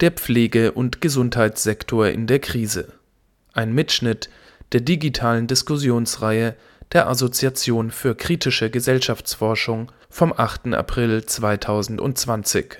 Der 0.00 0.12
Pflege- 0.12 0.72
und 0.72 1.02
Gesundheitssektor 1.02 2.08
in 2.08 2.26
der 2.26 2.38
Krise. 2.38 2.94
Ein 3.52 3.74
Mitschnitt 3.74 4.30
der 4.72 4.80
digitalen 4.80 5.46
Diskussionsreihe 5.46 6.56
der 6.92 7.06
Assoziation 7.06 7.90
für 7.90 8.14
kritische 8.14 8.70
Gesellschaftsforschung 8.70 9.92
vom 10.08 10.32
8. 10.34 10.72
April 10.72 11.26
2020. 11.26 12.78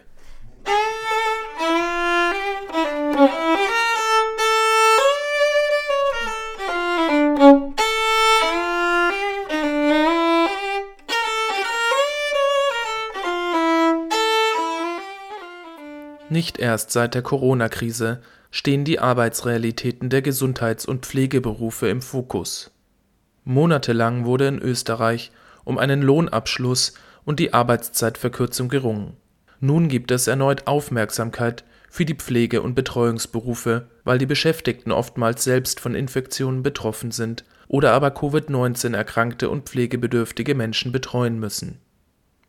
Nicht 16.30 16.60
erst 16.60 16.92
seit 16.92 17.16
der 17.16 17.22
Corona-Krise 17.22 18.20
stehen 18.52 18.84
die 18.84 19.00
Arbeitsrealitäten 19.00 20.10
der 20.10 20.22
Gesundheits- 20.22 20.86
und 20.86 21.04
Pflegeberufe 21.04 21.88
im 21.88 22.00
Fokus. 22.00 22.70
Monatelang 23.42 24.24
wurde 24.24 24.46
in 24.46 24.60
Österreich 24.60 25.32
um 25.64 25.76
einen 25.76 26.02
Lohnabschluss 26.02 26.94
und 27.24 27.40
die 27.40 27.52
Arbeitszeitverkürzung 27.52 28.68
gerungen. 28.68 29.16
Nun 29.58 29.88
gibt 29.88 30.12
es 30.12 30.28
erneut 30.28 30.68
Aufmerksamkeit 30.68 31.64
für 31.90 32.04
die 32.04 32.14
Pflege- 32.14 32.62
und 32.62 32.76
Betreuungsberufe, 32.76 33.88
weil 34.04 34.18
die 34.18 34.26
Beschäftigten 34.26 34.92
oftmals 34.92 35.42
selbst 35.42 35.80
von 35.80 35.96
Infektionen 35.96 36.62
betroffen 36.62 37.10
sind 37.10 37.44
oder 37.66 37.90
aber 37.90 38.10
Covid-19 38.10 38.94
erkrankte 38.94 39.50
und 39.50 39.68
pflegebedürftige 39.68 40.54
Menschen 40.54 40.92
betreuen 40.92 41.40
müssen 41.40 41.80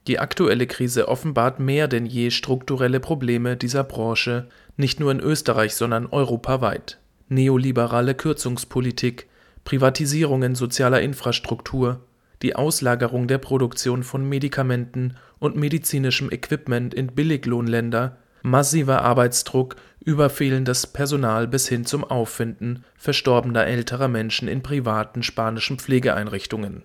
die 0.07 0.19
aktuelle 0.19 0.65
Krise 0.65 1.07
offenbart 1.07 1.59
mehr 1.59 1.87
denn 1.87 2.05
je 2.05 2.31
strukturelle 2.31 2.99
Probleme 2.99 3.55
dieser 3.55 3.83
Branche, 3.83 4.47
nicht 4.77 4.99
nur 4.99 5.11
in 5.11 5.19
Österreich, 5.19 5.75
sondern 5.75 6.07
europaweit. 6.07 6.99
Neoliberale 7.29 8.15
Kürzungspolitik, 8.15 9.27
Privatisierungen 9.63 10.55
sozialer 10.55 11.01
Infrastruktur, 11.01 12.01
die 12.41 12.55
Auslagerung 12.55 13.27
der 13.27 13.37
Produktion 13.37 14.03
von 14.03 14.27
Medikamenten 14.27 15.17
und 15.37 15.55
medizinischem 15.55 16.31
Equipment 16.31 16.93
in 16.93 17.07
Billiglohnländer, 17.07 18.17
massiver 18.41 19.03
Arbeitsdruck 19.03 19.75
über 19.99 20.31
fehlendes 20.31 20.87
Personal 20.87 21.47
bis 21.47 21.67
hin 21.67 21.85
zum 21.85 22.03
Auffinden 22.03 22.83
verstorbener 22.97 23.67
älterer 23.67 24.07
Menschen 24.07 24.47
in 24.47 24.63
privaten 24.63 25.21
spanischen 25.21 25.77
Pflegeeinrichtungen 25.77 26.83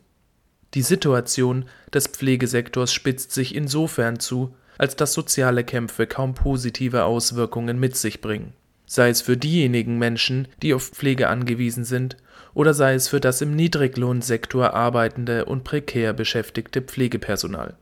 die 0.76 0.82
Situation 0.82 1.64
des 1.92 2.06
Pflegesektors 2.06 2.92
spitzt 2.92 3.32
sich 3.32 3.54
insofern 3.54 4.20
zu, 4.20 4.54
als 4.76 4.94
dass 4.94 5.14
soziale 5.14 5.64
Kämpfe 5.64 6.06
kaum 6.06 6.34
positive 6.34 7.04
Auswirkungen 7.04 7.80
mit 7.80 7.96
sich 7.96 8.20
bringen, 8.20 8.52
sei 8.84 9.08
es 9.08 9.22
für 9.22 9.38
diejenigen 9.38 9.98
Menschen, 9.98 10.48
die 10.62 10.74
auf 10.74 10.90
Pflege 10.90 11.28
angewiesen 11.28 11.84
sind, 11.84 12.18
oder 12.52 12.74
sei 12.74 12.92
es 12.92 13.08
für 13.08 13.20
das 13.20 13.40
im 13.40 13.56
Niedriglohnsektor 13.56 14.74
arbeitende 14.74 15.46
und 15.46 15.64
prekär 15.64 16.12
beschäftigte 16.12 16.82
Pflegepersonal. 16.82 17.74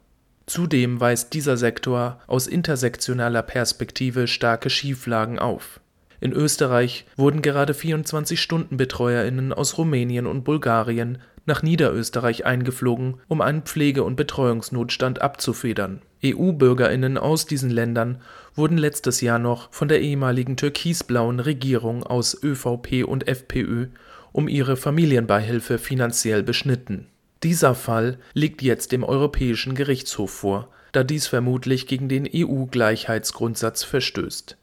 Zudem 0.47 1.01
weist 1.01 1.33
dieser 1.35 1.57
Sektor 1.57 2.21
aus 2.29 2.47
intersektionaler 2.47 3.43
Perspektive 3.43 4.29
starke 4.29 4.71
Schieflagen 4.71 5.41
auf. 5.41 5.81
In 6.21 6.33
Österreich 6.33 7.07
wurden 7.17 7.43
gerade 7.43 7.73
24-Stunden-BetreuerInnen 7.73 9.53
aus 9.53 9.79
Rumänien 9.79 10.27
und 10.27 10.45
Bulgarien 10.45 11.19
nach 11.47 11.63
Niederösterreich 11.63 12.47
eingeflogen, 12.47 13.17
um 13.29 13.41
einen 13.41 13.63
Pflege 13.63 14.03
und 14.03 14.17
Betreuungsnotstand 14.17 15.21
abzufedern. 15.21 16.03
EU-Bürgerinnen 16.25 17.19
aus 17.19 17.47
diesen 17.47 17.71
Ländern 17.71 18.21
wurden 18.55 18.79
letztes 18.79 19.21
Jahr 19.21 19.39
noch 19.39 19.71
von 19.73 19.89
der 19.89 20.01
ehemaligen 20.01 20.57
türkisblauen 20.57 21.41
Regierung 21.41 22.03
aus 22.03 22.43
ÖVP 22.43 23.05
und 23.07 23.29
FPÖ 23.29 23.89
um 24.33 24.49
ihre 24.49 24.77
Familienbeihilfe 24.77 25.79
finanziell 25.79 26.43
beschnitten. 26.43 27.07
Dieser 27.43 27.75
Fall 27.75 28.19
liegt 28.33 28.63
jetzt 28.63 28.91
dem 28.91 29.05
Europäischen 29.05 29.75
Gerichtshof 29.75 30.31
vor, 30.31 30.71
da 30.93 31.05
dies 31.05 31.27
vermutlich 31.27 31.87
gegen 31.87 32.09
den 32.09 32.29
EU-Gleichheitsgrundsatz 32.33 33.85
verstößt. 33.85 34.57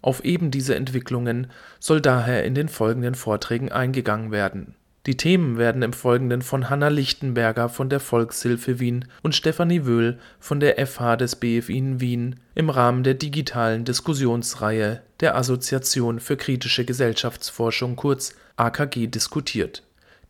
Auf 0.00 0.24
eben 0.24 0.50
diese 0.50 0.74
Entwicklungen 0.74 1.48
soll 1.78 2.00
daher 2.00 2.44
in 2.44 2.54
den 2.54 2.68
folgenden 2.68 3.14
Vorträgen 3.14 3.70
eingegangen 3.70 4.32
werden 4.32 4.74
die 5.06 5.16
Themen 5.16 5.58
werden 5.58 5.82
im 5.82 5.92
Folgenden 5.92 6.42
von 6.42 6.70
Hanna 6.70 6.86
Lichtenberger 6.86 7.68
von 7.68 7.88
der 7.88 7.98
Volkshilfe 7.98 8.78
Wien 8.78 9.06
und 9.22 9.34
Stefanie 9.34 9.84
Wöhl 9.84 10.20
von 10.38 10.60
der 10.60 10.86
FH 10.86 11.16
des 11.16 11.34
BFI 11.34 11.76
in 11.76 12.00
Wien 12.00 12.36
im 12.54 12.70
Rahmen 12.70 13.02
der 13.02 13.14
digitalen 13.14 13.84
Diskussionsreihe 13.84 15.02
der 15.18 15.36
Assoziation 15.36 16.20
für 16.20 16.36
kritische 16.36 16.84
Gesellschaftsforschung 16.84 17.96
kurz 17.96 18.36
AKG 18.56 19.08
diskutiert. 19.08 19.82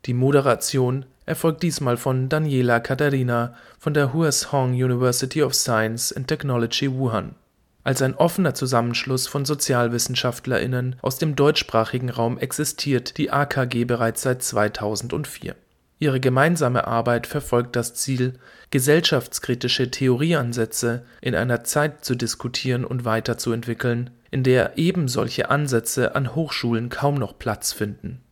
Die 0.05 0.15
Moderation 0.15 1.05
erfolgt 1.27 1.61
diesmal 1.61 1.97
von 1.97 2.27
Daniela 2.27 2.79
Katharina 2.79 3.55
von 3.77 3.93
der 3.93 4.11
Huazhong 4.11 4.71
University 4.71 5.43
of 5.43 5.53
Science 5.53 6.11
and 6.11 6.27
Technology 6.27 6.91
Wuhan 6.91 7.35
als 7.83 8.01
ein 8.01 8.15
offener 8.15 8.53
Zusammenschluss 8.53 9.27
von 9.27 9.45
SozialwissenschaftlerInnen 9.45 10.97
aus 11.01 11.17
dem 11.17 11.35
deutschsprachigen 11.35 12.09
Raum 12.09 12.37
existiert 12.37 13.17
die 13.17 13.31
AKG 13.31 13.85
bereits 13.85 14.21
seit 14.21 14.41
2004. 14.43 15.55
Ihre 15.99 16.19
gemeinsame 16.19 16.87
Arbeit 16.87 17.27
verfolgt 17.27 17.75
das 17.75 17.93
Ziel, 17.93 18.33
gesellschaftskritische 18.71 19.89
Theorieansätze 19.91 21.05
in 21.21 21.35
einer 21.35 21.63
Zeit 21.63 22.03
zu 22.03 22.15
diskutieren 22.15 22.83
und 22.83 23.05
weiterzuentwickeln, 23.05 24.09
in 24.31 24.43
der 24.43 24.77
eben 24.77 25.07
solche 25.07 25.49
Ansätze 25.49 26.15
an 26.15 26.35
Hochschulen 26.35 26.89
kaum 26.89 27.15
noch 27.15 27.37
Platz 27.37 27.71
finden 27.71 28.23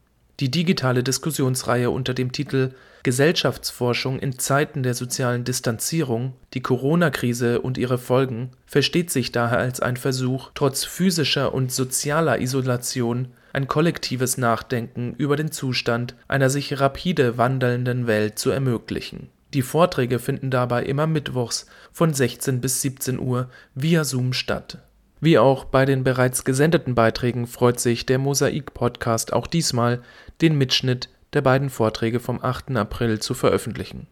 die 0.41 0.50
digitale 0.50 1.03
Diskussionsreihe 1.03 1.90
unter 1.90 2.13
dem 2.13 2.31
Titel 2.31 2.72
Gesellschaftsforschung 3.03 4.19
in 4.19 4.38
Zeiten 4.38 4.84
der 4.84 4.94
sozialen 4.94 5.44
Distanzierung, 5.44 6.34
die 6.53 6.62
Corona-Krise 6.62 7.62
und 7.62 7.78
ihre 7.78 7.97
Folgen 7.97 8.51
versteht 8.66 9.09
sich 9.09 9.31
daher 9.31 9.57
als 9.57 9.79
ein 9.79 9.97
Versuch, 9.97 10.51
trotz 10.53 10.84
physischer 10.84 11.53
und 11.53 11.72
sozialer 11.72 12.40
Isolation 12.40 13.29
ein 13.53 13.67
kollektives 13.67 14.38
Nachdenken 14.38 15.13
über 15.17 15.35
den 15.35 15.51
Zustand 15.51 16.16
einer 16.28 16.50
sich 16.50 16.79
rapide 16.79 17.38
wandelnden 17.38 18.07
Welt 18.07 18.40
zu 18.40 18.50
ermöglichen. 18.50 19.29
Die 19.53 19.63
Vorträge 19.63 20.19
finden 20.19 20.50
dabei 20.50 20.84
immer 20.84 21.07
mittwochs 21.07 21.66
von 21.91 22.13
16 22.13 22.61
bis 22.61 22.81
17 22.81 23.19
Uhr 23.19 23.50
via 23.75 24.03
Zoom 24.03 24.31
statt 24.31 24.79
wie 25.23 25.38
auch 25.38 25.66
bei 25.66 25.85
den 25.85 26.03
bereits 26.03 26.44
gesendeten 26.44 26.95
Beiträgen 26.95 27.45
freut 27.45 27.79
sich 27.79 28.07
der 28.07 28.17
Mosaik-Podcast 28.17 29.34
auch 29.34 29.45
diesmal, 29.45 30.01
den 30.41 30.57
Mitschnitt 30.57 31.09
der 31.34 31.42
beiden 31.42 31.69
Vorträge 31.69 32.19
vom 32.19 32.42
8. 32.42 32.72
April 32.75 33.19
zu 33.19 33.34
veröffentlichen. 33.34 34.08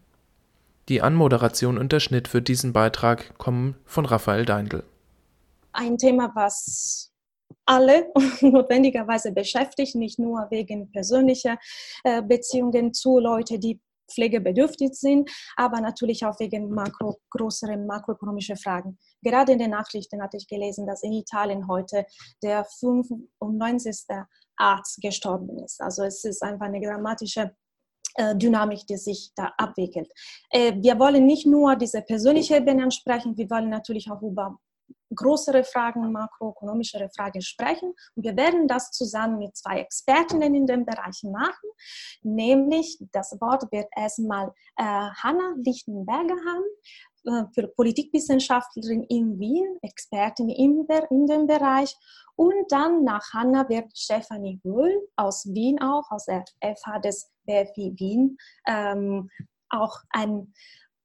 Die 0.88 1.02
Anmoderation 1.02 1.78
und 1.78 1.92
der 1.92 2.00
Schnitt 2.00 2.28
für 2.28 2.42
diesen 2.42 2.72
Beitrag 2.72 3.36
kommen 3.38 3.76
von 3.84 4.06
Raphael 4.06 4.44
Deindl. 4.44 4.82
Ein 5.72 5.98
Thema, 5.98 6.32
was 6.34 7.12
alle 7.66 8.10
notwendigerweise 8.40 9.32
beschäftigt, 9.32 9.94
nicht 9.94 10.18
nur 10.18 10.46
wegen 10.50 10.90
persönlicher 10.90 11.58
äh, 12.04 12.22
Beziehungen 12.22 12.92
zu 12.92 13.18
Leuten, 13.18 13.60
die 13.60 13.80
pflegebedürftig 14.10 14.94
sind, 14.94 15.30
aber 15.56 15.80
natürlich 15.80 16.24
auch 16.24 16.38
wegen 16.40 16.70
makro, 16.70 17.20
größeren 17.30 17.86
makroökonomischen 17.86 18.56
Fragen. 18.56 18.98
Gerade 19.22 19.52
in 19.52 19.58
den 19.58 19.70
Nachrichten 19.70 20.20
hatte 20.22 20.36
ich 20.36 20.48
gelesen, 20.48 20.86
dass 20.86 21.02
in 21.02 21.12
Italien 21.12 21.68
heute 21.68 22.04
der 22.42 22.64
95. 22.64 24.06
Arzt 24.60 25.00
gestorben 25.00 25.58
ist. 25.64 25.80
Also 25.80 26.04
es 26.04 26.24
ist 26.24 26.42
einfach 26.42 26.66
eine 26.66 26.80
dramatische 26.80 27.54
äh, 28.14 28.36
Dynamik, 28.36 28.86
die 28.86 28.96
sich 28.96 29.32
da 29.34 29.52
abwickelt. 29.56 30.10
Äh, 30.50 30.74
wir 30.76 30.98
wollen 30.98 31.26
nicht 31.26 31.46
nur 31.46 31.76
diese 31.76 32.02
persönliche 32.02 32.56
Ebene 32.56 32.82
ansprechen, 32.82 33.36
wir 33.36 33.48
wollen 33.50 33.70
natürlich 33.70 34.10
auch 34.10 34.22
über 34.22 34.58
größere 35.14 35.64
Fragen, 35.64 36.12
makroökonomischere 36.12 37.08
Fragen 37.14 37.40
sprechen. 37.42 37.92
Und 38.14 38.24
wir 38.24 38.36
werden 38.36 38.68
das 38.68 38.90
zusammen 38.90 39.38
mit 39.38 39.56
zwei 39.56 39.80
Expertinnen 39.80 40.54
in 40.54 40.66
dem 40.66 40.84
Bereich 40.84 41.22
machen. 41.24 41.70
Nämlich, 42.22 42.98
das 43.12 43.36
Wort 43.40 43.70
wird 43.72 43.88
erstmal 43.96 44.48
äh, 44.76 44.82
Hanna 44.84 45.54
Lichtenberger 45.64 46.36
haben, 46.46 46.64
für 47.54 47.68
Politikwissenschaftlerin 47.68 49.04
in 49.04 49.38
Wien, 49.38 49.78
Expertin 49.82 50.48
in, 50.48 50.86
dem 51.26 51.46
Bereich. 51.46 51.94
Und 52.36 52.70
dann 52.70 53.04
nach 53.04 53.32
Hanna 53.32 53.68
wird 53.68 53.96
Stefanie 53.96 54.60
Wöhl 54.64 55.06
aus 55.16 55.46
Wien 55.46 55.80
auch, 55.80 56.10
aus 56.10 56.24
der 56.24 56.44
FH 56.62 57.00
des 57.00 57.30
BFI 57.46 57.94
Wien, 57.98 58.36
ähm, 58.66 59.28
auch 59.68 59.98
einen 60.10 60.54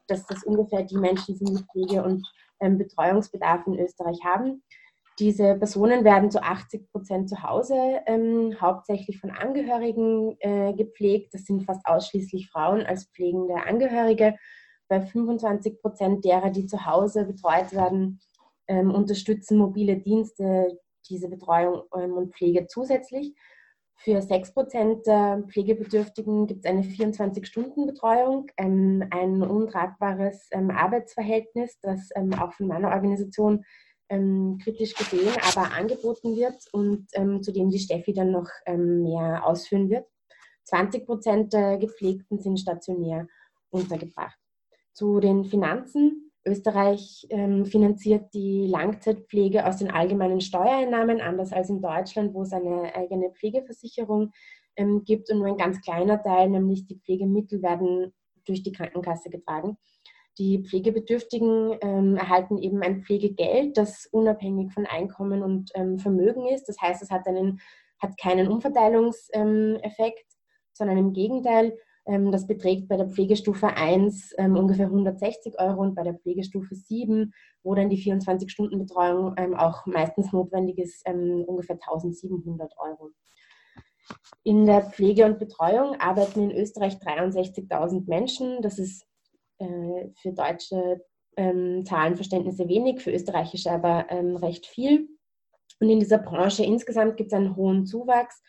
dass 0.06 0.24
das 0.26 0.44
ungefähr 0.44 0.84
die 0.84 0.96
Menschen 0.96 1.36
sind, 1.36 1.58
die 1.58 1.64
Pflege- 1.64 2.04
und 2.04 2.24
ähm, 2.60 2.78
Betreuungsbedarf 2.78 3.66
in 3.66 3.78
Österreich 3.78 4.18
haben. 4.24 4.62
Diese 5.18 5.56
Personen 5.56 6.04
werden 6.04 6.30
zu 6.30 6.42
80 6.42 6.90
Prozent 6.90 7.28
zu 7.28 7.42
Hause 7.42 7.76
ähm, 8.06 8.56
hauptsächlich 8.60 9.18
von 9.18 9.30
Angehörigen 9.30 10.36
äh, 10.40 10.72
gepflegt. 10.74 11.34
Das 11.34 11.44
sind 11.44 11.64
fast 11.64 11.84
ausschließlich 11.84 12.48
Frauen 12.50 12.86
als 12.86 13.10
pflegende 13.10 13.56
Angehörige. 13.66 14.36
Bei 14.88 15.00
25 15.00 15.82
Prozent 15.82 16.24
derer, 16.24 16.50
die 16.50 16.66
zu 16.66 16.86
Hause 16.86 17.24
betreut 17.24 17.72
werden, 17.72 18.20
ähm, 18.68 18.90
unterstützen 18.90 19.58
mobile 19.58 19.96
Dienste 19.96 20.78
diese 21.08 21.28
Betreuung 21.28 21.82
ähm, 21.96 22.12
und 22.14 22.34
Pflege 22.34 22.66
zusätzlich. 22.66 23.34
Für 23.96 24.18
6% 24.18 25.04
der 25.04 25.44
Pflegebedürftigen 25.48 26.46
gibt 26.46 26.64
es 26.64 26.70
eine 26.70 26.82
24-Stunden-Betreuung, 26.82 28.50
ähm, 28.56 29.04
ein 29.10 29.42
untragbares 29.42 30.48
ähm, 30.50 30.70
Arbeitsverhältnis, 30.70 31.78
das 31.80 32.10
auch 32.38 32.52
von 32.54 32.66
meiner 32.66 32.88
Organisation 32.88 33.64
kritisch 34.62 34.94
gesehen, 34.94 35.32
aber 35.40 35.72
angeboten 35.72 36.36
wird 36.36 36.66
und 36.72 37.08
zu 37.42 37.50
dem 37.50 37.70
die 37.70 37.78
Steffi 37.78 38.12
dann 38.12 38.30
noch 38.30 38.46
mehr 38.66 39.46
ausführen 39.46 39.88
wird. 39.88 40.06
20% 40.70 41.48
der 41.48 41.78
Gepflegten 41.78 42.38
sind 42.38 42.60
stationär 42.60 43.26
untergebracht. 43.70 44.38
Zu 44.92 45.20
den 45.20 45.44
Finanzen. 45.44 46.31
Österreich 46.44 47.26
ähm, 47.30 47.66
finanziert 47.66 48.34
die 48.34 48.66
Langzeitpflege 48.66 49.66
aus 49.66 49.76
den 49.76 49.90
allgemeinen 49.90 50.40
Steuereinnahmen, 50.40 51.20
anders 51.20 51.52
als 51.52 51.70
in 51.70 51.80
Deutschland, 51.80 52.34
wo 52.34 52.42
es 52.42 52.52
eine 52.52 52.94
eigene 52.94 53.30
Pflegeversicherung 53.30 54.32
ähm, 54.76 55.04
gibt 55.04 55.30
und 55.30 55.38
nur 55.38 55.48
ein 55.48 55.56
ganz 55.56 55.80
kleiner 55.80 56.22
Teil, 56.22 56.50
nämlich 56.50 56.86
die 56.86 56.98
Pflegemittel, 56.98 57.62
werden 57.62 58.12
durch 58.44 58.62
die 58.62 58.72
Krankenkasse 58.72 59.30
getragen. 59.30 59.76
Die 60.38 60.64
Pflegebedürftigen 60.64 61.76
ähm, 61.82 62.16
erhalten 62.16 62.58
eben 62.58 62.82
ein 62.82 63.02
Pflegegeld, 63.02 63.76
das 63.76 64.06
unabhängig 64.06 64.72
von 64.72 64.86
Einkommen 64.86 65.42
und 65.42 65.70
ähm, 65.74 65.98
Vermögen 65.98 66.46
ist. 66.46 66.68
Das 66.68 66.80
heißt, 66.80 67.02
es 67.02 67.10
hat, 67.10 67.26
einen, 67.26 67.60
hat 68.00 68.18
keinen 68.18 68.48
Umverteilungseffekt, 68.48 70.26
sondern 70.72 70.96
im 70.96 71.12
Gegenteil, 71.12 71.66
ähm, 71.66 71.78
das 72.04 72.46
beträgt 72.46 72.88
bei 72.88 72.96
der 72.96 73.08
Pflegestufe 73.08 73.68
1 73.68 74.34
ähm, 74.38 74.56
ungefähr 74.56 74.86
160 74.86 75.58
Euro 75.60 75.82
und 75.82 75.94
bei 75.94 76.02
der 76.02 76.14
Pflegestufe 76.14 76.74
7, 76.74 77.32
wo 77.62 77.74
dann 77.74 77.90
die 77.90 78.02
24-Stunden-Betreuung 78.02 79.34
ähm, 79.36 79.54
auch 79.54 79.86
meistens 79.86 80.32
notwendig 80.32 80.78
ist, 80.78 81.06
ungefähr 81.08 81.76
1700 81.76 82.72
Euro. 82.78 83.10
In 84.42 84.66
der 84.66 84.82
Pflege 84.82 85.26
und 85.26 85.38
Betreuung 85.38 85.94
arbeiten 86.00 86.50
in 86.50 86.50
Österreich 86.50 86.94
63.000 86.94 88.08
Menschen. 88.08 88.60
Das 88.62 88.80
ist 88.80 89.06
äh, 89.58 90.08
für 90.20 90.32
deutsche 90.32 91.02
Zahlenverständnisse 91.34 92.68
wenig, 92.68 93.00
für 93.00 93.10
österreichische 93.10 93.70
aber 93.70 94.04
recht 94.42 94.66
viel. 94.66 95.08
Und 95.80 95.88
in 95.88 95.98
dieser 95.98 96.18
Branche 96.18 96.62
insgesamt 96.62 97.16
gibt 97.16 97.32
es 97.32 97.38
einen 97.38 97.56
hohen 97.56 97.86
Zuwachs 97.86 98.42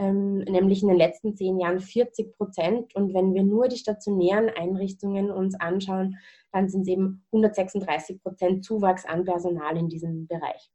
ähm, 0.00 0.38
nämlich 0.38 0.82
in 0.82 0.88
den 0.88 0.96
letzten 0.96 1.36
zehn 1.36 1.60
Jahren 1.60 1.78
40 1.78 2.36
Prozent. 2.38 2.94
Und 2.94 3.12
wenn 3.12 3.34
wir 3.34 3.42
nur 3.42 3.68
die 3.68 3.76
stationären 3.76 4.48
Einrichtungen 4.48 5.30
uns 5.30 5.54
anschauen, 5.60 6.16
dann 6.52 6.70
sind 6.70 6.82
es 6.82 6.88
eben 6.88 7.22
136 7.32 8.22
Prozent 8.22 8.64
Zuwachs 8.64 9.04
an 9.04 9.24
Personal 9.24 9.76
in 9.76 9.88
diesem 9.88 10.26
Bereich. 10.26 10.70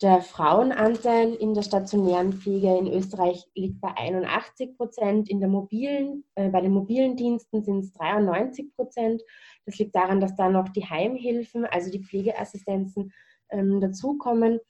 Der 0.00 0.20
Frauenanteil 0.20 1.34
in 1.34 1.54
der 1.54 1.62
stationären 1.62 2.32
Pflege 2.32 2.78
in 2.78 2.86
Österreich 2.86 3.44
liegt 3.56 3.80
bei 3.80 3.88
81 3.96 4.76
Prozent. 4.76 5.28
In 5.28 5.40
der 5.40 5.48
mobilen, 5.48 6.22
äh, 6.36 6.48
bei 6.48 6.60
den 6.60 6.70
mobilen 6.70 7.16
Diensten 7.16 7.64
sind 7.64 7.80
es 7.80 7.92
93 7.94 8.72
Prozent. 8.76 9.20
Das 9.66 9.76
liegt 9.78 9.96
daran, 9.96 10.20
dass 10.20 10.36
da 10.36 10.48
noch 10.48 10.68
die 10.68 10.84
Heimhilfen, 10.84 11.66
also 11.66 11.90
die 11.90 12.04
Pflegeassistenzen, 12.04 13.12
ähm, 13.50 13.80
dazukommen. 13.80 14.60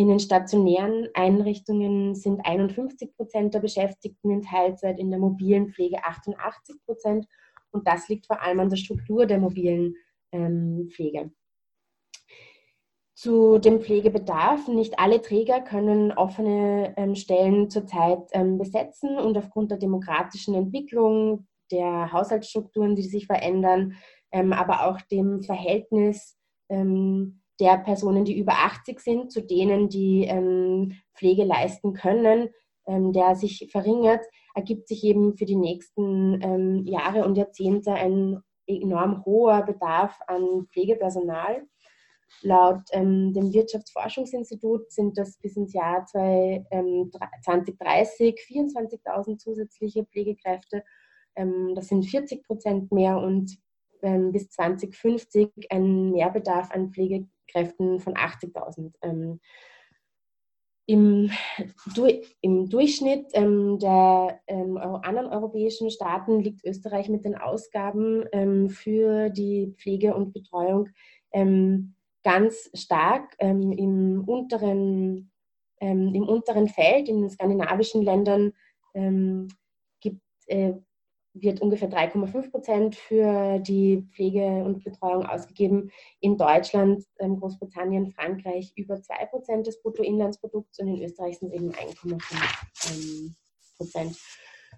In 0.00 0.08
den 0.08 0.18
stationären 0.18 1.08
Einrichtungen 1.12 2.14
sind 2.14 2.40
51 2.42 3.14
Prozent 3.16 3.52
der 3.52 3.60
Beschäftigten 3.60 4.30
in 4.30 4.40
Teilzeit, 4.40 4.98
in 4.98 5.10
der 5.10 5.20
mobilen 5.20 5.68
Pflege 5.74 6.02
88 6.02 6.76
Prozent. 6.86 7.26
Und 7.70 7.86
das 7.86 8.08
liegt 8.08 8.26
vor 8.26 8.40
allem 8.40 8.60
an 8.60 8.70
der 8.70 8.78
Struktur 8.78 9.26
der 9.26 9.38
mobilen 9.38 9.94
ähm, 10.32 10.88
Pflege. 10.90 11.32
Zu 13.14 13.58
dem 13.58 13.82
Pflegebedarf. 13.82 14.68
Nicht 14.68 14.98
alle 14.98 15.20
Träger 15.20 15.60
können 15.60 16.12
offene 16.12 16.94
ähm, 16.96 17.14
Stellen 17.14 17.68
zurzeit 17.68 18.22
ähm, 18.32 18.56
besetzen 18.56 19.18
und 19.18 19.36
aufgrund 19.36 19.70
der 19.70 19.76
demokratischen 19.76 20.54
Entwicklung, 20.54 21.46
der 21.70 22.10
Haushaltsstrukturen, 22.10 22.96
die 22.96 23.02
sich 23.02 23.26
verändern, 23.26 23.96
ähm, 24.32 24.54
aber 24.54 24.86
auch 24.86 24.98
dem 25.02 25.42
Verhältnis 25.42 26.38
ähm, 26.70 27.39
der 27.60 27.78
Personen, 27.78 28.24
die 28.24 28.38
über 28.38 28.52
80 28.52 29.00
sind, 29.00 29.30
zu 29.30 29.42
denen, 29.42 29.88
die 29.88 30.24
ähm, 30.24 30.92
Pflege 31.14 31.44
leisten 31.44 31.92
können, 31.92 32.48
ähm, 32.86 33.12
der 33.12 33.36
sich 33.36 33.68
verringert, 33.70 34.24
ergibt 34.54 34.88
sich 34.88 35.04
eben 35.04 35.36
für 35.36 35.44
die 35.44 35.56
nächsten 35.56 36.40
ähm, 36.42 36.86
Jahre 36.86 37.24
und 37.24 37.36
Jahrzehnte 37.36 37.92
ein 37.92 38.40
enorm 38.66 39.24
hoher 39.24 39.62
Bedarf 39.62 40.18
an 40.26 40.66
Pflegepersonal. 40.72 41.62
Laut 42.42 42.82
ähm, 42.92 43.32
dem 43.32 43.52
Wirtschaftsforschungsinstitut 43.52 44.92
sind 44.92 45.18
das 45.18 45.36
bis 45.38 45.56
ins 45.56 45.72
Jahr 45.72 46.06
2030 46.06 48.36
24.000 48.48 49.38
zusätzliche 49.38 50.04
Pflegekräfte. 50.04 50.84
Ähm, 51.34 51.72
das 51.74 51.88
sind 51.88 52.06
40 52.06 52.44
Prozent 52.44 52.92
mehr 52.92 53.18
und 53.18 53.58
ähm, 54.02 54.32
bis 54.32 54.50
2050 54.50 55.50
ein 55.70 56.10
Mehrbedarf 56.10 56.70
an 56.70 56.90
Pflegekräften 56.90 57.30
Kräften 57.50 58.00
von 58.00 58.14
80.000. 58.14 58.94
Ähm, 59.02 59.40
im, 60.86 61.30
du, 61.94 62.08
Im 62.40 62.68
Durchschnitt 62.68 63.26
ähm, 63.32 63.78
der 63.78 64.40
ähm, 64.48 64.76
anderen 64.76 65.28
europäischen 65.28 65.90
Staaten 65.90 66.40
liegt 66.40 66.64
Österreich 66.64 67.08
mit 67.08 67.24
den 67.24 67.36
Ausgaben 67.36 68.24
ähm, 68.32 68.70
für 68.70 69.30
die 69.30 69.74
Pflege 69.76 70.14
und 70.14 70.32
Betreuung 70.32 70.88
ähm, 71.32 71.94
ganz 72.24 72.70
stark 72.74 73.34
im, 73.38 74.24
unteren, 74.26 75.30
im 75.80 76.28
unteren 76.28 76.68
Feld. 76.68 77.08
In 77.08 77.22
den 77.22 77.30
skandinavischen 77.30 78.02
Ländern 78.02 78.52
gibt, 80.00 80.20
äh, 80.48 80.74
wird 81.34 81.60
ungefähr 81.60 81.88
3,5 81.88 82.50
Prozent 82.50 82.96
für 82.96 83.58
die 83.60 84.06
Pflege 84.12 84.64
und 84.64 84.82
Betreuung 84.84 85.24
ausgegeben. 85.24 85.90
In 86.20 86.36
Deutschland, 86.36 87.04
ähm, 87.18 87.38
Großbritannien, 87.38 88.12
Frankreich 88.12 88.72
über 88.76 89.00
2 89.00 89.26
Prozent 89.26 89.66
des 89.66 89.80
Bruttoinlandsprodukts 89.82 90.80
und 90.80 90.88
in 90.88 91.02
Österreich 91.02 91.38
sind 91.38 91.52
es 91.52 91.60
eben 91.60 91.70
1,5 91.72 92.20
ähm, 92.90 93.36
Prozent. 93.76 94.16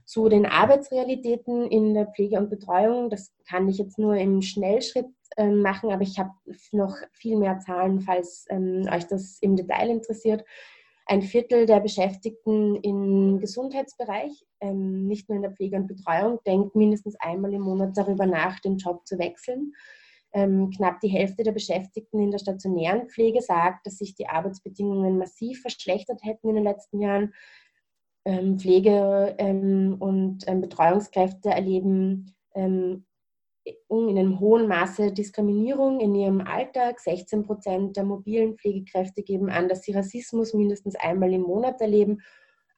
Zu 0.04 0.28
den 0.28 0.46
Arbeitsrealitäten 0.46 1.70
in 1.70 1.94
der 1.94 2.06
Pflege 2.06 2.38
und 2.38 2.50
Betreuung, 2.50 3.08
das 3.08 3.32
kann 3.48 3.68
ich 3.68 3.78
jetzt 3.78 3.98
nur 3.98 4.16
im 4.16 4.42
Schnellschritt 4.42 5.06
ähm, 5.36 5.62
machen, 5.62 5.90
aber 5.90 6.02
ich 6.02 6.18
habe 6.18 6.30
noch 6.72 6.96
viel 7.12 7.36
mehr 7.36 7.60
Zahlen, 7.60 8.00
falls 8.00 8.46
euch 8.50 9.06
das 9.06 9.38
im 9.40 9.56
Detail 9.56 9.88
interessiert 9.90 10.44
ein 11.06 11.22
Viertel 11.22 11.66
der 11.66 11.80
Beschäftigten 11.80 12.76
im 12.76 13.40
Gesundheitsbereich, 13.40 14.44
ähm, 14.60 15.06
nicht 15.06 15.28
nur 15.28 15.36
in 15.36 15.42
der 15.42 15.52
Pflege 15.52 15.76
und 15.76 15.88
Betreuung, 15.88 16.38
denkt 16.46 16.76
mindestens 16.76 17.16
einmal 17.20 17.52
im 17.52 17.62
Monat 17.62 17.96
darüber 17.96 18.26
nach, 18.26 18.60
den 18.60 18.76
Job 18.76 19.06
zu 19.06 19.18
wechseln. 19.18 19.72
Ähm, 20.34 20.70
knapp 20.70 21.00
die 21.00 21.08
Hälfte 21.08 21.42
der 21.42 21.52
Beschäftigten 21.52 22.18
in 22.20 22.30
der 22.30 22.38
stationären 22.38 23.08
Pflege 23.08 23.42
sagt, 23.42 23.86
dass 23.86 23.98
sich 23.98 24.14
die 24.14 24.28
Arbeitsbedingungen 24.28 25.18
massiv 25.18 25.60
verschlechtert 25.60 26.24
hätten 26.24 26.48
in 26.48 26.54
den 26.54 26.64
letzten 26.64 27.00
Jahren. 27.00 27.34
Ähm, 28.24 28.58
Pflege 28.58 29.34
ähm, 29.38 29.96
und 29.98 30.44
ähm, 30.46 30.60
Betreuungskräfte 30.60 31.50
erleben 31.50 32.34
ähm, 32.54 33.04
in 33.64 34.18
einem 34.18 34.40
hohen 34.40 34.66
Maße 34.66 35.12
Diskriminierung 35.12 36.00
in 36.00 36.14
ihrem 36.14 36.40
Alltag. 36.40 37.00
16 37.00 37.44
Prozent 37.44 37.96
der 37.96 38.04
mobilen 38.04 38.56
Pflegekräfte 38.56 39.22
geben 39.22 39.50
an, 39.50 39.68
dass 39.68 39.82
sie 39.82 39.92
Rassismus 39.92 40.54
mindestens 40.54 40.96
einmal 40.96 41.32
im 41.32 41.42
Monat 41.42 41.80
erleben. 41.80 42.22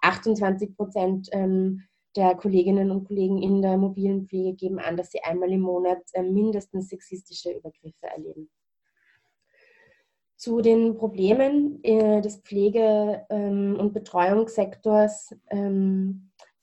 28 0.01 0.77
Prozent 0.77 1.29
ähm, 1.33 1.83
der 2.17 2.35
Kolleginnen 2.35 2.91
und 2.91 3.07
Kollegen 3.07 3.43
in 3.43 3.63
der 3.63 3.77
mobilen 3.77 4.27
Pflege 4.27 4.55
geben 4.55 4.79
an, 4.79 4.97
dass 4.97 5.11
sie 5.11 5.23
einmal 5.23 5.51
im 5.51 5.63
Monat 5.63 6.03
ähm, 6.13 6.35
mindestens 6.35 6.89
sexistische 6.89 7.53
Übergriffe 7.53 8.07
erleben. 8.07 8.51
Zu 10.37 10.61
den 10.61 10.97
Problemen 10.97 11.83
äh, 11.83 12.21
des 12.21 12.37
Pflege- 12.37 13.25
ähm, 13.31 13.77
und 13.81 13.95
Betreuungssektors 13.95 15.35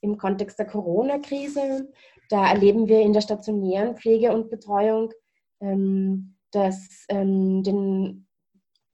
im 0.02 0.18
Kontext 0.18 0.58
der 0.58 0.66
Corona-Krise 0.66 1.90
da 2.32 2.50
erleben 2.50 2.88
wir 2.88 3.00
in 3.00 3.12
der 3.12 3.20
stationären 3.20 3.96
Pflege 3.96 4.32
und 4.32 4.48
Betreuung, 4.48 5.12
ähm, 5.60 6.36
dass 6.50 7.04
ähm, 7.10 7.62
den 7.62 8.26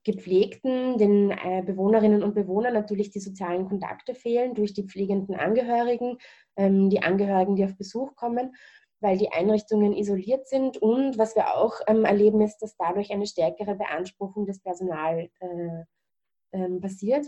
Gepflegten, 0.05 0.99
den 0.99 1.31
äh, 1.31 1.63
Bewohnerinnen 1.65 2.23
und 2.23 2.35
Bewohnern 2.35 2.75
natürlich 2.75 3.11
die 3.11 3.21
sozialen 3.21 3.69
Kontakte 3.69 4.15
fehlen 4.15 4.55
durch 4.55 4.75
die 4.75 4.85
pflegenden 4.85 5.37
Angehörigen, 5.37 6.19
ähm, 6.57 6.91
die 6.91 7.03
Angehörigen, 7.03 7.55
die 7.55 7.65
auf 7.65 7.77
Besuch 7.77 8.17
kommen, 8.17 8.57
weil 9.01 9.19
die 9.19 9.31
Einrichtungen 9.31 9.93
isoliert 9.93 10.49
sind. 10.49 10.77
Und 10.79 11.17
was 11.19 11.37
wir 11.37 11.55
auch 11.55 11.81
erleben, 11.87 12.41
ist, 12.41 12.59
dass 12.59 12.77
dadurch 12.77 13.13
eine 13.13 13.27
stärkere 13.27 13.77
Beanspruchung 13.77 14.47
des 14.47 14.61
Personals 14.61 15.31
äh, 16.51 16.69
passiert. 16.81 17.27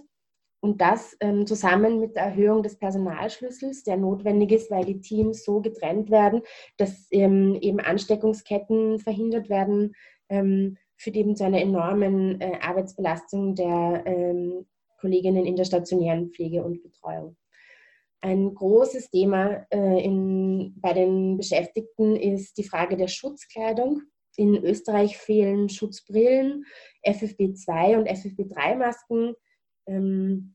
Und 0.60 0.80
das 0.82 1.16
ähm, 1.20 1.46
zusammen 1.46 2.00
mit 2.00 2.16
der 2.16 2.24
Erhöhung 2.24 2.62
des 2.62 2.76
Personalschlüssels, 2.76 3.82
der 3.82 3.96
notwendig 3.96 4.52
ist, 4.52 4.70
weil 4.70 4.84
die 4.84 5.00
Teams 5.00 5.44
so 5.44 5.60
getrennt 5.60 6.10
werden, 6.10 6.42
dass 6.76 7.06
ähm, 7.10 7.56
eben 7.60 7.80
Ansteckungsketten 7.80 8.98
verhindert 8.98 9.48
werden, 9.48 9.94
ähm, 10.28 10.76
führt 10.96 11.16
eben 11.16 11.34
zu 11.34 11.44
einer 11.44 11.60
enormen 11.60 12.40
äh, 12.42 12.58
Arbeitsbelastung 12.60 13.54
der 13.54 14.02
ähm, 14.04 14.66
Kolleginnen 15.00 15.46
in 15.46 15.56
der 15.56 15.64
stationären 15.64 16.30
Pflege 16.30 16.62
und 16.62 16.82
Betreuung. 16.82 17.36
Ein 18.20 18.54
großes 18.54 19.08
Thema 19.10 19.66
äh, 19.70 20.04
in, 20.04 20.74
bei 20.76 20.92
den 20.92 21.38
Beschäftigten 21.38 22.16
ist 22.16 22.58
die 22.58 22.64
Frage 22.64 22.98
der 22.98 23.08
Schutzkleidung. 23.08 24.02
In 24.36 24.62
Österreich 24.62 25.16
fehlen 25.16 25.70
Schutzbrillen, 25.70 26.66
FFP2 27.06 27.96
und 27.96 28.08
FFP3-Masken 28.08 29.34
ähm, 29.90 30.54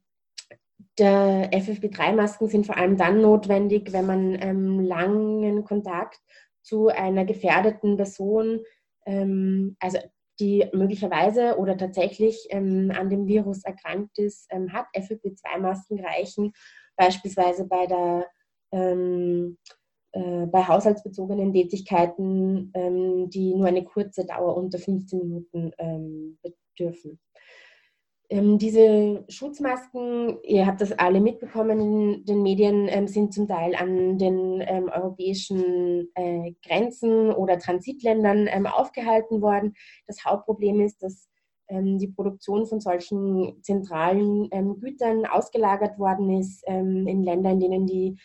der 0.97 1.51
FFP3-Masken 1.51 2.47
sind 2.47 2.65
vor 2.65 2.77
allem 2.77 2.97
dann 2.97 3.21
notwendig, 3.21 3.91
wenn 3.91 4.05
man 4.05 4.37
ähm, 4.41 4.79
langen 4.79 5.63
Kontakt 5.65 6.19
zu 6.61 6.87
einer 6.87 7.25
gefährdeten 7.25 7.97
Person, 7.97 8.61
ähm, 9.05 9.75
also 9.79 9.99
die 10.39 10.65
möglicherweise 10.73 11.57
oder 11.57 11.77
tatsächlich 11.77 12.47
ähm, 12.49 12.91
an 12.95 13.09
dem 13.09 13.27
Virus 13.27 13.63
erkrankt 13.63 14.17
ist, 14.17 14.47
ähm, 14.51 14.73
hat. 14.73 14.85
FFP2-Masken 14.95 16.03
reichen 16.03 16.53
beispielsweise 16.95 17.65
bei 17.65 17.85
der 17.87 18.27
ähm, 18.71 19.57
äh, 20.11 20.45
bei 20.45 20.65
haushaltsbezogenen 20.65 21.53
Tätigkeiten, 21.53 22.71
ähm, 22.73 23.29
die 23.29 23.53
nur 23.53 23.67
eine 23.67 23.83
kurze 23.83 24.25
Dauer 24.25 24.55
unter 24.55 24.79
15 24.79 25.19
Minuten 25.19 26.37
bedürfen. 26.41 27.19
Ähm, 28.29 28.58
diese 28.58 29.24
Schutzmasken, 29.29 30.39
ihr 30.44 30.65
habt 30.65 30.82
das 30.82 30.91
alle 30.94 31.20
mitbekommen 31.20 31.79
in 31.79 32.25
den 32.25 32.41
Medien, 32.41 32.88
ähm, 32.89 33.08
sind 33.08 33.34
zum 33.34 33.48
Teil 33.48 33.75
an 33.75 34.17
den 34.17 34.62
ähm, 34.65 34.89
europäischen 34.89 36.10
äh, 36.15 36.53
Grenzen 36.65 37.32
oder 37.32 37.60
Transitländern 37.60 38.48
ähm, 38.50 38.65
aufgehalten 38.65 39.41
worden. 39.41 39.75
Das 40.08 40.25
Hauptproblem 40.25 40.82
ist, 40.82 41.03
dass 41.03 41.29
ähm, 41.67 42.00
die 42.00 42.08
Produktion 42.08 42.65
von 42.65 42.79
solchen 42.79 43.62
zentralen 43.62 44.48
ähm, 44.51 44.79
Gütern 44.79 45.27
ausgelagert 45.27 46.00
worden 46.00 46.39
ist 46.39 46.63
in 46.67 47.24
Länder, 47.24 47.51
in 47.51 47.60
denen 47.60 47.86
die 47.86 48.17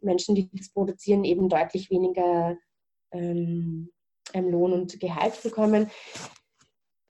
Menschen, 0.00 0.34
die 0.34 0.50
das 0.52 0.68
produzieren, 0.70 1.24
eben 1.24 1.48
deutlich 1.48 1.88
weniger 1.90 2.58
Lohn 3.10 3.88
und 4.72 5.00
Gehalt 5.00 5.42
bekommen. 5.42 5.90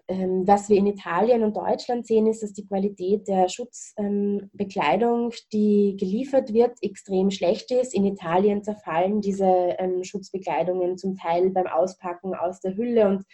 Ähm, 0.06 0.46
was 0.46 0.68
wir 0.68 0.76
in 0.76 0.86
Italien 0.86 1.42
und 1.42 1.56
Deutschland 1.56 2.06
sehen, 2.06 2.26
ist, 2.26 2.42
dass 2.42 2.52
die 2.52 2.66
Qualität 2.66 3.26
der 3.26 3.48
Schutzbekleidung, 3.48 5.32
die 5.52 5.96
geliefert 5.98 6.52
wird, 6.52 6.76
extrem 6.82 7.30
schlecht 7.30 7.70
ist. 7.70 7.94
In 7.94 8.04
Italien 8.04 8.62
zerfallen 8.62 9.22
diese 9.22 9.46
ähm, 9.78 10.04
Schutzbekleidungen 10.04 10.98
zum 10.98 11.16
Teil 11.16 11.48
beim 11.50 11.66
Auspacken 11.66 12.34
aus 12.34 12.60
der 12.60 12.76
Hülle 12.76 13.08
und 13.08 13.24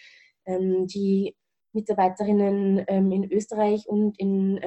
ähm, 0.46 0.86
die 0.86 1.34
Mitarbeiterinnen 1.72 2.78
in 2.78 3.32
Österreich 3.32 3.86
und 3.86 4.18
in, 4.18 4.58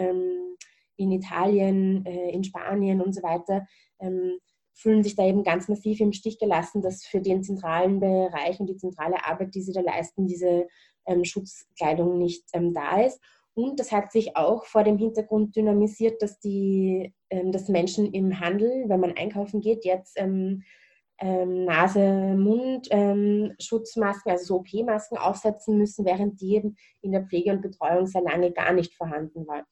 Italien, 0.97 2.05
äh, 2.05 2.31
in 2.31 2.43
Spanien 2.45 3.01
und 3.01 3.13
so 3.13 3.21
weiter 3.23 3.65
fühlen 4.73 5.03
sich 5.03 5.15
da 5.15 5.25
eben 5.25 5.43
ganz 5.43 5.67
massiv 5.67 5.99
im 5.99 6.13
Stich 6.13 6.39
gelassen, 6.39 6.81
dass 6.81 7.05
für 7.05 7.21
den 7.21 7.43
zentralen 7.43 7.99
Bereich 7.99 8.59
und 8.59 8.67
die 8.67 8.77
zentrale 8.77 9.25
Arbeit, 9.25 9.53
die 9.55 9.61
sie 9.61 9.73
da 9.73 9.81
leisten, 9.81 10.27
diese 10.27 10.67
ähm, 11.05 11.23
Schutzkleidung 11.23 12.17
nicht 12.17 12.43
ähm, 12.53 12.73
da 12.73 13.01
ist. 13.01 13.19
Und 13.55 13.79
das 13.79 13.91
hat 13.91 14.11
sich 14.11 14.35
auch 14.35 14.65
vor 14.65 14.83
dem 14.83 14.97
Hintergrund 14.97 15.55
dynamisiert, 15.55 16.21
dass 16.21 16.39
die 16.39 17.13
ähm, 17.29 17.51
dass 17.51 17.67
Menschen 17.67 18.13
im 18.13 18.39
Handel, 18.39 18.85
wenn 18.87 18.99
man 18.99 19.17
einkaufen 19.17 19.61
geht, 19.61 19.85
jetzt 19.85 20.19
ähm, 20.19 20.63
ähm, 21.19 21.65
Nase, 21.65 22.35
Mund, 22.35 22.87
ähm, 22.91 23.55
Schutzmasken, 23.59 24.31
also 24.31 24.45
so 24.45 24.55
OP-Masken 24.57 25.17
aufsetzen 25.17 25.77
müssen, 25.77 26.05
während 26.05 26.41
die 26.41 26.55
eben 26.55 26.75
in 27.01 27.11
der 27.11 27.25
Pflege 27.25 27.51
und 27.51 27.61
Betreuung 27.61 28.05
sehr 28.07 28.21
lange 28.21 28.51
gar 28.51 28.73
nicht 28.73 28.93
vorhanden 28.95 29.47
war. 29.47 29.65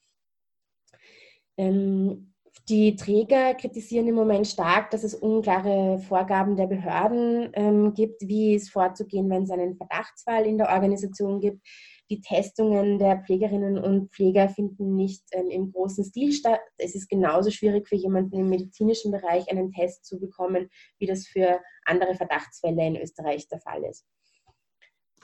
Die 2.70 2.96
Träger 2.96 3.56
kritisieren 3.56 4.08
im 4.08 4.16
Moment 4.16 4.46
stark, 4.46 4.92
dass 4.92 5.04
es 5.04 5.16
unklare 5.16 6.00
Vorgaben 6.00 6.56
der 6.56 6.68
Behörden 6.68 7.50
ähm, 7.54 7.94
gibt, 7.94 8.22
wie 8.22 8.56
es 8.56 8.70
vorzugehen, 8.70 9.30
wenn 9.30 9.44
es 9.44 9.50
einen 9.50 9.76
Verdachtsfall 9.76 10.46
in 10.46 10.58
der 10.58 10.70
Organisation 10.70 11.40
gibt. 11.40 11.66
Die 12.12 12.22
Testungen 12.22 13.00
der 13.00 13.24
Pflegerinnen 13.24 13.78
und 13.78 14.12
Pfleger 14.12 14.48
finden 14.48 14.96
nicht 14.96 15.24
ähm, 15.32 15.50
im 15.50 15.72
großen 15.72 16.04
Stil 16.04 16.34
statt. 16.34 16.60
Es 16.78 16.94
ist 16.94 17.10
genauso 17.10 17.50
schwierig 17.50 17.88
für 17.88 17.96
jemanden 17.96 18.38
im 18.38 18.50
medizinischen 18.50 19.12
Bereich 19.12 19.50
einen 19.50 19.72
Test 19.72 20.06
zu 20.06 20.20
bekommen, 20.20 20.70
wie 21.00 21.08
das 21.08 21.26
für 21.26 21.60
andere 21.86 22.14
Verdachtsfälle 22.14 22.86
in 22.86 22.96
Österreich 22.96 23.48
der 23.48 23.60
Fall 23.60 23.84
ist. 23.86 24.06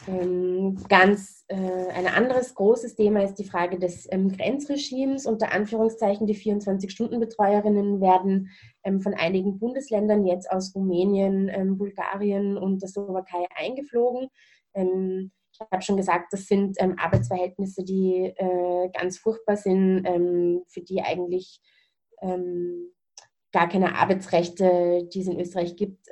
Ähm, 0.05 0.77
ganz 0.89 1.43
äh, 1.47 1.55
ein 1.55 2.07
anderes 2.07 2.53
großes 2.53 2.95
Thema 2.95 3.23
ist 3.23 3.35
die 3.35 3.45
Frage 3.45 3.79
des 3.79 4.07
ähm, 4.11 4.29
Grenzregimes. 4.29 5.25
Unter 5.25 5.51
Anführungszeichen, 5.51 6.27
die 6.27 6.35
24-Stunden-Betreuerinnen 6.35 7.99
werden 7.99 8.49
ähm, 8.83 9.01
von 9.01 9.15
einigen 9.15 9.57
Bundesländern 9.57 10.25
jetzt 10.25 10.51
aus 10.51 10.75
Rumänien, 10.75 11.49
ähm, 11.49 11.77
Bulgarien 11.77 12.57
und 12.57 12.81
der 12.81 12.89
Slowakei 12.89 13.47
eingeflogen. 13.55 14.29
Ähm, 14.75 15.31
ich 15.51 15.59
habe 15.71 15.81
schon 15.81 15.97
gesagt, 15.97 16.31
das 16.31 16.45
sind 16.45 16.79
Arbeitsverhältnisse, 16.79 17.83
die 17.83 18.31
äh, 18.35 18.89
ganz 18.89 19.17
furchtbar 19.17 19.57
sind, 19.57 20.05
für 20.67 20.81
die 20.81 21.01
eigentlich 21.01 21.59
gar 23.51 23.67
keine 23.67 23.95
Arbeitsrechte, 23.95 25.07
die 25.11 25.21
es 25.21 25.27
in 25.27 25.39
Österreich 25.39 25.75
gibt, 25.75 26.05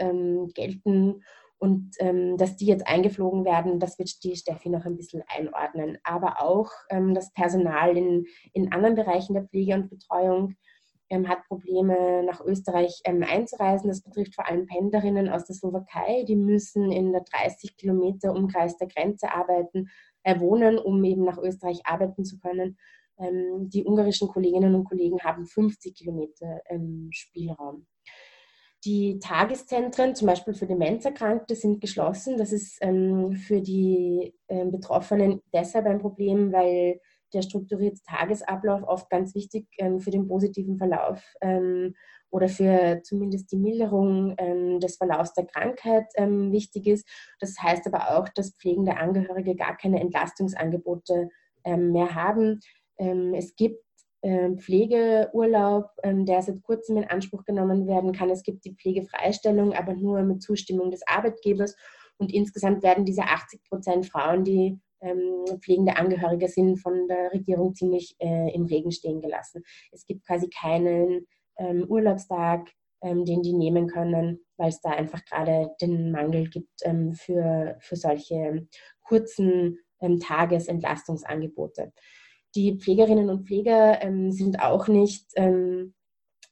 gelten. 0.55 1.21
Und 1.57 1.95
ähm, 1.99 2.37
dass 2.37 2.57
die 2.57 2.65
jetzt 2.65 2.87
eingeflogen 2.87 3.45
werden, 3.45 3.79
das 3.79 3.97
wird 3.97 4.23
die 4.23 4.35
Steffi 4.35 4.69
noch 4.69 4.85
ein 4.85 4.97
bisschen 4.97 5.23
einordnen. 5.27 5.97
Aber 6.03 6.41
auch 6.41 6.69
ähm, 6.89 7.13
das 7.13 7.31
Personal 7.33 7.95
in, 7.95 8.25
in 8.53 8.71
anderen 8.73 8.95
Bereichen 8.95 9.33
der 9.33 9.45
Pflege 9.45 9.73
und 9.75 9.89
Betreuung 9.89 10.55
ähm, 11.09 11.27
hat 11.27 11.45
Probleme, 11.47 12.23
nach 12.23 12.41
Österreich 12.41 13.01
ähm, 13.05 13.23
einzureisen. 13.23 13.87
Das 13.87 14.01
betrifft 14.01 14.35
vor 14.35 14.47
allem 14.47 14.65
Pendlerinnen 14.65 15.29
aus 15.29 15.45
der 15.45 15.55
Slowakei. 15.55 16.23
Die 16.27 16.35
müssen 16.35 16.91
in 16.91 17.11
der 17.11 17.21
30 17.21 17.77
Kilometer 17.77 18.33
Umkreis 18.33 18.77
der 18.77 18.87
Grenze 18.87 19.31
arbeiten, 19.31 19.89
äh, 20.23 20.39
wohnen, 20.39 20.77
um 20.77 21.03
eben 21.03 21.23
nach 21.23 21.37
Österreich 21.37 21.81
arbeiten 21.85 22.25
zu 22.25 22.37
können. 22.39 22.77
Ähm, 23.17 23.69
die 23.69 23.85
ungarischen 23.85 24.27
Kolleginnen 24.27 24.75
und 24.75 24.85
Kollegen 24.85 25.19
haben 25.21 25.45
50 25.45 25.95
Kilometer 25.95 26.61
ähm, 26.69 27.09
Spielraum. 27.11 27.85
Die 28.85 29.17
Tageszentren, 29.17 30.13
zum 30.13 30.27
Beispiel 30.27 30.53
für 30.53 30.67
Demenzerkrankte, 30.67 31.55
sind 31.55 31.81
geschlossen. 31.81 32.37
Das 32.37 32.51
ist 32.51 32.77
ähm, 32.81 33.33
für 33.33 33.59
die 33.59 34.35
ähm, 34.47 34.71
Betroffenen 34.71 35.41
deshalb 35.51 35.87
ein 35.87 35.97
Problem, 35.97 36.53
weil 36.53 36.99
der 37.33 37.41
strukturierte 37.41 38.01
Tagesablauf 38.03 38.83
oft 38.83 39.09
ganz 39.09 39.33
wichtig 39.33 39.65
ähm, 39.79 39.99
für 39.99 40.11
den 40.11 40.27
positiven 40.27 40.77
Verlauf 40.77 41.23
ähm, 41.41 41.95
oder 42.29 42.47
für 42.47 43.01
zumindest 43.03 43.51
die 43.51 43.57
Milderung 43.57 44.35
ähm, 44.37 44.79
des 44.79 44.97
Verlaufs 44.97 45.33
der 45.33 45.47
Krankheit 45.47 46.05
ähm, 46.15 46.51
wichtig 46.51 46.85
ist. 46.85 47.07
Das 47.39 47.55
heißt 47.59 47.87
aber 47.87 48.15
auch, 48.17 48.29
dass 48.29 48.55
pflegende 48.55 48.97
Angehörige 48.97 49.55
gar 49.55 49.75
keine 49.75 49.99
Entlastungsangebote 49.99 51.29
mehr 51.67 52.13
haben. 52.13 52.59
es 52.95 53.55
gibt 53.55 53.84
Pflegeurlaub, 54.57 55.91
ähm, 56.01 56.25
der 56.25 56.41
seit 56.41 56.63
kurzem 56.63 56.97
in 56.97 57.03
Anspruch 57.05 57.45
genommen 57.45 57.85
werden 57.87 58.11
kann. 58.11 58.29
Es 58.31 58.41
gibt 58.41 58.65
die 58.65 58.73
Pflegefreistellung, 58.73 59.73
aber 59.73 59.93
nur 59.93 60.23
mit 60.23 60.41
Zustimmung 60.41 60.89
des 60.89 61.05
Arbeitgebers. 61.07 61.75
Und 62.17 62.33
insgesamt 62.33 62.81
werden 62.81 63.05
diese 63.05 63.23
80 63.23 63.61
Prozent 63.69 64.07
Frauen, 64.07 64.43
die 64.43 64.79
ähm, 65.01 65.45
pflegende 65.61 65.97
Angehörige 65.97 66.47
sind, 66.47 66.77
von 66.77 67.07
der 67.07 67.31
Regierung 67.33 67.75
ziemlich 67.75 68.15
äh, 68.19 68.51
im 68.55 68.65
Regen 68.65 68.91
stehen 68.91 69.21
gelassen. 69.21 69.63
Es 69.91 70.07
gibt 70.07 70.25
quasi 70.25 70.49
keinen 70.49 71.27
ähm, 71.57 71.85
Urlaubstag, 71.87 72.71
ähm, 73.03 73.25
den 73.25 73.43
die 73.43 73.53
nehmen 73.53 73.87
können, 73.87 74.39
weil 74.57 74.69
es 74.69 74.81
da 74.81 74.89
einfach 74.89 75.23
gerade 75.25 75.69
den 75.81 76.11
Mangel 76.11 76.49
gibt 76.49 76.81
ähm, 76.83 77.13
für, 77.13 77.77
für 77.79 77.95
solche 77.95 78.67
kurzen 79.03 79.79
Tagesentlastungsangebote. 80.19 81.93
Die 82.55 82.77
Pflegerinnen 82.77 83.29
und 83.29 83.47
Pfleger 83.47 84.01
ähm, 84.01 84.31
sind 84.31 84.61
auch 84.61 84.87
nicht, 84.87 85.25
ähm, 85.35 85.93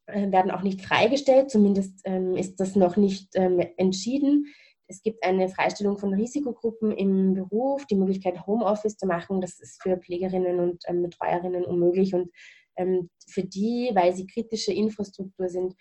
äh, 0.06 0.32
werden 0.32 0.52
auch 0.52 0.62
nicht 0.62 0.82
freigestellt, 0.82 1.50
zumindest 1.50 2.02
ähm, 2.04 2.36
ist 2.36 2.60
das 2.60 2.76
noch 2.76 2.98
nicht 2.98 3.30
ähm, 3.36 3.60
entschieden. 3.78 4.48
Es 4.88 5.02
gibt 5.02 5.24
eine 5.24 5.48
Freistellung 5.48 5.98
von 5.98 6.14
Risikogruppen 6.14 6.92
im 6.92 7.34
Beruf, 7.34 7.86
die 7.86 7.96
Möglichkeit, 7.96 8.46
Homeoffice 8.46 8.98
zu 8.98 9.08
machen. 9.08 9.40
Das 9.40 9.60
ist 9.62 9.82
für 9.82 9.98
Pflegerinnen 9.98 10.60
und 10.60 10.84
ähm, 10.88 11.04
Betreuerinnen 11.04 11.64
unmöglich. 11.64 12.14
Und 12.14 12.30
ähm, 12.76 13.10
für 13.28 13.44
die, 13.44 13.92
weil 13.94 14.14
sie 14.14 14.28
kritische 14.28 14.74
Infrastruktur 14.74 15.48
sind, 15.48 15.74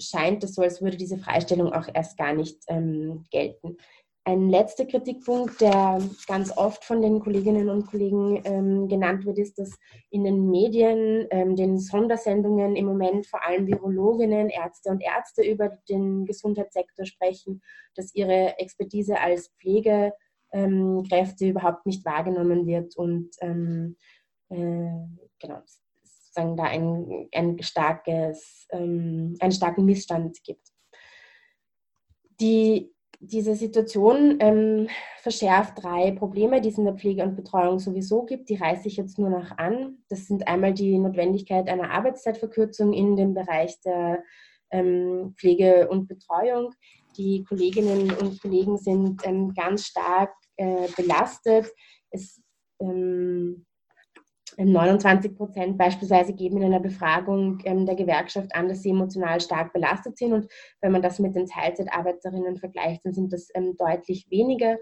scheint 0.00 0.42
es 0.42 0.54
so, 0.54 0.62
als 0.62 0.80
würde 0.80 0.96
diese 0.96 1.18
Freistellung 1.18 1.72
auch 1.72 1.86
erst 1.92 2.16
gar 2.16 2.32
nicht 2.34 2.66
gelten. 3.30 3.76
Ein 4.24 4.50
letzter 4.50 4.86
Kritikpunkt, 4.86 5.60
der 5.60 6.00
ganz 6.28 6.56
oft 6.56 6.84
von 6.84 7.02
den 7.02 7.18
Kolleginnen 7.18 7.68
und 7.68 7.88
Kollegen 7.88 8.40
ähm, 8.44 8.86
genannt 8.86 9.26
wird, 9.26 9.38
ist, 9.38 9.58
dass 9.58 9.76
in 10.10 10.22
den 10.22 10.48
Medien, 10.48 11.26
ähm, 11.30 11.56
den 11.56 11.80
Sondersendungen 11.80 12.76
im 12.76 12.84
Moment 12.84 13.26
vor 13.26 13.44
allem 13.44 13.66
Virologinnen, 13.66 14.48
Ärzte 14.48 14.90
und 14.90 15.02
Ärzte 15.02 15.42
über 15.42 15.70
den 15.88 16.24
Gesundheitssektor 16.24 17.04
sprechen, 17.04 17.62
dass 17.96 18.14
ihre 18.14 18.56
Expertise 18.58 19.18
als 19.18 19.52
Pflegekräfte 19.60 20.14
ähm, 20.52 21.50
überhaupt 21.50 21.84
nicht 21.86 22.04
wahrgenommen 22.04 22.64
wird 22.64 22.96
und 22.96 23.30
ähm, 23.40 23.96
äh, 24.50 25.04
genau, 25.40 25.62
sozusagen 26.04 26.56
da 26.56 26.64
ein, 26.64 27.28
ein 27.34 27.60
starkes, 27.60 28.68
ähm, 28.70 29.36
einen 29.40 29.52
starken 29.52 29.84
Missstand 29.84 30.44
gibt. 30.44 30.68
Die 32.40 32.91
diese 33.24 33.54
Situation 33.54 34.38
ähm, 34.40 34.88
verschärft 35.18 35.82
drei 35.82 36.10
Probleme, 36.10 36.60
die 36.60 36.70
es 36.70 36.78
in 36.78 36.84
der 36.84 36.94
Pflege 36.94 37.22
und 37.22 37.36
Betreuung 37.36 37.78
sowieso 37.78 38.24
gibt. 38.24 38.48
Die 38.48 38.56
reiße 38.56 38.88
ich 38.88 38.96
jetzt 38.96 39.16
nur 39.16 39.30
noch 39.30 39.56
an. 39.58 39.98
Das 40.08 40.26
sind 40.26 40.48
einmal 40.48 40.74
die 40.74 40.98
Notwendigkeit 40.98 41.68
einer 41.68 41.92
Arbeitszeitverkürzung 41.92 42.92
in 42.92 43.14
dem 43.16 43.32
Bereich 43.32 43.80
der 43.82 44.24
ähm, 44.72 45.34
Pflege 45.38 45.88
und 45.88 46.08
Betreuung. 46.08 46.74
Die 47.16 47.44
Kolleginnen 47.44 48.12
und 48.12 48.42
Kollegen 48.42 48.76
sind 48.76 49.24
ähm, 49.24 49.54
ganz 49.54 49.86
stark 49.86 50.34
äh, 50.56 50.88
belastet. 50.96 51.70
Es 52.10 52.42
ähm, 52.80 53.66
29 54.58 55.34
Prozent 55.36 55.78
beispielsweise 55.78 56.32
geben 56.32 56.58
in 56.58 56.64
einer 56.64 56.80
Befragung 56.80 57.58
ähm, 57.64 57.86
der 57.86 57.94
Gewerkschaft 57.94 58.54
an, 58.54 58.68
dass 58.68 58.82
sie 58.82 58.90
emotional 58.90 59.40
stark 59.40 59.72
belastet 59.72 60.18
sind. 60.18 60.32
Und 60.32 60.46
wenn 60.80 60.92
man 60.92 61.02
das 61.02 61.18
mit 61.18 61.34
den 61.34 61.46
Teilzeitarbeiterinnen 61.46 62.56
vergleicht, 62.56 63.04
dann 63.04 63.14
sind 63.14 63.32
das 63.32 63.48
ähm, 63.54 63.76
deutlich 63.76 64.26
weniger. 64.30 64.78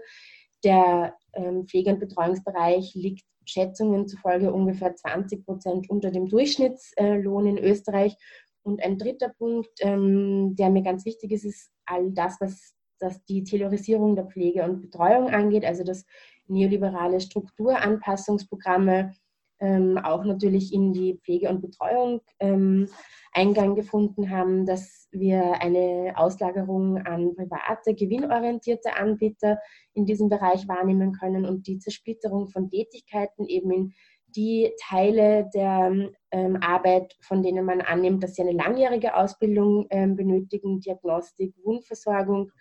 Der 0.63 1.15
ähm, 1.33 1.65
Pflege- 1.67 1.91
und 1.91 1.99
Betreuungsbereich 1.99 2.93
liegt 2.95 3.23
Schätzungen 3.45 4.07
zufolge 4.07 4.53
ungefähr 4.53 4.95
20 4.95 5.45
Prozent 5.45 5.89
unter 5.89 6.11
dem 6.11 6.27
Durchschnittslohn 6.27 7.47
in 7.47 7.57
Österreich. 7.57 8.15
Und 8.63 8.83
ein 8.83 8.97
dritter 8.97 9.29
Punkt, 9.29 9.71
ähm, 9.79 10.55
der 10.55 10.69
mir 10.69 10.83
ganz 10.83 11.05
wichtig 11.05 11.31
ist, 11.31 11.45
ist 11.45 11.71
all 11.85 12.11
das, 12.11 12.39
was 12.39 12.75
das 12.99 13.23
die 13.25 13.43
Taylorisierung 13.43 14.15
der 14.15 14.25
Pflege 14.25 14.63
und 14.63 14.81
Betreuung 14.81 15.29
angeht, 15.29 15.65
also 15.65 15.83
das 15.83 16.05
neoliberale 16.47 17.19
Strukturanpassungsprogramme, 17.19 19.13
ähm, 19.61 19.97
auch 19.97 20.25
natürlich 20.25 20.73
in 20.73 20.91
die 20.91 21.19
Pflege 21.23 21.49
und 21.49 21.61
Betreuung 21.61 22.21
ähm, 22.39 22.89
Eingang 23.31 23.75
gefunden 23.75 24.29
haben, 24.29 24.65
dass 24.65 25.07
wir 25.11 25.61
eine 25.61 26.13
Auslagerung 26.15 26.97
an 26.97 27.35
private, 27.35 27.93
gewinnorientierte 27.93 28.95
Anbieter 28.97 29.59
in 29.93 30.05
diesem 30.05 30.29
Bereich 30.29 30.67
wahrnehmen 30.67 31.13
können 31.13 31.45
und 31.45 31.67
die 31.67 31.79
Zersplitterung 31.79 32.49
von 32.49 32.69
Tätigkeiten 32.69 33.45
eben 33.45 33.71
in 33.71 33.93
die 34.35 34.71
Teile 34.81 35.49
der 35.53 36.11
ähm, 36.31 36.57
Arbeit, 36.61 37.15
von 37.21 37.43
denen 37.43 37.65
man 37.65 37.81
annimmt, 37.81 38.23
dass 38.23 38.35
sie 38.35 38.41
eine 38.41 38.53
langjährige 38.53 39.15
Ausbildung 39.15 39.87
ähm, 39.89 40.15
benötigen, 40.15 40.79
Diagnostik, 40.79 41.53
Wundversorgung, 41.63 42.51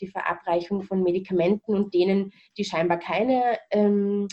die 0.00 0.06
Verabreichung 0.06 0.82
von 0.82 1.02
Medikamenten 1.02 1.74
und 1.74 1.94
denen, 1.94 2.32
die 2.58 2.64
scheinbar 2.64 2.98
keine 2.98 3.58
ähm, 3.70 4.28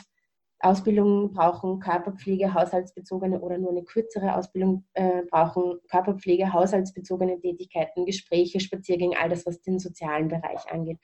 Ausbildung 0.63 1.33
brauchen 1.33 1.79
Körperpflege, 1.79 2.53
haushaltsbezogene 2.53 3.39
oder 3.41 3.57
nur 3.57 3.71
eine 3.71 3.83
kürzere 3.83 4.35
Ausbildung 4.35 4.85
äh, 4.93 5.23
brauchen 5.29 5.79
Körperpflege, 5.89 6.53
haushaltsbezogene 6.53 7.39
Tätigkeiten, 7.39 8.05
Gespräche, 8.05 8.59
Spaziergänge, 8.59 9.17
all 9.19 9.29
das, 9.29 9.45
was 9.45 9.61
den 9.61 9.79
sozialen 9.79 10.29
Bereich 10.29 10.65
angeht. 10.71 10.99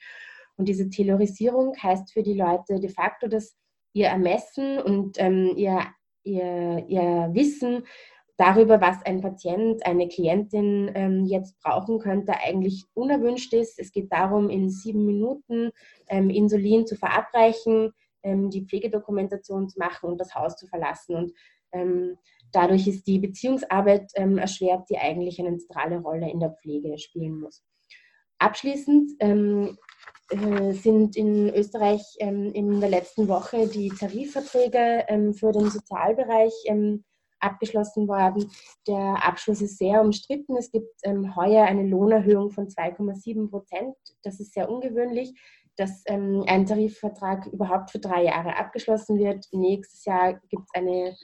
Und 0.56 0.68
diese 0.68 0.88
Taylorisierung 0.88 1.74
heißt 1.82 2.12
für 2.12 2.22
die 2.22 2.34
Leute 2.34 2.80
de 2.80 2.88
facto, 2.88 3.28
dass 3.28 3.56
ihr 3.92 4.06
Ermessen 4.06 4.78
und 4.78 5.18
ähm, 5.18 5.52
ihr, 5.56 5.80
ihr, 6.22 6.84
ihr 6.88 7.30
Wissen 7.32 7.84
darüber, 8.36 8.80
was 8.80 9.02
ein 9.04 9.20
Patient, 9.20 9.84
eine 9.84 10.08
Klientin 10.08 10.90
ähm, 10.94 11.26
jetzt 11.26 11.60
brauchen 11.60 11.98
könnte, 11.98 12.32
eigentlich 12.42 12.86
unerwünscht 12.94 13.52
ist. 13.52 13.78
Es 13.78 13.92
geht 13.92 14.10
darum, 14.10 14.48
in 14.48 14.70
sieben 14.70 15.04
Minuten 15.04 15.70
ähm, 16.08 16.30
Insulin 16.30 16.86
zu 16.86 16.96
verabreichen, 16.96 17.92
ähm, 18.22 18.50
die 18.50 18.66
Pflegedokumentation 18.66 19.68
zu 19.68 19.78
machen 19.78 20.10
und 20.10 20.18
das 20.18 20.34
Haus 20.34 20.56
zu 20.56 20.66
verlassen. 20.66 21.14
Und 21.14 21.32
ähm, 21.72 22.18
dadurch 22.52 22.86
ist 22.86 23.06
die 23.06 23.18
Beziehungsarbeit 23.18 24.10
ähm, 24.14 24.38
erschwert, 24.38 24.88
die 24.90 24.98
eigentlich 24.98 25.38
eine 25.40 25.56
zentrale 25.56 25.98
Rolle 25.98 26.30
in 26.30 26.40
der 26.40 26.50
Pflege 26.50 26.98
spielen 26.98 27.40
muss. 27.40 27.62
Abschließend 28.38 29.12
ähm, 29.20 29.76
äh, 30.30 30.72
sind 30.72 31.16
in 31.16 31.52
Österreich 31.54 32.02
ähm, 32.18 32.52
in 32.52 32.80
der 32.80 32.88
letzten 32.88 33.28
Woche 33.28 33.68
die 33.68 33.90
Tarifverträge 33.90 35.04
ähm, 35.08 35.34
für 35.34 35.52
den 35.52 35.70
Sozialbereich 35.70 36.52
abgeschlossen 37.40 38.06
worden. 38.06 38.50
Der 38.86 39.26
Abschluss 39.26 39.60
ist 39.62 39.78
sehr 39.78 40.00
umstritten. 40.00 40.56
Es 40.56 40.70
gibt 40.70 40.92
ähm, 41.02 41.34
heuer 41.36 41.64
eine 41.64 41.86
Lohnerhöhung 41.86 42.50
von 42.50 42.68
2,7 42.68 43.50
Prozent. 43.50 43.96
Das 44.22 44.40
ist 44.40 44.52
sehr 44.52 44.70
ungewöhnlich 44.70 45.32
dass 45.76 46.02
ähm, 46.06 46.44
ein 46.46 46.66
Tarifvertrag 46.66 47.46
überhaupt 47.46 47.90
für 47.90 47.98
drei 47.98 48.24
Jahre 48.24 48.56
abgeschlossen 48.56 49.18
wird. 49.18 49.46
Nächstes 49.52 50.04
Jahr 50.04 50.34
gibt 50.48 50.64
es 50.64 50.74
eine, 50.74 51.16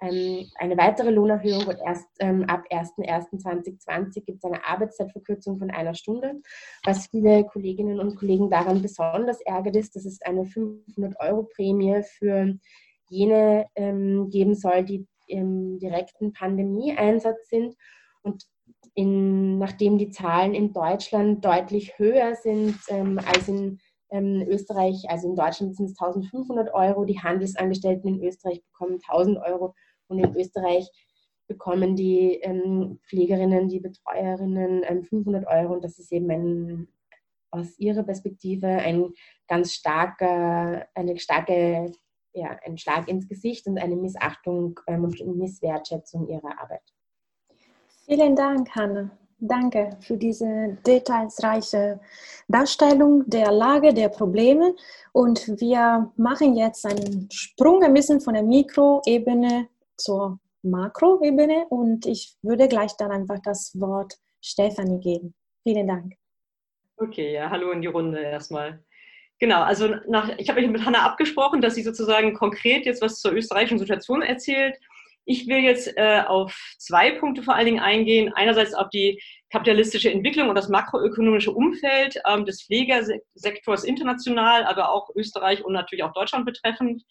ähm, 0.00 0.46
eine 0.58 0.76
weitere 0.76 1.10
Lohnerhöhung 1.10 1.66
und 1.66 1.78
erst 1.84 2.06
ähm, 2.20 2.44
ab 2.44 2.64
01.01.2020 2.70 4.24
gibt 4.24 4.38
es 4.38 4.44
eine 4.44 4.64
Arbeitszeitverkürzung 4.64 5.58
von 5.58 5.70
einer 5.70 5.94
Stunde. 5.94 6.40
Was 6.84 7.08
viele 7.08 7.44
Kolleginnen 7.44 8.00
und 8.00 8.16
Kollegen 8.16 8.50
daran 8.50 8.82
besonders 8.82 9.40
ärgert 9.42 9.76
ist, 9.76 9.94
dass 9.96 10.04
es 10.04 10.22
eine 10.22 10.42
500-Euro-Prämie 10.42 12.02
für 12.18 12.54
jene 13.10 13.66
ähm, 13.74 14.30
geben 14.30 14.54
soll, 14.54 14.84
die 14.84 15.06
im 15.26 15.78
direkten 15.78 16.32
Pandemieeinsatz 16.32 17.48
sind. 17.48 17.74
Und 18.22 18.44
in, 18.94 19.58
nachdem 19.58 19.98
die 19.98 20.10
Zahlen 20.10 20.54
in 20.54 20.72
Deutschland 20.72 21.44
deutlich 21.44 21.98
höher 21.98 22.34
sind 22.34 22.76
ähm, 22.88 23.20
als 23.24 23.48
in 23.48 23.78
in 24.10 24.42
ähm, 24.42 24.48
Österreich, 24.48 25.04
also 25.08 25.28
in 25.28 25.36
Deutschland 25.36 25.76
sind 25.76 25.86
es 25.86 26.00
1500 26.00 26.72
Euro, 26.72 27.04
die 27.04 27.20
Handelsangestellten 27.20 28.14
in 28.14 28.24
Österreich 28.24 28.62
bekommen 28.64 29.00
1000 29.06 29.38
Euro 29.38 29.74
und 30.08 30.18
in 30.18 30.34
Österreich 30.36 30.90
bekommen 31.46 31.96
die 31.96 32.34
ähm, 32.42 33.00
Pflegerinnen, 33.08 33.68
die 33.68 33.80
Betreuerinnen 33.80 34.82
ähm, 34.84 35.02
500 35.02 35.46
Euro 35.46 35.74
und 35.74 35.84
das 35.84 35.98
ist 35.98 36.12
eben 36.12 36.30
ein, 36.30 36.88
aus 37.50 37.78
ihrer 37.78 38.02
Perspektive 38.02 38.66
ein 38.66 39.12
ganz 39.46 39.72
starker, 39.72 40.86
eine 40.94 41.18
starke, 41.18 41.92
ja, 42.32 42.58
ein 42.64 42.76
Schlag 42.78 43.08
ins 43.08 43.28
Gesicht 43.28 43.66
und 43.66 43.78
eine 43.78 43.96
Missachtung 43.96 44.78
ähm, 44.86 45.04
und 45.04 45.36
Misswertschätzung 45.36 46.28
ihrer 46.28 46.60
Arbeit. 46.60 46.82
Vielen 48.06 48.36
Dank, 48.36 48.74
Hanne. 48.74 49.10
Danke 49.40 49.96
für 50.00 50.16
diese 50.16 50.76
detailsreiche 50.84 52.00
Darstellung 52.48 53.22
der 53.30 53.52
Lage 53.52 53.94
der 53.94 54.08
Probleme. 54.08 54.74
Und 55.12 55.46
wir 55.60 56.10
machen 56.16 56.56
jetzt 56.56 56.84
einen 56.84 57.28
Sprung 57.30 57.84
ein 57.84 57.94
bisschen 57.94 58.20
von 58.20 58.34
der 58.34 58.42
Mikroebene 58.42 59.68
zur 59.96 60.40
Makroebene. 60.62 61.66
Und 61.68 62.04
ich 62.06 62.34
würde 62.42 62.66
gleich 62.66 62.96
dann 62.96 63.12
einfach 63.12 63.38
das 63.44 63.78
Wort 63.78 64.14
Stefanie 64.40 64.98
geben. 65.00 65.34
Vielen 65.62 65.86
Dank. 65.86 66.14
Okay, 66.96 67.34
ja, 67.34 67.48
hallo 67.48 67.70
in 67.70 67.80
die 67.80 67.86
Runde 67.86 68.20
erstmal. 68.20 68.82
Genau, 69.38 69.62
also 69.62 69.94
nach, 70.08 70.30
ich 70.36 70.48
habe 70.48 70.60
mich 70.60 70.70
mit 70.70 70.84
Hanna 70.84 71.04
abgesprochen, 71.04 71.60
dass 71.60 71.76
sie 71.76 71.82
sozusagen 71.82 72.34
konkret 72.34 72.86
jetzt 72.86 73.00
was 73.02 73.20
zur 73.20 73.32
österreichischen 73.32 73.78
Situation 73.78 74.20
erzählt. 74.20 74.76
Ich 75.30 75.46
will 75.46 75.58
jetzt 75.58 75.94
äh, 75.98 76.22
auf 76.26 76.58
zwei 76.78 77.10
Punkte 77.10 77.42
vor 77.42 77.54
allen 77.54 77.66
Dingen 77.66 77.80
eingehen. 77.80 78.32
Einerseits 78.34 78.72
auf 78.72 78.88
die 78.88 79.22
kapitalistische 79.50 80.10
Entwicklung 80.10 80.48
und 80.48 80.54
das 80.54 80.70
makroökonomische 80.70 81.52
Umfeld 81.52 82.18
ähm, 82.26 82.46
des 82.46 82.62
Pflegersektors 82.62 83.84
international, 83.84 84.64
aber 84.64 84.90
auch 84.90 85.10
Österreich 85.14 85.62
und 85.62 85.74
natürlich 85.74 86.02
auch 86.02 86.14
Deutschland 86.14 86.46
betreffend. 86.46 87.02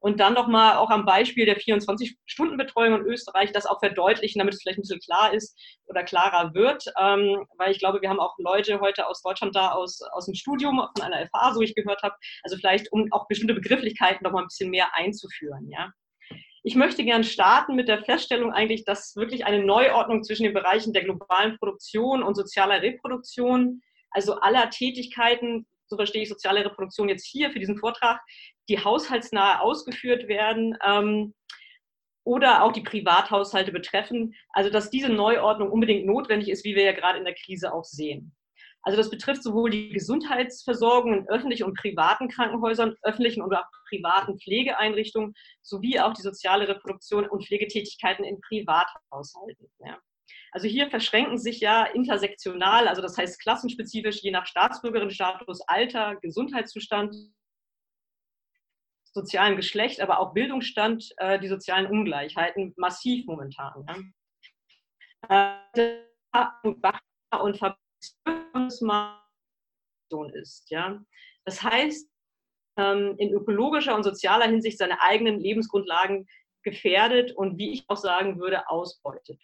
Und 0.00 0.20
dann 0.20 0.34
nochmal 0.34 0.76
auch 0.76 0.90
am 0.90 1.06
Beispiel 1.06 1.46
der 1.46 1.58
24-Stunden-Betreuung 1.58 3.00
in 3.00 3.06
Österreich 3.06 3.52
das 3.52 3.64
auch 3.64 3.78
verdeutlichen, 3.78 4.40
damit 4.40 4.52
es 4.52 4.60
vielleicht 4.60 4.78
ein 4.78 4.82
bisschen 4.82 5.00
klar 5.00 5.32
ist 5.32 5.58
oder 5.86 6.02
klarer 6.02 6.52
wird. 6.52 6.84
Ähm, 7.00 7.46
weil 7.56 7.72
ich 7.72 7.78
glaube, 7.78 8.02
wir 8.02 8.10
haben 8.10 8.20
auch 8.20 8.34
Leute 8.36 8.80
heute 8.80 9.06
aus 9.06 9.22
Deutschland 9.22 9.56
da, 9.56 9.70
aus, 9.70 10.02
aus 10.12 10.26
dem 10.26 10.34
Studium, 10.34 10.86
von 10.94 11.06
einer 11.10 11.26
FA, 11.28 11.54
so 11.54 11.62
ich 11.62 11.74
gehört 11.74 12.02
habe. 12.02 12.16
Also 12.42 12.58
vielleicht, 12.58 12.92
um 12.92 13.06
auch 13.12 13.28
bestimmte 13.28 13.54
Begrifflichkeiten 13.54 14.24
nochmal 14.24 14.42
ein 14.42 14.48
bisschen 14.48 14.68
mehr 14.68 14.94
einzuführen. 14.94 15.70
Ja. 15.70 15.90
Ich 16.64 16.76
möchte 16.76 17.04
gern 17.04 17.24
starten 17.24 17.74
mit 17.74 17.88
der 17.88 18.04
Feststellung 18.04 18.52
eigentlich, 18.52 18.84
dass 18.84 19.16
wirklich 19.16 19.44
eine 19.46 19.64
Neuordnung 19.64 20.22
zwischen 20.22 20.44
den 20.44 20.54
Bereichen 20.54 20.92
der 20.92 21.02
globalen 21.02 21.58
Produktion 21.58 22.22
und 22.22 22.36
sozialer 22.36 22.82
Reproduktion, 22.82 23.82
also 24.10 24.34
aller 24.34 24.70
Tätigkeiten, 24.70 25.66
so 25.86 25.96
verstehe 25.96 26.22
ich 26.22 26.28
soziale 26.28 26.64
Reproduktion 26.64 27.08
jetzt 27.08 27.26
hier 27.26 27.50
für 27.50 27.58
diesen 27.58 27.78
Vortrag, 27.78 28.20
die 28.68 28.82
haushaltsnahe 28.82 29.60
ausgeführt 29.60 30.28
werden 30.28 30.78
ähm, 30.86 31.34
oder 32.24 32.62
auch 32.62 32.72
die 32.72 32.82
Privathaushalte 32.82 33.72
betreffen. 33.72 34.34
Also 34.50 34.70
dass 34.70 34.88
diese 34.88 35.08
Neuordnung 35.08 35.70
unbedingt 35.70 36.06
notwendig 36.06 36.48
ist, 36.48 36.64
wie 36.64 36.76
wir 36.76 36.84
ja 36.84 36.92
gerade 36.92 37.18
in 37.18 37.24
der 37.24 37.34
Krise 37.34 37.74
auch 37.74 37.84
sehen. 37.84 38.34
Also 38.82 38.96
das 38.96 39.10
betrifft 39.10 39.42
sowohl 39.42 39.70
die 39.70 39.90
Gesundheitsversorgung 39.90 41.14
in 41.14 41.28
öffentlichen 41.28 41.64
und 41.64 41.76
privaten 41.76 42.28
Krankenhäusern, 42.28 42.96
öffentlichen 43.02 43.42
auch 43.42 43.64
privaten 43.88 44.38
Pflegeeinrichtungen 44.38 45.34
sowie 45.62 46.00
auch 46.00 46.14
die 46.14 46.22
soziale 46.22 46.66
Reproduktion 46.66 47.28
und 47.28 47.46
Pflegetätigkeiten 47.46 48.24
in 48.24 48.40
Privathaushalten. 48.40 49.70
Ja. 49.78 49.98
Also 50.50 50.66
hier 50.66 50.90
verschränken 50.90 51.38
sich 51.38 51.60
ja 51.60 51.84
intersektional, 51.84 52.88
also 52.88 53.02
das 53.02 53.16
heißt 53.16 53.40
klassenspezifisch, 53.40 54.22
je 54.22 54.30
nach 54.30 54.46
Staatsbürgerinnenstatus, 54.46 55.60
Alter, 55.66 56.16
Gesundheitszustand, 56.16 57.14
sozialen 59.14 59.56
Geschlecht, 59.56 60.00
aber 60.00 60.18
auch 60.18 60.32
Bildungsstand, 60.32 61.12
äh, 61.18 61.38
die 61.38 61.48
sozialen 61.48 61.86
Ungleichheiten 61.86 62.72
massiv 62.76 63.26
momentan. 63.26 64.12
Ja. 65.28 65.62
Äh, 65.74 66.02
und 67.40 67.60
ist. 70.34 70.70
Ja? 70.70 71.02
Das 71.44 71.62
heißt, 71.62 72.08
ähm, 72.78 73.14
in 73.18 73.32
ökologischer 73.32 73.94
und 73.94 74.02
sozialer 74.02 74.46
Hinsicht 74.46 74.78
seine 74.78 75.00
eigenen 75.00 75.40
Lebensgrundlagen 75.40 76.26
gefährdet 76.62 77.32
und, 77.32 77.58
wie 77.58 77.72
ich 77.72 77.84
auch 77.88 77.96
sagen 77.96 78.38
würde, 78.38 78.68
ausbeutet. 78.68 79.40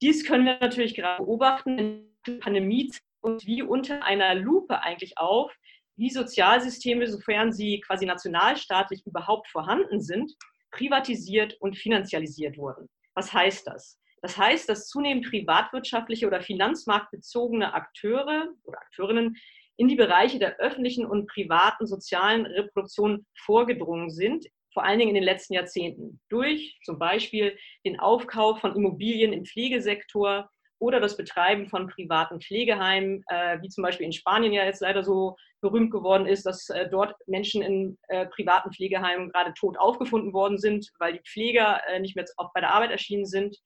Dies 0.00 0.24
können 0.24 0.46
wir 0.46 0.58
natürlich 0.60 0.94
gerade 0.94 1.22
beobachten 1.22 1.78
in 1.78 2.16
der 2.26 2.34
Pandemie 2.34 2.92
und 3.20 3.44
wie 3.46 3.62
unter 3.62 4.02
einer 4.04 4.34
Lupe 4.34 4.82
eigentlich 4.82 5.18
auf, 5.18 5.54
wie 5.96 6.08
Sozialsysteme, 6.08 7.06
sofern 7.06 7.52
sie 7.52 7.80
quasi 7.80 8.06
nationalstaatlich 8.06 9.04
überhaupt 9.06 9.48
vorhanden 9.48 10.00
sind, 10.00 10.32
privatisiert 10.70 11.54
und 11.60 11.76
finanzialisiert 11.76 12.56
wurden. 12.56 12.88
Was 13.14 13.32
heißt 13.32 13.66
das? 13.66 13.99
Das 14.22 14.36
heißt, 14.36 14.68
dass 14.68 14.88
zunehmend 14.88 15.28
privatwirtschaftliche 15.28 16.26
oder 16.26 16.42
finanzmarktbezogene 16.42 17.72
Akteure 17.72 18.48
oder 18.64 18.78
Akteurinnen 18.78 19.36
in 19.76 19.88
die 19.88 19.96
Bereiche 19.96 20.38
der 20.38 20.58
öffentlichen 20.58 21.06
und 21.06 21.26
privaten 21.26 21.86
sozialen 21.86 22.44
Reproduktion 22.44 23.24
vorgedrungen 23.34 24.10
sind, 24.10 24.46
vor 24.74 24.84
allen 24.84 24.98
Dingen 24.98 25.10
in 25.10 25.14
den 25.14 25.24
letzten 25.24 25.54
Jahrzehnten, 25.54 26.20
durch 26.28 26.78
zum 26.84 26.98
Beispiel 26.98 27.56
den 27.84 27.98
Aufkauf 27.98 28.60
von 28.60 28.76
Immobilien 28.76 29.32
im 29.32 29.44
Pflegesektor 29.44 30.50
oder 30.78 31.00
das 31.00 31.16
Betreiben 31.16 31.68
von 31.68 31.88
privaten 31.88 32.40
Pflegeheimen, 32.40 33.24
äh, 33.28 33.60
wie 33.62 33.68
zum 33.68 33.82
Beispiel 33.82 34.06
in 34.06 34.12
Spanien 34.12 34.52
ja 34.52 34.64
jetzt 34.64 34.80
leider 34.80 35.02
so 35.02 35.36
berühmt 35.60 35.90
geworden 35.90 36.26
ist, 36.26 36.46
dass 36.46 36.68
äh, 36.70 36.88
dort 36.88 37.14
Menschen 37.26 37.62
in 37.62 37.98
äh, 38.08 38.26
privaten 38.26 38.72
Pflegeheimen 38.72 39.30
gerade 39.30 39.52
tot 39.54 39.78
aufgefunden 39.78 40.32
worden 40.32 40.58
sind, 40.58 40.90
weil 40.98 41.14
die 41.14 41.22
Pfleger 41.26 41.80
äh, 41.88 42.00
nicht 42.00 42.16
mehr 42.16 42.24
auch 42.36 42.52
bei 42.54 42.60
der 42.60 42.72
Arbeit 42.72 42.90
erschienen 42.90 43.26
sind 43.26 43.56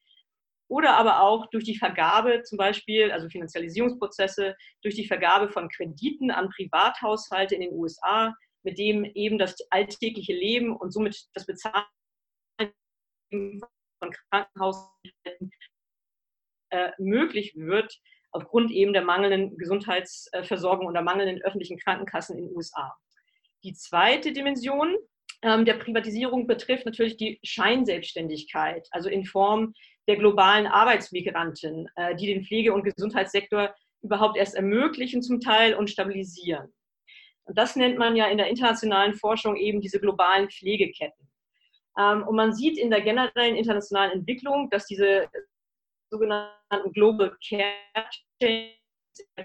oder 0.75 0.97
aber 0.97 1.21
auch 1.21 1.47
durch 1.51 1.63
die 1.63 1.79
Vergabe 1.79 2.43
zum 2.43 2.59
Beispiel, 2.59 3.13
also 3.13 3.29
Finanzialisierungsprozesse, 3.29 4.57
durch 4.83 4.97
die 4.97 5.07
Vergabe 5.07 5.49
von 5.49 5.69
Krediten 5.69 6.33
an 6.33 6.49
Privathaushalte 6.49 7.55
in 7.55 7.61
den 7.61 7.75
USA, 7.75 8.35
mit 8.65 8.77
dem 8.77 9.05
eben 9.05 9.39
das 9.39 9.55
alltägliche 9.71 10.33
Leben 10.33 10.75
und 10.75 10.91
somit 10.91 11.29
das 11.33 11.47
Bezahlen 11.47 11.85
von 13.31 14.13
Krankenhaushalten 14.31 15.53
äh, 16.71 16.91
möglich 16.99 17.55
wird, 17.55 17.97
aufgrund 18.33 18.73
eben 18.73 18.93
der 18.93 19.05
mangelnden 19.05 19.57
Gesundheitsversorgung 19.57 20.87
und 20.89 20.95
der 20.95 21.05
mangelnden 21.05 21.41
öffentlichen 21.43 21.79
Krankenkassen 21.79 22.37
in 22.37 22.49
den 22.49 22.57
USA. 22.57 22.97
Die 23.63 23.75
zweite 23.75 24.33
Dimension 24.33 24.97
ähm, 25.44 25.64
der 25.66 25.74
Privatisierung 25.74 26.46
betrifft 26.46 26.87
natürlich 26.87 27.16
die 27.18 27.38
Scheinselbstständigkeit, 27.42 28.88
also 28.90 29.11
in 29.11 29.26
Form 29.26 29.74
der 30.09 30.16
globalen 30.16 30.66
Arbeitsmigranten, 30.66 31.88
äh, 31.96 32.16
die 32.16 32.26
den 32.26 32.44
Pflege- 32.44 32.72
und 32.72 32.85
Gesundheitssektor 32.85 33.74
überhaupt 34.02 34.37
erst 34.38 34.54
ermöglichen 34.54 35.22
zum 35.22 35.40
Teil 35.40 35.74
und 35.74 35.90
stabilisieren. 35.90 36.72
Und 37.44 37.59
das 37.59 37.76
nennt 37.76 37.98
man 37.98 38.16
ja 38.16 38.26
in 38.26 38.38
der 38.38 38.48
internationalen 38.48 39.14
Forschung 39.14 39.57
eben 39.57 39.83
diese 39.83 40.00
globalen 40.00 40.50
Pflegeketten. 40.50 41.28
Ähm, 41.98 42.26
und 42.26 42.37
man 42.37 42.54
sieht 42.54 42.78
in 42.78 42.90
der 42.90 43.02
generellen 43.02 43.57
internationalen 43.57 44.12
Entwicklung, 44.12 44.70
dass 44.70 44.87
diese 44.87 45.28
sogenannten 46.11 46.92
Global 46.92 47.37
Care 47.46 47.74
Chains 48.42 48.72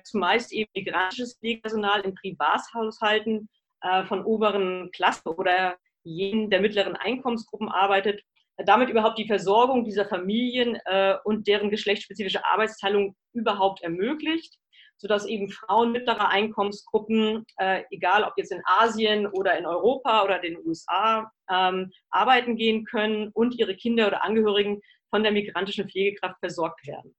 zumeist 0.03 0.53
eben 0.53 0.71
migrantisches 0.73 1.37
Pflegepersonal 1.37 2.01
in 2.01 2.15
Privathaushalten 2.15 3.49
äh, 3.81 4.03
von 4.05 4.23
oberen 4.23 4.89
Klassen 4.91 5.29
oder 5.29 5.77
jenen 6.03 6.49
der 6.49 6.61
mittleren 6.61 6.95
Einkommensgruppen 6.95 7.69
arbeitet 7.69 8.21
damit 8.65 8.89
überhaupt 8.89 9.17
die 9.17 9.27
Versorgung 9.27 9.85
dieser 9.85 10.05
Familien 10.05 10.77
äh, 10.85 11.15
und 11.23 11.47
deren 11.47 11.69
geschlechtsspezifische 11.69 12.45
Arbeitsteilung 12.45 13.15
überhaupt 13.33 13.81
ermöglicht, 13.81 14.55
sodass 14.97 15.25
eben 15.25 15.49
Frauen 15.49 15.91
mittlerer 15.93 16.29
Einkommensgruppen, 16.29 17.45
äh, 17.57 17.83
egal 17.89 18.23
ob 18.23 18.33
jetzt 18.35 18.51
in 18.51 18.61
Asien 18.65 19.27
oder 19.27 19.57
in 19.57 19.65
Europa 19.65 20.23
oder 20.23 20.39
den 20.39 20.57
USA, 20.65 21.31
ähm, 21.49 21.91
arbeiten 22.09 22.57
gehen 22.57 22.83
können 22.83 23.29
und 23.33 23.57
ihre 23.57 23.75
Kinder 23.75 24.07
oder 24.07 24.23
Angehörigen 24.23 24.81
von 25.09 25.23
der 25.23 25.31
migrantischen 25.31 25.89
Pflegekraft 25.89 26.37
versorgt 26.39 26.85
werden. 26.85 27.15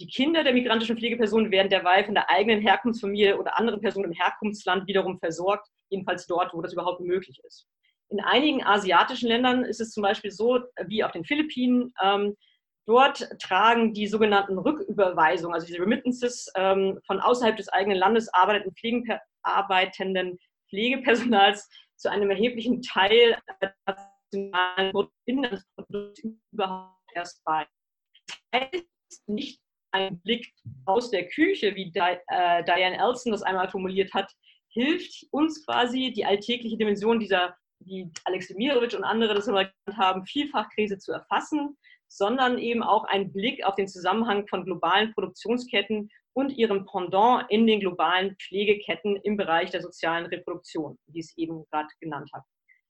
Die 0.00 0.08
Kinder 0.08 0.44
der 0.44 0.52
migrantischen 0.52 0.98
Pflegepersonen 0.98 1.50
werden 1.50 1.70
derweil 1.70 2.04
von 2.04 2.14
der 2.14 2.28
eigenen 2.28 2.60
Herkunftsfamilie 2.60 3.38
oder 3.38 3.58
anderen 3.58 3.80
Personen 3.80 4.06
im 4.06 4.12
Herkunftsland 4.12 4.86
wiederum 4.86 5.18
versorgt, 5.18 5.68
jedenfalls 5.88 6.26
dort, 6.26 6.52
wo 6.52 6.60
das 6.60 6.72
überhaupt 6.72 7.00
möglich 7.00 7.40
ist. 7.44 7.66
In 8.14 8.20
einigen 8.20 8.62
asiatischen 8.62 9.28
Ländern 9.28 9.64
ist 9.64 9.80
es 9.80 9.90
zum 9.90 10.04
Beispiel 10.04 10.30
so, 10.30 10.60
wie 10.86 11.02
auf 11.02 11.10
den 11.10 11.24
Philippinen, 11.24 11.92
ähm, 12.00 12.36
dort 12.86 13.28
tragen 13.40 13.92
die 13.92 14.06
sogenannten 14.06 14.56
Rücküberweisungen, 14.56 15.52
also 15.52 15.66
die 15.66 15.76
Remittances 15.76 16.46
ähm, 16.54 17.00
von 17.08 17.18
außerhalb 17.18 17.56
des 17.56 17.68
eigenen 17.70 17.98
Landes 17.98 18.32
arbeitenden, 18.32 19.18
arbeitenden 19.42 20.38
Pflegepersonals 20.70 21.68
zu 21.96 22.08
einem 22.08 22.30
erheblichen 22.30 22.82
Teil 22.82 23.36
des 23.60 23.72
nationalen 24.32 24.92
Inlandsprodukts 25.24 26.22
überhaupt 26.52 27.10
erst 27.16 27.42
bei. 27.44 27.66
Das 28.52 28.62
heißt 28.62 29.26
nicht 29.26 29.60
ein 29.90 30.20
Blick 30.20 30.54
aus 30.84 31.10
der 31.10 31.26
Küche, 31.26 31.74
wie 31.74 31.90
äh, 31.92 32.62
Diane 32.62 32.96
Elson 32.96 33.32
das 33.32 33.42
einmal 33.42 33.68
formuliert 33.68 34.14
hat, 34.14 34.30
hilft 34.68 35.26
uns 35.32 35.66
quasi 35.66 36.12
die 36.14 36.24
alltägliche 36.24 36.76
Dimension 36.76 37.18
dieser 37.18 37.56
wie 37.86 38.10
Alex 38.24 38.48
Demirovic 38.48 38.94
und 38.94 39.04
andere 39.04 39.34
das 39.34 39.48
immer 39.48 39.64
genannt 39.64 39.98
haben, 39.98 40.26
Vielfachkrise 40.26 40.98
zu 40.98 41.12
erfassen, 41.12 41.76
sondern 42.08 42.58
eben 42.58 42.82
auch 42.82 43.04
ein 43.04 43.32
Blick 43.32 43.64
auf 43.64 43.74
den 43.74 43.88
Zusammenhang 43.88 44.46
von 44.46 44.64
globalen 44.64 45.12
Produktionsketten 45.14 46.10
und 46.34 46.50
ihrem 46.50 46.86
Pendant 46.86 47.50
in 47.50 47.66
den 47.66 47.80
globalen 47.80 48.36
Pflegeketten 48.36 49.16
im 49.22 49.36
Bereich 49.36 49.70
der 49.70 49.82
sozialen 49.82 50.26
Reproduktion, 50.26 50.98
wie 51.06 51.20
ich 51.20 51.26
es 51.26 51.36
eben 51.36 51.64
gerade 51.70 51.88
genannt 52.00 52.30
habe. 52.32 52.44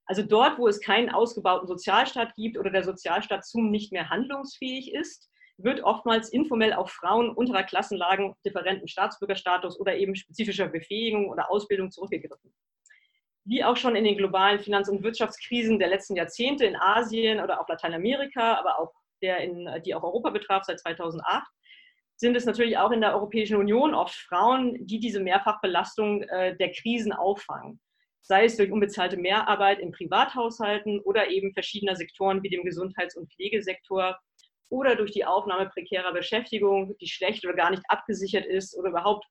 Also 0.07 0.23
dort, 0.23 0.59
wo 0.59 0.69
es 0.69 0.81
keinen 0.81 1.11
ausgebauten 1.11 1.67
Sozialstaat 1.67 2.35
gibt 2.37 2.59
oder 2.59 2.71
der 2.71 2.85
Sozialstaat 2.85 3.47
zum 3.47 3.71
nicht 3.71 3.93
mehr 3.93 4.11
handlungsfähig 4.11 4.93
ist, 4.93 5.31
wird 5.57 5.83
oftmals 5.83 6.31
informell 6.31 6.73
auf 6.73 6.91
Frauen 6.91 7.31
unterer 7.31 7.63
Klassenlagen, 7.63 8.35
differenten 8.45 8.89
Staatsbürgerstatus 8.89 9.79
oder 9.79 9.97
eben 9.97 10.15
spezifischer 10.17 10.69
Befähigung 10.69 11.31
oder 11.31 11.51
Ausbildung 11.51 11.91
zurückgegriffen. 11.91 12.53
Wie 13.45 13.63
auch 13.63 13.77
schon 13.77 13.97
in 13.97 14.05
den 14.05 14.17
globalen 14.17 14.61
Finanz- 14.61 14.89
und 14.89 15.03
Wirtschaftskrisen 15.03 15.79
der 15.79 15.89
letzten 15.89 16.17
Jahrzehnte 16.17 16.65
in 16.65 16.77
Asien 16.77 17.41
oder 17.41 17.61
auch 17.61 17.69
Lateinamerika, 17.69 18.55
aber 18.55 18.79
auch 18.79 18.93
der, 19.23 19.39
in, 19.39 19.69
die 19.85 19.95
auch 19.95 20.03
Europa 20.03 20.31
betraf 20.31 20.65
seit 20.65 20.81
2008, 20.81 21.45
sind 22.17 22.37
es 22.37 22.47
natürlich 22.47 22.79
auch 22.79 22.91
in 22.91 23.01
der 23.01 23.15
Europäischen 23.15 23.57
Union 23.57 23.95
oft 23.95 24.15
Frauen, 24.15 24.87
die 24.87 25.01
diese 25.01 25.21
Mehrfachbelastung 25.21 26.23
äh, 26.23 26.57
der 26.57 26.73
Krisen 26.73 27.13
auffangen. 27.13 27.81
Sei 28.23 28.45
es 28.45 28.57
durch 28.57 28.73
unbezahlte 28.73 29.19
Mehrarbeit 29.19 29.81
in 29.81 29.93
Privathaushalten 29.93 31.01
oder 31.01 31.29
eben 31.29 31.53
verschiedener 31.53 31.97
Sektoren 31.97 32.43
wie 32.43 32.49
dem 32.49 32.65
Gesundheits- 32.65 33.17
und 33.17 33.31
Pflegesektor 33.33 34.19
oder 34.71 34.97
durch 34.97 35.11
die 35.13 35.27
Aufnahme 35.27 35.69
prekärer 35.69 36.13
Beschäftigung, 36.13 36.97
die 36.99 37.09
schlecht 37.09 37.45
oder 37.45 37.55
gar 37.55 37.71
nicht 37.71 37.83
abgesichert 37.89 38.47
ist 38.47 38.77
oder 38.79 38.91
überhaupt, 38.91 39.27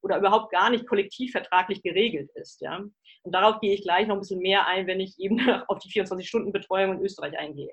oder 0.00 0.18
überhaupt 0.18 0.50
gar 0.52 0.70
nicht 0.70 0.86
kollektivvertraglich 0.86 1.82
geregelt 1.82 2.30
ist. 2.34 2.60
Ja? 2.60 2.82
Und 3.22 3.32
darauf 3.32 3.60
gehe 3.60 3.74
ich 3.74 3.82
gleich 3.82 4.06
noch 4.06 4.16
ein 4.16 4.20
bisschen 4.20 4.40
mehr 4.40 4.66
ein, 4.66 4.86
wenn 4.86 5.00
ich 5.00 5.18
eben 5.18 5.38
auf 5.68 5.78
die 5.78 5.90
24-Stunden-Betreuung 5.90 6.98
in 6.98 7.04
Österreich 7.04 7.38
eingehe. 7.38 7.70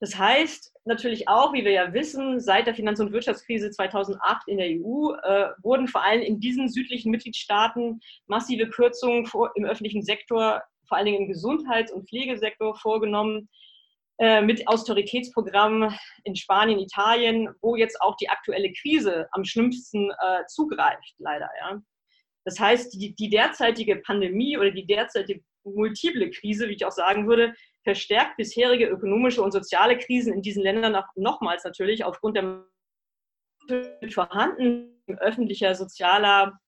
Das 0.00 0.18
heißt 0.18 0.72
natürlich 0.84 1.28
auch, 1.28 1.52
wie 1.52 1.64
wir 1.64 1.72
ja 1.72 1.94
wissen, 1.94 2.40
seit 2.40 2.66
der 2.66 2.74
Finanz- 2.74 3.00
und 3.00 3.12
Wirtschaftskrise 3.12 3.70
2008 3.70 4.48
in 4.48 4.58
der 4.58 4.66
EU 4.66 5.12
äh, 5.14 5.50
wurden 5.62 5.88
vor 5.88 6.02
allem 6.02 6.20
in 6.20 6.40
diesen 6.40 6.68
südlichen 6.68 7.10
Mitgliedstaaten 7.10 8.00
massive 8.26 8.68
Kürzungen 8.68 9.24
vor, 9.24 9.52
im 9.54 9.64
öffentlichen 9.64 10.02
Sektor, 10.02 10.62
vor 10.88 10.98
allen 10.98 11.06
Dingen 11.06 11.22
im 11.22 11.28
Gesundheits- 11.28 11.92
und 11.92 12.08
Pflegesektor 12.08 12.74
vorgenommen, 12.76 13.48
äh, 14.18 14.42
mit 14.42 14.68
Austeritätsprogrammen 14.68 15.96
in 16.24 16.36
Spanien, 16.36 16.78
Italien, 16.78 17.48
wo 17.62 17.74
jetzt 17.74 18.00
auch 18.00 18.16
die 18.16 18.28
aktuelle 18.28 18.72
Krise 18.72 19.26
am 19.32 19.44
schlimmsten 19.44 20.10
äh, 20.10 20.44
zugreift, 20.48 21.14
leider. 21.18 21.48
Ja. 21.60 21.80
Das 22.44 22.60
heißt, 22.60 22.94
die, 22.94 23.14
die 23.14 23.30
derzeitige 23.30 23.96
Pandemie 23.96 24.58
oder 24.58 24.70
die 24.70 24.86
derzeitige 24.86 25.42
multiple 25.64 26.30
Krise, 26.30 26.68
wie 26.68 26.74
ich 26.74 26.84
auch 26.84 26.92
sagen 26.92 27.26
würde, 27.26 27.54
verstärkt 27.84 28.36
bisherige 28.36 28.86
ökonomische 28.86 29.42
und 29.42 29.52
soziale 29.52 29.98
Krisen 29.98 30.34
in 30.34 30.42
diesen 30.42 30.62
Ländern 30.62 30.94
auch 30.94 31.06
nochmals 31.16 31.64
natürlich 31.64 32.04
aufgrund 32.04 32.36
der 32.36 32.64
vorhandenen 34.10 34.94
öffentlicher 35.18 35.74
sozialer 35.74 36.58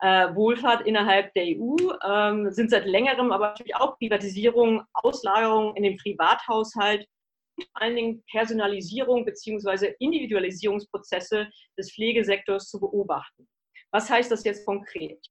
äh, 0.00 0.34
Wohlfahrt 0.34 0.86
innerhalb 0.86 1.32
der 1.34 1.44
EU, 1.44 1.76
ähm, 2.08 2.50
sind 2.50 2.70
seit 2.70 2.86
längerem 2.86 3.32
aber 3.32 3.48
natürlich 3.48 3.76
auch 3.76 3.98
Privatisierung, 3.98 4.82
Auslagerung 4.94 5.76
in 5.76 5.82
den 5.82 5.96
Privathaushalt, 5.96 7.06
vor 7.56 7.82
allen 7.82 7.96
Dingen 7.96 8.24
Personalisierung 8.30 9.24
bzw. 9.24 9.94
Individualisierungsprozesse 9.98 11.48
des 11.76 11.92
Pflegesektors 11.92 12.68
zu 12.70 12.80
beobachten. 12.80 13.46
Was 13.92 14.10
heißt 14.10 14.30
das 14.30 14.44
jetzt 14.44 14.64
konkret? 14.64 15.26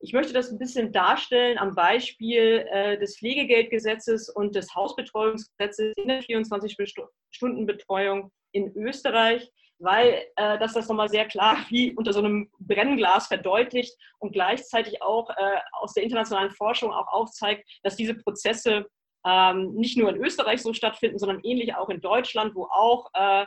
Ich 0.00 0.12
möchte 0.12 0.32
das 0.32 0.50
ein 0.50 0.58
bisschen 0.58 0.92
darstellen 0.92 1.58
am 1.58 1.74
Beispiel 1.74 2.66
äh, 2.70 2.98
des 2.98 3.18
Pflegegeldgesetzes 3.18 4.28
und 4.28 4.54
des 4.54 4.74
Hausbetreuungsgesetzes 4.74 5.94
in 5.96 6.08
der 6.08 6.22
24-Stunden-Betreuung 6.22 8.30
in 8.52 8.72
Österreich 8.76 9.50
weil 9.78 10.24
äh, 10.36 10.58
das 10.58 10.72
das 10.72 10.88
nochmal 10.88 11.08
sehr 11.08 11.26
klar 11.26 11.58
wie 11.68 11.94
unter 11.94 12.12
so 12.12 12.20
einem 12.20 12.50
Brennglas 12.58 13.26
verdeutlicht 13.26 13.94
und 14.18 14.32
gleichzeitig 14.32 15.02
auch 15.02 15.28
äh, 15.30 15.58
aus 15.72 15.94
der 15.94 16.02
internationalen 16.02 16.50
Forschung 16.50 16.92
auch 16.92 17.08
aufzeigt, 17.08 17.68
dass 17.82 17.96
diese 17.96 18.14
Prozesse 18.14 18.86
ähm, 19.26 19.74
nicht 19.74 19.98
nur 19.98 20.10
in 20.10 20.22
Österreich 20.22 20.62
so 20.62 20.72
stattfinden, 20.72 21.18
sondern 21.18 21.40
ähnlich 21.42 21.74
auch 21.74 21.88
in 21.88 22.00
Deutschland, 22.00 22.54
wo 22.54 22.64
auch 22.64 23.10
äh, 23.14 23.44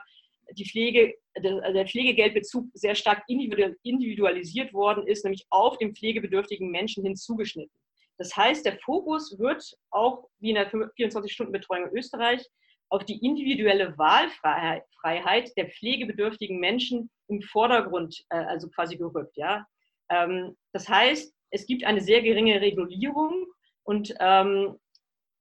die 0.53 0.65
Pflege, 0.69 1.15
der, 1.38 1.88
Pflegegeldbezug 1.88 2.67
sehr 2.73 2.95
stark 2.95 3.23
individualisiert 3.27 4.73
worden 4.73 5.07
ist, 5.07 5.23
nämlich 5.23 5.45
auf 5.49 5.77
den 5.77 5.95
pflegebedürftigen 5.95 6.69
Menschen 6.69 7.03
hinzugeschnitten. 7.03 7.71
Das 8.17 8.35
heißt, 8.35 8.65
der 8.65 8.77
Fokus 8.79 9.39
wird 9.39 9.63
auch 9.91 10.27
wie 10.39 10.49
in 10.49 10.55
der 10.55 10.69
24-Stunden-Betreuung 10.69 11.89
in 11.89 11.97
Österreich 11.97 12.45
auf 12.89 13.05
die 13.05 13.23
individuelle 13.23 13.97
Wahlfreiheit 13.97 15.55
der 15.55 15.69
pflegebedürftigen 15.69 16.59
Menschen 16.59 17.09
im 17.27 17.41
Vordergrund, 17.41 18.25
äh, 18.29 18.38
also 18.38 18.69
quasi 18.69 18.97
gerückt. 18.97 19.38
Ja? 19.38 19.65
Ähm, 20.09 20.57
das 20.73 20.89
heißt, 20.89 21.33
es 21.51 21.65
gibt 21.65 21.83
eine 21.83 22.01
sehr 22.01 22.21
geringe 22.21 22.59
Regulierung 22.59 23.45
und 23.83 24.13
ähm, 24.19 24.77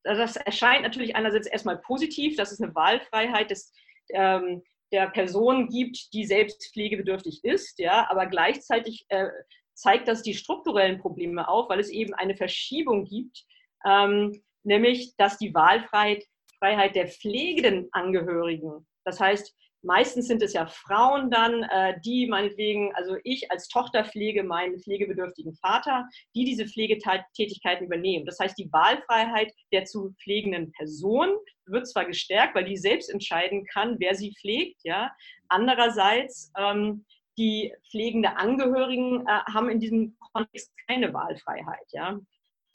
das 0.05 0.37
erscheint 0.37 0.83
natürlich 0.83 1.17
einerseits 1.17 1.47
erstmal 1.47 1.79
positiv, 1.79 2.37
dass 2.37 2.53
es 2.53 2.61
eine 2.61 2.75
Wahlfreiheit 2.75 3.51
des, 3.51 3.73
ähm, 4.11 4.63
der 4.93 5.09
Person 5.11 5.69
gibt, 5.69 6.13
die 6.13 6.25
selbst 6.25 6.73
pflegebedürftig 6.73 7.45
ist, 7.45 7.79
ja, 7.79 8.09
aber 8.11 8.27
gleichzeitig 8.27 9.07
äh, 9.09 9.29
zeigt 9.75 10.09
das 10.09 10.23
die 10.23 10.35
strukturellen 10.35 10.99
Probleme 10.99 11.49
auf, 11.49 11.69
weil 11.69 11.81
es 11.81 11.91
eben 11.91 12.15
eine 12.15 12.37
Verschiebung 12.37 13.05
gibt, 13.05 13.45
ähm, 13.85 14.43
nämlich 14.65 15.15
dass 15.17 15.39
die 15.39 15.55
Wahlfreiheit 15.55 16.25
Freiheit 16.59 16.95
der 16.97 17.09
pflegenden 17.09 17.89
Angehörigen. 17.93 18.87
Das 19.05 19.21
heißt, 19.21 19.55
meistens 19.83 20.27
sind 20.27 20.43
es 20.43 20.53
ja 20.53 20.67
Frauen 20.67 21.31
dann, 21.31 21.63
äh, 21.65 22.01
die 22.05 22.27
meinetwegen, 22.27 22.95
also 22.95 23.17
ich 23.25 23.51
als 23.51 23.69
Tochter 23.69 24.05
pflege 24.05 24.43
meinen 24.43 24.79
pflegebedürftigen 24.81 25.55
Vater, 25.55 26.09
die 26.35 26.45
diese 26.45 26.67
Pflegetätigkeiten 26.67 27.87
übernehmen. 27.87 28.27
Das 28.27 28.39
heißt, 28.39 28.59
die 28.59 28.73
Wahlfreiheit 28.73 29.53
der 29.73 29.85
zu 29.85 30.15
pflegenden 30.23 30.73
Person 30.73 31.37
wird 31.67 31.87
zwar 31.87 32.05
gestärkt, 32.05 32.55
weil 32.55 32.65
die 32.65 32.77
selbst 32.77 33.11
entscheiden 33.11 33.65
kann, 33.67 33.97
wer 33.99 34.15
sie 34.15 34.35
pflegt, 34.41 34.81
ja. 34.85 35.11
Andererseits 35.49 36.53
ähm, 36.59 37.05
die 37.37 37.73
pflegende 37.91 38.37
Angehörigen 38.37 39.27
äh, 39.27 39.53
haben 39.53 39.71
in 39.71 39.81
diesem 39.81 40.17
Kontext 40.33 40.73
keine 40.89 41.13
Wahlfreiheit, 41.15 41.87
ja. 41.93 42.19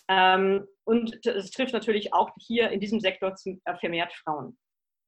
Ähm, 0.09 0.67
und 0.85 1.19
das 1.25 1.51
trifft 1.51 1.73
natürlich 1.73 2.13
auch 2.13 2.31
hier 2.39 2.69
in 2.69 2.79
diesem 2.79 2.99
Sektor 2.99 3.35
äh, 3.45 3.75
vermehrt 3.77 4.13
Frauen. 4.13 4.57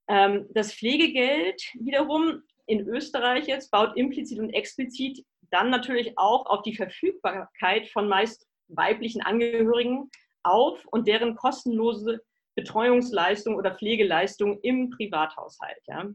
Ähm, 0.08 0.48
das 0.52 0.74
Pflegegeld 0.74 1.62
wiederum 1.80 2.44
in 2.68 2.88
Österreich 2.88 3.48
jetzt 3.48 3.72
baut 3.72 3.96
implizit 3.96 4.40
und 4.40 4.52
explizit 4.52 5.26
dann 5.52 5.70
natürlich 5.70 6.18
auch 6.18 6.46
auf 6.48 6.64
die 6.64 6.76
Verfügbarkeit 6.76 7.88
von 7.90 8.08
meist 8.08 8.48
weiblichen 8.68 9.22
Angehörigen 9.22 10.10
auf 10.44 10.86
und 10.88 11.08
deren 11.08 11.36
kostenlose 11.36 12.22
Betreuungsleistung 12.56 13.56
oder 13.56 13.76
Pflegeleistung 13.76 14.60
im 14.62 14.90
Privathaushalt. 14.90 15.82
Ja. 15.88 16.10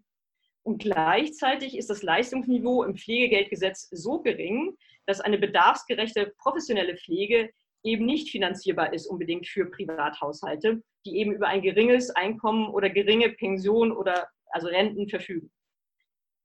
Und 0.63 0.79
gleichzeitig 0.79 1.77
ist 1.77 1.91
das 1.91 2.03
Leistungsniveau 2.03 2.83
im 2.83 2.97
Pflegegeldgesetz 2.97 3.89
so 3.91 4.21
gering, 4.21 4.77
dass 5.07 5.21
eine 5.21 5.39
bedarfsgerechte 5.39 6.33
professionelle 6.39 6.97
Pflege 6.97 7.51
eben 7.83 8.07
nicht 8.07 8.31
finanzierbar 8.31 8.93
ist 8.93 9.07
unbedingt 9.07 9.47
für 9.47 9.67
Privathaushalte, 9.67 10.83
die 11.07 11.17
eben 11.17 11.33
über 11.33 11.49
ein 11.49 11.63
geringes 11.63 12.11
Einkommen 12.11 12.69
oder 12.69 12.91
geringe 12.91 13.31
Pension 13.31 13.93
oder 13.93 14.29
also 14.51 14.69
Renten 14.69 15.09
verfügen. 15.09 15.51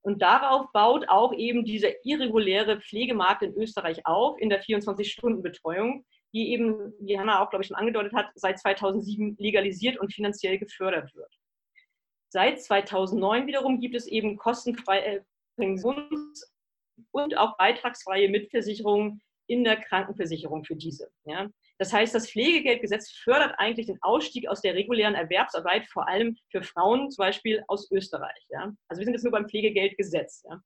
Und 0.02 0.22
darauf 0.22 0.72
baut 0.72 1.10
auch 1.10 1.34
eben 1.34 1.66
dieser 1.66 1.90
irreguläre 2.06 2.80
Pflegemarkt 2.80 3.42
in 3.42 3.56
Österreich 3.56 4.06
auf, 4.06 4.40
in 4.40 4.50
der 4.50 4.64
24-Stunden-Betreuung, 4.64 6.06
die 6.32 6.52
eben, 6.52 6.94
wie 7.00 7.18
Hanna 7.18 7.42
auch, 7.42 7.50
glaube 7.50 7.64
ich, 7.64 7.70
schon 7.70 7.78
angedeutet 7.78 8.14
hat, 8.14 8.30
seit 8.36 8.60
2007 8.60 9.36
legalisiert 9.40 10.00
und 10.00 10.14
finanziell 10.14 10.60
gefördert 10.60 11.14
wird. 11.16 11.34
Seit 12.30 12.62
2009 12.62 13.48
wiederum 13.48 13.80
gibt 13.80 13.96
es 13.96 14.06
eben 14.06 14.38
kostenfreie 14.38 15.26
Pensions- 15.58 16.54
und 17.12 17.38
auch 17.38 17.58
beitragsfreie 17.58 18.30
Mitversicherungen 18.30 19.22
in 19.48 19.64
der 19.64 19.78
Krankenversicherung 19.78 20.64
für 20.64 20.76
diese. 20.76 21.10
Ja. 21.26 21.50
Das 21.78 21.92
heißt, 21.94 22.16
das 22.16 22.30
Pflegegeldgesetz 22.30 23.12
fördert 23.12 23.56
eigentlich 23.58 23.88
den 23.88 24.02
Ausstieg 24.02 24.48
aus 24.48 24.62
der 24.62 24.76
regulären 24.76 25.16
Erwerbsarbeit, 25.16 25.88
vor 25.88 26.08
allem 26.08 26.38
für 26.52 26.64
Frauen 26.64 27.12
zum 27.12 27.24
Beispiel 27.24 27.64
aus 27.68 27.92
Österreich. 27.92 28.46
Ja. 28.50 28.74
Also 28.88 29.00
wir 29.00 29.06
sind 29.06 29.14
jetzt 29.14 29.24
nur 29.24 29.32
beim 29.32 29.48
Pflegegeldgesetz. 29.48 30.44
Ja. 30.50 30.62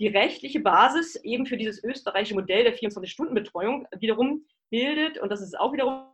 Die 0.00 0.08
rechtliche 0.08 0.60
Basis 0.60 1.16
eben 1.24 1.46
für 1.46 1.56
dieses 1.56 1.82
österreichische 1.82 2.34
Modell 2.34 2.64
der 2.64 2.76
24-Stunden-Betreuung 2.76 3.86
wiederum 3.98 4.46
bildet, 4.70 5.18
und 5.18 5.30
das 5.30 5.40
ist 5.40 5.58
auch 5.58 5.72
wiederum 5.72 6.12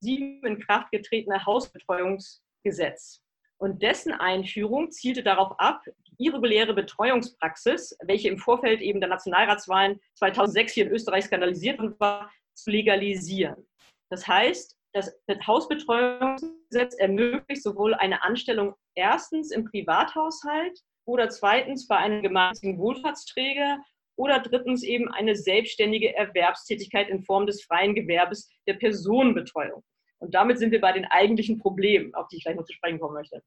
sieben 0.00 0.46
in 0.46 0.60
Kraft 0.60 0.90
getretene 0.92 1.44
Hausbetreuungsgesetz. 1.44 3.23
Und 3.64 3.80
dessen 3.80 4.12
Einführung 4.12 4.90
zielte 4.90 5.22
darauf 5.22 5.58
ab, 5.58 5.80
die 6.06 6.26
irreguläre 6.26 6.74
Betreuungspraxis, 6.74 7.96
welche 8.04 8.28
im 8.28 8.36
Vorfeld 8.36 8.82
eben 8.82 9.00
der 9.00 9.08
Nationalratswahlen 9.08 9.98
2006 10.16 10.74
hier 10.74 10.84
in 10.84 10.92
Österreich 10.92 11.24
skandalisiert 11.24 11.80
war, 11.98 12.30
zu 12.52 12.70
legalisieren. 12.70 13.66
Das 14.10 14.28
heißt, 14.28 14.76
Das 14.92 15.10
Hausbetreuungsgesetz 15.46 16.94
ermöglicht 16.96 17.62
sowohl 17.62 17.94
eine 17.94 18.22
Anstellung 18.22 18.74
erstens 18.94 19.50
im 19.50 19.64
Privathaushalt 19.64 20.78
oder 21.06 21.30
zweitens 21.30 21.88
bei 21.88 21.96
einem 21.96 22.22
gemeinnützigen 22.22 22.78
Wohlfahrtsträger 22.78 23.78
oder 24.16 24.40
drittens 24.40 24.82
eben 24.82 25.08
eine 25.08 25.36
selbstständige 25.36 26.14
Erwerbstätigkeit 26.14 27.08
in 27.08 27.24
Form 27.24 27.46
des 27.46 27.64
freien 27.64 27.94
Gewerbes 27.94 28.46
der 28.68 28.74
Personenbetreuung. 28.74 29.82
Und 30.18 30.34
damit 30.34 30.58
sind 30.58 30.70
wir 30.70 30.80
bei 30.80 30.92
den 30.92 31.04
eigentlichen 31.06 31.58
Problemen, 31.58 32.14
auf 32.14 32.28
die 32.28 32.36
ich 32.36 32.44
gleich 32.44 32.56
noch 32.56 32.64
zu 32.64 32.72
sprechen 32.72 32.98
kommen 32.98 33.14
möchte. 33.14 33.42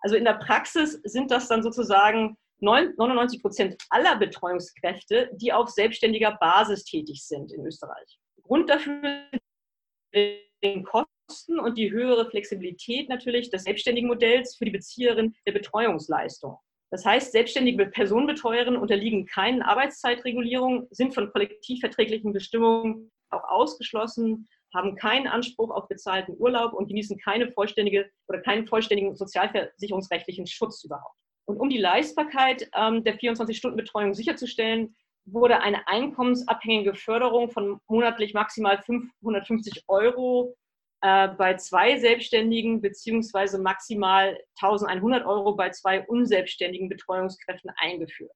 Also 0.00 0.16
in 0.16 0.24
der 0.24 0.34
Praxis 0.34 1.00
sind 1.04 1.30
das 1.30 1.48
dann 1.48 1.62
sozusagen 1.62 2.36
99 2.60 3.42
Prozent 3.42 3.76
aller 3.90 4.16
Betreuungskräfte, 4.16 5.30
die 5.34 5.52
auf 5.52 5.68
selbstständiger 5.68 6.36
Basis 6.40 6.84
tätig 6.84 7.24
sind 7.24 7.52
in 7.52 7.66
Österreich. 7.66 8.18
Grund 8.42 8.70
dafür 8.70 9.24
sind 10.12 10.84
Kosten 10.84 11.58
und 11.58 11.76
die 11.76 11.90
höhere 11.90 12.28
Flexibilität 12.28 13.08
natürlich 13.08 13.50
des 13.50 13.64
selbstständigen 13.64 14.08
Modells 14.08 14.56
für 14.56 14.64
die 14.64 14.70
Bezieherin 14.70 15.34
der 15.46 15.52
Betreuungsleistung. 15.52 16.58
Das 16.90 17.06
heißt, 17.06 17.32
selbstständige 17.32 17.86
Personenbetreuerinnen 17.86 18.78
unterliegen 18.78 19.26
keinen 19.26 19.62
Arbeitszeitregulierungen, 19.62 20.88
sind 20.90 21.14
von 21.14 21.32
kollektivverträglichen 21.32 22.32
Bestimmungen 22.32 23.10
auch 23.30 23.44
ausgeschlossen, 23.44 24.48
haben 24.74 24.96
keinen 24.96 25.26
Anspruch 25.26 25.70
auf 25.70 25.88
bezahlten 25.88 26.34
Urlaub 26.38 26.72
und 26.72 26.88
genießen 26.88 27.18
keine 27.18 27.50
vollständige 27.52 28.10
oder 28.28 28.40
keinen 28.40 28.66
vollständigen 28.66 29.14
sozialversicherungsrechtlichen 29.16 30.46
Schutz 30.46 30.84
überhaupt. 30.84 31.16
Und 31.44 31.58
um 31.58 31.68
die 31.68 31.78
Leistbarkeit 31.78 32.68
ähm, 32.74 33.04
der 33.04 33.18
24-Stunden-Betreuung 33.18 34.14
sicherzustellen, 34.14 34.94
wurde 35.24 35.60
eine 35.60 35.86
einkommensabhängige 35.86 36.94
Förderung 36.94 37.50
von 37.50 37.80
monatlich 37.88 38.34
maximal 38.34 38.82
550 38.82 39.84
Euro 39.88 40.56
äh, 41.02 41.28
bei 41.28 41.54
zwei 41.56 41.98
Selbstständigen 41.98 42.80
beziehungsweise 42.80 43.58
maximal 43.58 44.38
1100 44.60 45.24
Euro 45.26 45.54
bei 45.54 45.70
zwei 45.70 46.04
unselbstständigen 46.06 46.88
Betreuungskräften 46.88 47.70
eingeführt. 47.76 48.32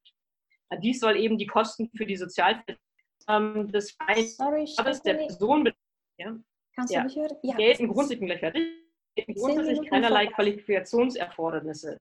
Dies 0.83 1.01
soll 1.01 1.17
eben 1.17 1.39
die 1.39 1.47
Kosten 1.47 1.91
für 1.97 2.07
die 2.07 2.17
Sozialversicherung 2.17 2.81
ähm, 3.29 3.71
des 3.71 3.97
Sorry, 4.37 4.69
der 5.05 5.15
Person 5.15 5.73
ja, 6.19 6.37
Kannst 6.77 6.93
ja. 6.93 7.01
du 7.01 7.07
mich 7.07 7.17
hören? 7.17 7.37
Ja. 7.43 7.57
gelten 7.57 7.89
grundsätzlich 7.89 8.39
fertig. 8.39 8.63
Grundsätzlich 9.35 9.89
keinerlei 9.89 10.27
Qualifikationserfordernisse. 10.27 11.99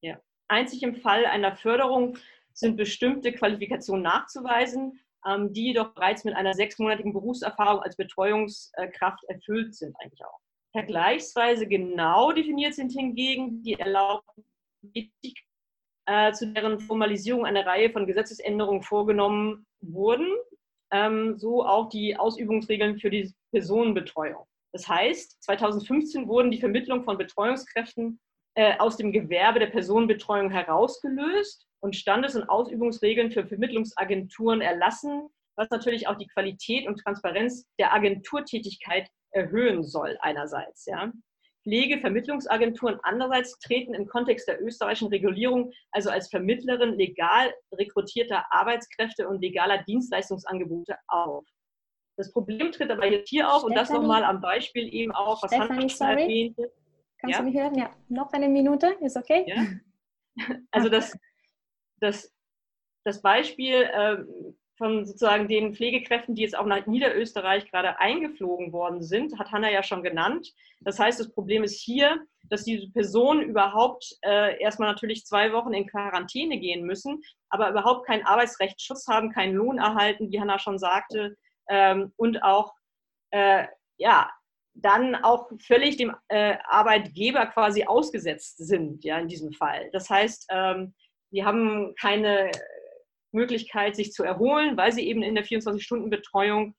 Ja. 0.00 0.18
Einzig 0.48 0.82
im 0.82 0.96
Fall 0.96 1.26
einer 1.26 1.56
Förderung 1.56 2.16
sind 2.54 2.76
bestimmte 2.76 3.32
Qualifikationen 3.32 4.02
nachzuweisen, 4.02 4.98
ähm, 5.26 5.52
die 5.52 5.66
jedoch 5.68 5.94
bereits 5.94 6.24
mit 6.24 6.34
einer 6.34 6.54
sechsmonatigen 6.54 7.12
Berufserfahrung 7.12 7.82
als 7.82 7.96
Betreuungskraft 7.96 9.24
erfüllt 9.24 9.74
sind, 9.74 9.94
eigentlich 10.00 10.24
auch. 10.24 10.38
Vergleichsweise 10.72 11.66
genau 11.66 12.32
definiert 12.32 12.74
sind 12.74 12.92
hingegen 12.92 13.62
die 13.62 13.74
Erlaubnis, 13.74 14.44
äh, 16.06 16.32
zu 16.32 16.52
deren 16.52 16.80
Formalisierung 16.80 17.44
eine 17.44 17.64
Reihe 17.64 17.90
von 17.90 18.06
Gesetzesänderungen 18.06 18.82
vorgenommen 18.82 19.66
wurden, 19.80 20.28
ähm, 20.90 21.38
so 21.38 21.64
auch 21.64 21.88
die 21.88 22.16
Ausübungsregeln 22.16 22.98
für 22.98 23.10
die 23.10 23.32
Personenbetreuung. 23.54 24.44
Das 24.72 24.88
heißt, 24.88 25.40
2015 25.44 26.26
wurden 26.26 26.50
die 26.50 26.58
Vermittlung 26.58 27.04
von 27.04 27.16
Betreuungskräften 27.16 28.18
äh, 28.56 28.76
aus 28.78 28.96
dem 28.96 29.12
Gewerbe 29.12 29.60
der 29.60 29.68
Personenbetreuung 29.68 30.50
herausgelöst 30.50 31.64
und 31.80 31.94
Standes- 31.94 32.34
und 32.34 32.48
Ausübungsregeln 32.48 33.30
für 33.30 33.46
Vermittlungsagenturen 33.46 34.60
erlassen, 34.60 35.28
was 35.56 35.70
natürlich 35.70 36.08
auch 36.08 36.18
die 36.18 36.26
Qualität 36.26 36.88
und 36.88 36.98
Transparenz 36.98 37.68
der 37.78 37.94
Agenturtätigkeit 37.94 39.08
erhöhen 39.30 39.84
soll 39.84 40.18
einerseits. 40.20 40.86
Ja. 40.86 41.12
Pflegevermittlungsagenturen 41.62 42.98
andererseits 43.04 43.56
treten 43.60 43.94
im 43.94 44.06
Kontext 44.06 44.48
der 44.48 44.60
österreichischen 44.60 45.08
Regulierung 45.08 45.72
also 45.92 46.10
als 46.10 46.28
Vermittlerin 46.28 46.94
legal 46.94 47.54
rekrutierter 47.72 48.44
Arbeitskräfte 48.50 49.28
und 49.28 49.40
legaler 49.40 49.84
Dienstleistungsangebote 49.84 50.96
auf. 51.06 51.46
Das 52.16 52.32
Problem 52.32 52.70
tritt 52.70 52.90
aber 52.90 53.06
jetzt 53.06 53.28
hier 53.28 53.48
auf 53.48 53.60
Stephanie, 53.60 53.70
und 53.70 53.74
das 53.76 53.90
nochmal 53.90 54.24
am 54.24 54.40
Beispiel 54.40 54.92
eben 54.92 55.12
auch, 55.12 55.42
was 55.42 55.52
Stephanie, 55.52 55.88
Hannah 55.88 56.20
erwähnte. 56.20 56.72
Kannst 57.18 57.38
ja? 57.38 57.38
du 57.42 57.50
mich 57.50 57.56
hören? 57.56 57.74
Ja, 57.74 57.90
noch 58.08 58.32
eine 58.32 58.48
Minute, 58.48 58.96
ist 59.00 59.16
okay? 59.16 59.44
Ja. 59.46 59.64
Also 60.72 60.88
das, 60.88 61.16
das, 62.00 62.32
das 63.04 63.22
Beispiel 63.22 63.82
äh, 63.82 64.16
von 64.76 65.04
sozusagen 65.04 65.48
den 65.48 65.74
Pflegekräften, 65.74 66.34
die 66.34 66.42
jetzt 66.42 66.56
auch 66.58 66.66
nach 66.66 66.86
Niederösterreich 66.86 67.70
gerade 67.70 68.00
eingeflogen 68.00 68.72
worden 68.72 69.02
sind, 69.02 69.38
hat 69.38 69.52
Hanna 69.52 69.70
ja 69.70 69.82
schon 69.82 70.02
genannt. 70.02 70.52
Das 70.80 70.98
heißt, 70.98 71.20
das 71.20 71.32
Problem 71.32 71.62
ist 71.62 71.80
hier, 71.80 72.26
dass 72.48 72.64
diese 72.64 72.90
Personen 72.90 73.42
überhaupt 73.42 74.16
äh, 74.22 74.60
erstmal 74.60 74.88
natürlich 74.88 75.24
zwei 75.24 75.52
Wochen 75.52 75.72
in 75.72 75.86
Quarantäne 75.86 76.58
gehen 76.58 76.84
müssen, 76.84 77.22
aber 77.48 77.70
überhaupt 77.70 78.06
keinen 78.06 78.26
Arbeitsrechtsschutz 78.26 79.06
haben, 79.06 79.30
keinen 79.30 79.54
Lohn 79.54 79.78
erhalten, 79.78 80.30
wie 80.30 80.40
Hanna 80.40 80.58
schon 80.58 80.78
sagte, 80.78 81.36
ähm, 81.68 82.12
und 82.16 82.42
auch 82.42 82.74
äh, 83.30 83.66
ja, 83.98 84.30
dann 84.74 85.14
auch 85.14 85.50
völlig 85.60 85.96
dem 85.96 86.14
äh, 86.28 86.56
Arbeitgeber 86.64 87.46
quasi 87.46 87.84
ausgesetzt 87.84 88.58
sind, 88.58 89.04
ja, 89.04 89.18
in 89.18 89.28
diesem 89.28 89.52
Fall. 89.52 89.88
Das 89.92 90.10
heißt, 90.10 90.46
ähm, 90.50 90.94
die 91.30 91.44
haben 91.44 91.94
keine 92.00 92.50
Möglichkeit, 93.32 93.96
sich 93.96 94.12
zu 94.12 94.24
erholen, 94.24 94.76
weil 94.76 94.92
sie 94.92 95.06
eben 95.06 95.22
in 95.22 95.34
der 95.34 95.44
24-Stunden-Betreuung 95.44 96.74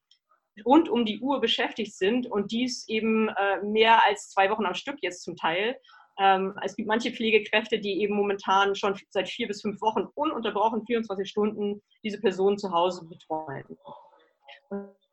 rund 0.65 0.87
um 0.87 1.05
die 1.05 1.19
Uhr 1.19 1.41
beschäftigt 1.41 1.97
sind 1.97 2.27
und 2.27 2.51
dies 2.51 2.87
eben 2.87 3.29
äh, 3.29 3.61
mehr 3.63 4.05
als 4.05 4.29
zwei 4.29 4.49
Wochen 4.49 4.65
am 4.65 4.73
Stück 4.75 4.97
jetzt 5.01 5.23
zum 5.23 5.35
Teil. 5.35 5.77
Ähm, 6.17 6.57
es 6.63 6.75
gibt 6.75 6.87
manche 6.87 7.11
Pflegekräfte, 7.11 7.79
die 7.79 8.01
eben 8.01 8.15
momentan 8.15 8.73
schon 8.75 8.97
seit 9.09 9.27
vier 9.27 9.47
bis 9.47 9.61
fünf 9.61 9.81
Wochen 9.81 10.07
ununterbrochen 10.15 10.85
24 10.85 11.29
Stunden 11.29 11.81
diese 12.03 12.21
Person 12.21 12.57
zu 12.57 12.71
Hause 12.71 13.05
betreuen. 13.05 13.65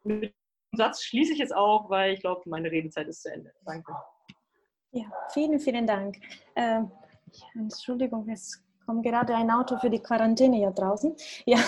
Mit 0.04 0.22
dem 0.22 0.78
Satz 0.78 1.02
schließe 1.02 1.32
ich 1.32 1.38
jetzt 1.38 1.54
auch, 1.54 1.90
weil 1.90 2.14
ich 2.14 2.20
glaube, 2.20 2.42
meine 2.46 2.70
Redezeit 2.70 3.08
ist 3.08 3.22
zu 3.22 3.32
Ende. 3.32 3.52
Danke. 3.64 3.94
Ja, 4.92 5.04
vielen, 5.32 5.58
vielen 5.58 5.86
Dank. 5.86 6.16
Äh, 6.54 6.82
Entschuldigung, 7.54 8.28
es 8.28 8.62
kommt 8.92 9.06
gerade 9.06 9.34
ein 9.34 9.50
Auto 9.50 9.78
für 9.78 9.88
die 9.88 10.00
Quarantäne 10.00 10.56
hier 10.56 10.70
draußen. 10.70 11.14
Ja, 11.46 11.58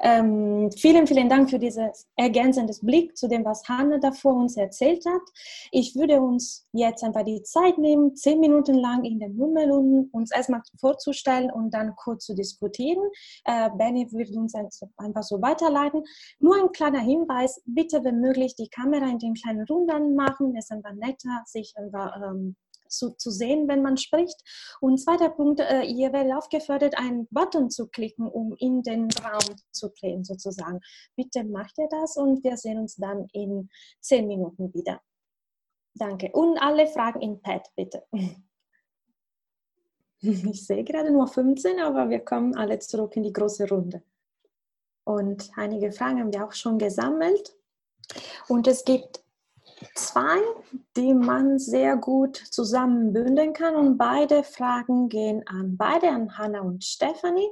ähm, 0.00 0.68
vielen, 0.76 1.06
vielen 1.06 1.28
Dank 1.28 1.48
für 1.48 1.60
dieses 1.60 2.08
ergänzendes 2.16 2.80
Blick 2.80 3.16
zu 3.16 3.28
dem, 3.28 3.44
was 3.44 3.62
Hanna 3.68 3.98
davor 3.98 4.34
uns 4.34 4.56
erzählt 4.56 5.04
hat. 5.06 5.22
Ich 5.70 5.94
würde 5.94 6.20
uns 6.20 6.66
jetzt 6.72 7.04
einfach 7.04 7.22
die 7.22 7.40
Zeit 7.42 7.78
nehmen, 7.78 8.16
zehn 8.16 8.40
Minuten 8.40 8.74
lang 8.74 9.04
in 9.04 9.20
den 9.20 9.36
Mummel 9.36 9.70
und 9.70 10.08
uns 10.12 10.32
erstmal 10.32 10.60
vorzustellen 10.80 11.52
und 11.52 11.72
dann 11.72 11.94
kurz 11.94 12.24
zu 12.24 12.34
diskutieren. 12.34 13.04
Äh, 13.44 13.70
Benny 13.78 14.10
wird 14.10 14.34
uns 14.36 14.54
einfach 14.96 15.22
so 15.22 15.40
weiterleiten. 15.40 16.02
Nur 16.40 16.56
ein 16.56 16.72
kleiner 16.72 17.00
Hinweis, 17.00 17.62
bitte, 17.64 18.02
wenn 18.02 18.20
möglich, 18.20 18.56
die 18.56 18.68
Kamera 18.68 19.08
in 19.08 19.20
den 19.20 19.34
kleinen 19.34 19.64
Runden 19.66 20.16
machen. 20.16 20.56
Es 20.56 20.64
ist 20.64 20.72
einfach 20.72 20.94
netter, 20.94 21.42
sich 21.44 21.74
einfach 21.76 22.16
ähm, 22.16 22.56
zu, 22.88 23.10
zu 23.16 23.30
sehen, 23.30 23.68
wenn 23.68 23.82
man 23.82 23.96
spricht. 23.96 24.36
Und 24.80 24.98
zweiter 24.98 25.30
Punkt, 25.30 25.60
äh, 25.60 25.82
ihr 25.82 26.12
werdet 26.12 26.34
aufgefordert, 26.34 26.98
einen 26.98 27.26
Button 27.30 27.70
zu 27.70 27.88
klicken, 27.88 28.26
um 28.26 28.54
in 28.58 28.82
den 28.82 29.08
Raum 29.22 29.56
zu 29.70 29.88
drehen, 29.90 30.24
sozusagen. 30.24 30.80
Bitte 31.16 31.44
macht 31.44 31.78
ihr 31.78 31.88
das 31.90 32.16
und 32.16 32.42
wir 32.44 32.56
sehen 32.56 32.78
uns 32.78 32.96
dann 32.96 33.26
in 33.32 33.68
zehn 34.00 34.26
Minuten 34.26 34.72
wieder. 34.74 35.00
Danke. 35.94 36.30
Und 36.32 36.58
alle 36.58 36.86
Fragen 36.86 37.20
in 37.20 37.40
Pad, 37.40 37.68
bitte. 37.74 38.04
Ich 40.20 40.66
sehe 40.66 40.82
gerade 40.82 41.12
nur 41.12 41.28
15, 41.28 41.78
aber 41.78 42.08
wir 42.08 42.20
kommen 42.20 42.56
alle 42.56 42.78
zurück 42.78 43.14
in 43.16 43.22
die 43.22 43.34
große 43.34 43.68
Runde. 43.68 44.02
Und 45.04 45.50
einige 45.56 45.92
Fragen 45.92 46.18
haben 46.18 46.32
wir 46.32 46.44
auch 46.44 46.54
schon 46.54 46.78
gesammelt. 46.78 47.54
Und 48.48 48.66
es 48.66 48.84
gibt 48.84 49.22
zwei, 49.94 50.38
die 50.96 51.14
man 51.14 51.58
sehr 51.58 51.96
gut 51.96 52.36
zusammenbündeln 52.36 53.52
kann. 53.52 53.74
Und 53.74 53.98
beide 53.98 54.42
Fragen 54.42 55.08
gehen 55.08 55.42
an 55.46 55.76
beide, 55.76 56.08
an 56.08 56.36
Hanna 56.36 56.60
und 56.60 56.84
Stefanie. 56.84 57.48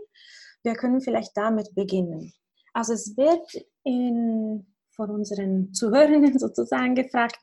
Wir 0.62 0.74
können 0.74 1.00
vielleicht 1.00 1.36
damit 1.36 1.74
beginnen. 1.74 2.32
Also 2.72 2.94
es 2.94 3.16
wird 3.16 3.46
in, 3.84 4.66
von 4.96 5.10
unseren 5.10 5.72
Zuhörern 5.72 6.38
sozusagen 6.38 6.94
gefragt, 6.94 7.36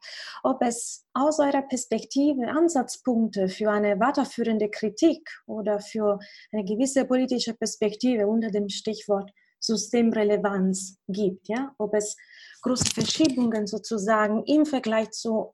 ob 0.43 0.61
es 0.61 1.05
aus 1.13 1.39
eurer 1.39 1.61
Perspektive 1.61 2.47
Ansatzpunkte 2.47 3.47
für 3.47 3.71
eine 3.71 3.99
weiterführende 3.99 4.69
Kritik 4.69 5.29
oder 5.45 5.79
für 5.79 6.19
eine 6.51 6.65
gewisse 6.65 7.05
politische 7.05 7.53
Perspektive 7.53 8.27
unter 8.27 8.49
dem 8.49 8.69
Stichwort 8.69 9.32
Systemrelevanz 9.59 10.97
gibt. 11.07 11.47
Ja? 11.47 11.73
Ob 11.77 11.93
es 11.93 12.17
große 12.62 12.86
Verschiebungen 12.93 13.68
sozusagen 13.68 14.43
im 14.45 14.66
Vergleich 14.66 15.12
zu 15.12 15.53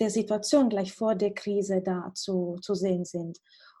der 0.00 0.10
Situation 0.10 0.68
gleich 0.68 0.92
vor 0.94 1.14
der 1.14 1.34
Krise 1.34 1.82
da 1.82 2.12
zu, 2.14 2.56
zu 2.62 2.74
sehen 2.74 3.04
sind. 3.04 3.38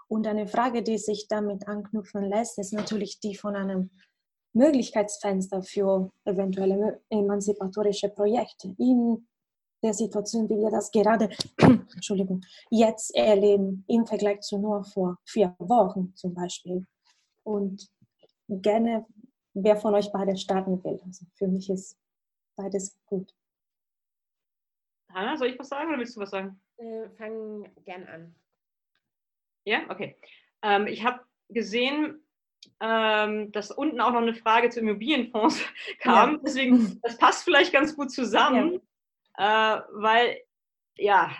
Und 0.08 0.26
eine 0.26 0.46
Frage, 0.46 0.82
die 0.82 0.98
sich 0.98 1.28
damit 1.28 1.68
anknüpfen 1.68 2.24
lässt, 2.24 2.58
ist 2.58 2.72
natürlich 2.72 3.20
die 3.20 3.36
von 3.36 3.54
einem 3.54 3.90
Möglichkeitsfenster 4.54 5.62
für 5.62 6.10
eventuelle 6.24 7.00
emanzipatorische 7.10 8.08
Projekte 8.08 8.74
in 8.78 9.28
der 9.82 9.94
Situation, 9.94 10.48
wie 10.48 10.56
wir 10.56 10.70
das 10.70 10.90
gerade 10.90 11.28
Entschuldigung, 11.58 12.40
jetzt 12.70 13.14
erleben, 13.14 13.84
im 13.86 14.06
Vergleich 14.06 14.40
zu 14.40 14.58
nur 14.58 14.84
vor 14.84 15.18
vier 15.24 15.54
Wochen 15.58 16.12
zum 16.16 16.34
Beispiel. 16.34 16.84
Und 17.44 17.88
gerne, 18.48 19.06
wer 19.54 19.76
von 19.76 19.94
euch 19.94 20.10
beide 20.10 20.36
starten 20.36 20.82
will. 20.82 21.00
Also 21.04 21.26
für 21.34 21.46
mich 21.46 21.70
ist 21.70 21.96
beides 22.58 22.98
gut. 23.06 23.32
Hanna, 25.14 25.36
soll 25.36 25.48
ich 25.48 25.58
was 25.58 25.68
sagen 25.68 25.88
oder 25.88 25.98
willst 25.98 26.16
du 26.16 26.20
was 26.20 26.30
sagen? 26.30 26.60
Äh, 26.76 27.08
fang 27.16 27.70
gern 27.84 28.06
an. 28.06 28.34
Ja, 29.64 29.88
okay. 29.88 30.16
Ähm, 30.62 30.86
ich 30.86 31.04
habe 31.04 31.20
gesehen, 31.48 32.22
ähm, 32.80 33.52
dass 33.52 33.70
unten 33.70 34.00
auch 34.00 34.12
noch 34.12 34.20
eine 34.20 34.34
Frage 34.34 34.70
zu 34.70 34.80
Immobilienfonds 34.80 35.62
kam. 36.00 36.34
Ja. 36.34 36.40
Deswegen, 36.44 37.00
das 37.02 37.16
passt 37.16 37.44
vielleicht 37.44 37.72
ganz 37.72 37.96
gut 37.96 38.10
zusammen, 38.10 38.80
ja. 39.38 39.78
äh, 39.78 39.82
weil 39.92 40.40
ja, 40.96 41.30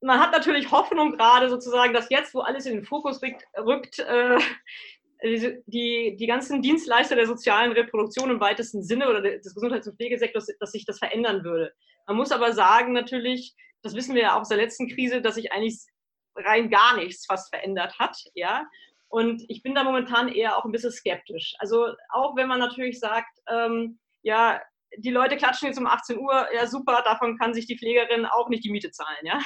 man 0.00 0.20
hat 0.20 0.32
natürlich 0.32 0.70
Hoffnung 0.70 1.12
gerade 1.12 1.48
sozusagen, 1.48 1.94
dass 1.94 2.10
jetzt, 2.10 2.34
wo 2.34 2.40
alles 2.40 2.66
in 2.66 2.74
den 2.74 2.84
Fokus 2.84 3.22
rückt, 3.22 3.46
rückt 3.56 3.98
äh, 4.00 4.38
die, 5.24 6.16
die 6.16 6.26
ganzen 6.26 6.60
Dienstleister 6.60 7.16
der 7.16 7.26
sozialen 7.26 7.72
Reproduktion 7.72 8.30
im 8.30 8.40
weitesten 8.40 8.82
Sinne 8.82 9.08
oder 9.08 9.22
des 9.22 9.54
Gesundheits- 9.54 9.88
und 9.88 9.96
Pflegesektors, 9.96 10.48
dass 10.60 10.72
sich 10.72 10.84
das 10.84 10.98
verändern 10.98 11.44
würde. 11.44 11.72
Man 12.06 12.16
muss 12.16 12.32
aber 12.32 12.52
sagen, 12.52 12.92
natürlich, 12.92 13.54
das 13.82 13.94
wissen 13.94 14.14
wir 14.14 14.22
ja 14.22 14.36
auch 14.36 14.42
aus 14.42 14.48
der 14.48 14.58
letzten 14.58 14.88
Krise, 14.88 15.22
dass 15.22 15.36
sich 15.36 15.52
eigentlich 15.52 15.80
rein 16.36 16.70
gar 16.70 16.96
nichts 16.96 17.26
fast 17.26 17.48
verändert 17.48 17.98
hat. 17.98 18.16
Ja? 18.34 18.66
Und 19.08 19.42
ich 19.48 19.62
bin 19.62 19.74
da 19.74 19.84
momentan 19.84 20.28
eher 20.28 20.58
auch 20.58 20.64
ein 20.64 20.72
bisschen 20.72 20.92
skeptisch. 20.92 21.54
Also 21.58 21.94
auch 22.10 22.36
wenn 22.36 22.48
man 22.48 22.58
natürlich 22.58 22.98
sagt, 22.98 23.38
ähm, 23.48 23.98
ja, 24.22 24.60
die 24.98 25.10
Leute 25.10 25.36
klatschen 25.36 25.68
jetzt 25.68 25.78
um 25.78 25.86
18 25.86 26.18
Uhr, 26.18 26.48
ja 26.54 26.66
super, 26.66 27.02
davon 27.04 27.38
kann 27.38 27.54
sich 27.54 27.66
die 27.66 27.78
Pflegerin 27.78 28.26
auch 28.26 28.48
nicht 28.48 28.64
die 28.64 28.70
Miete 28.70 28.90
zahlen, 28.90 29.24
ja, 29.24 29.40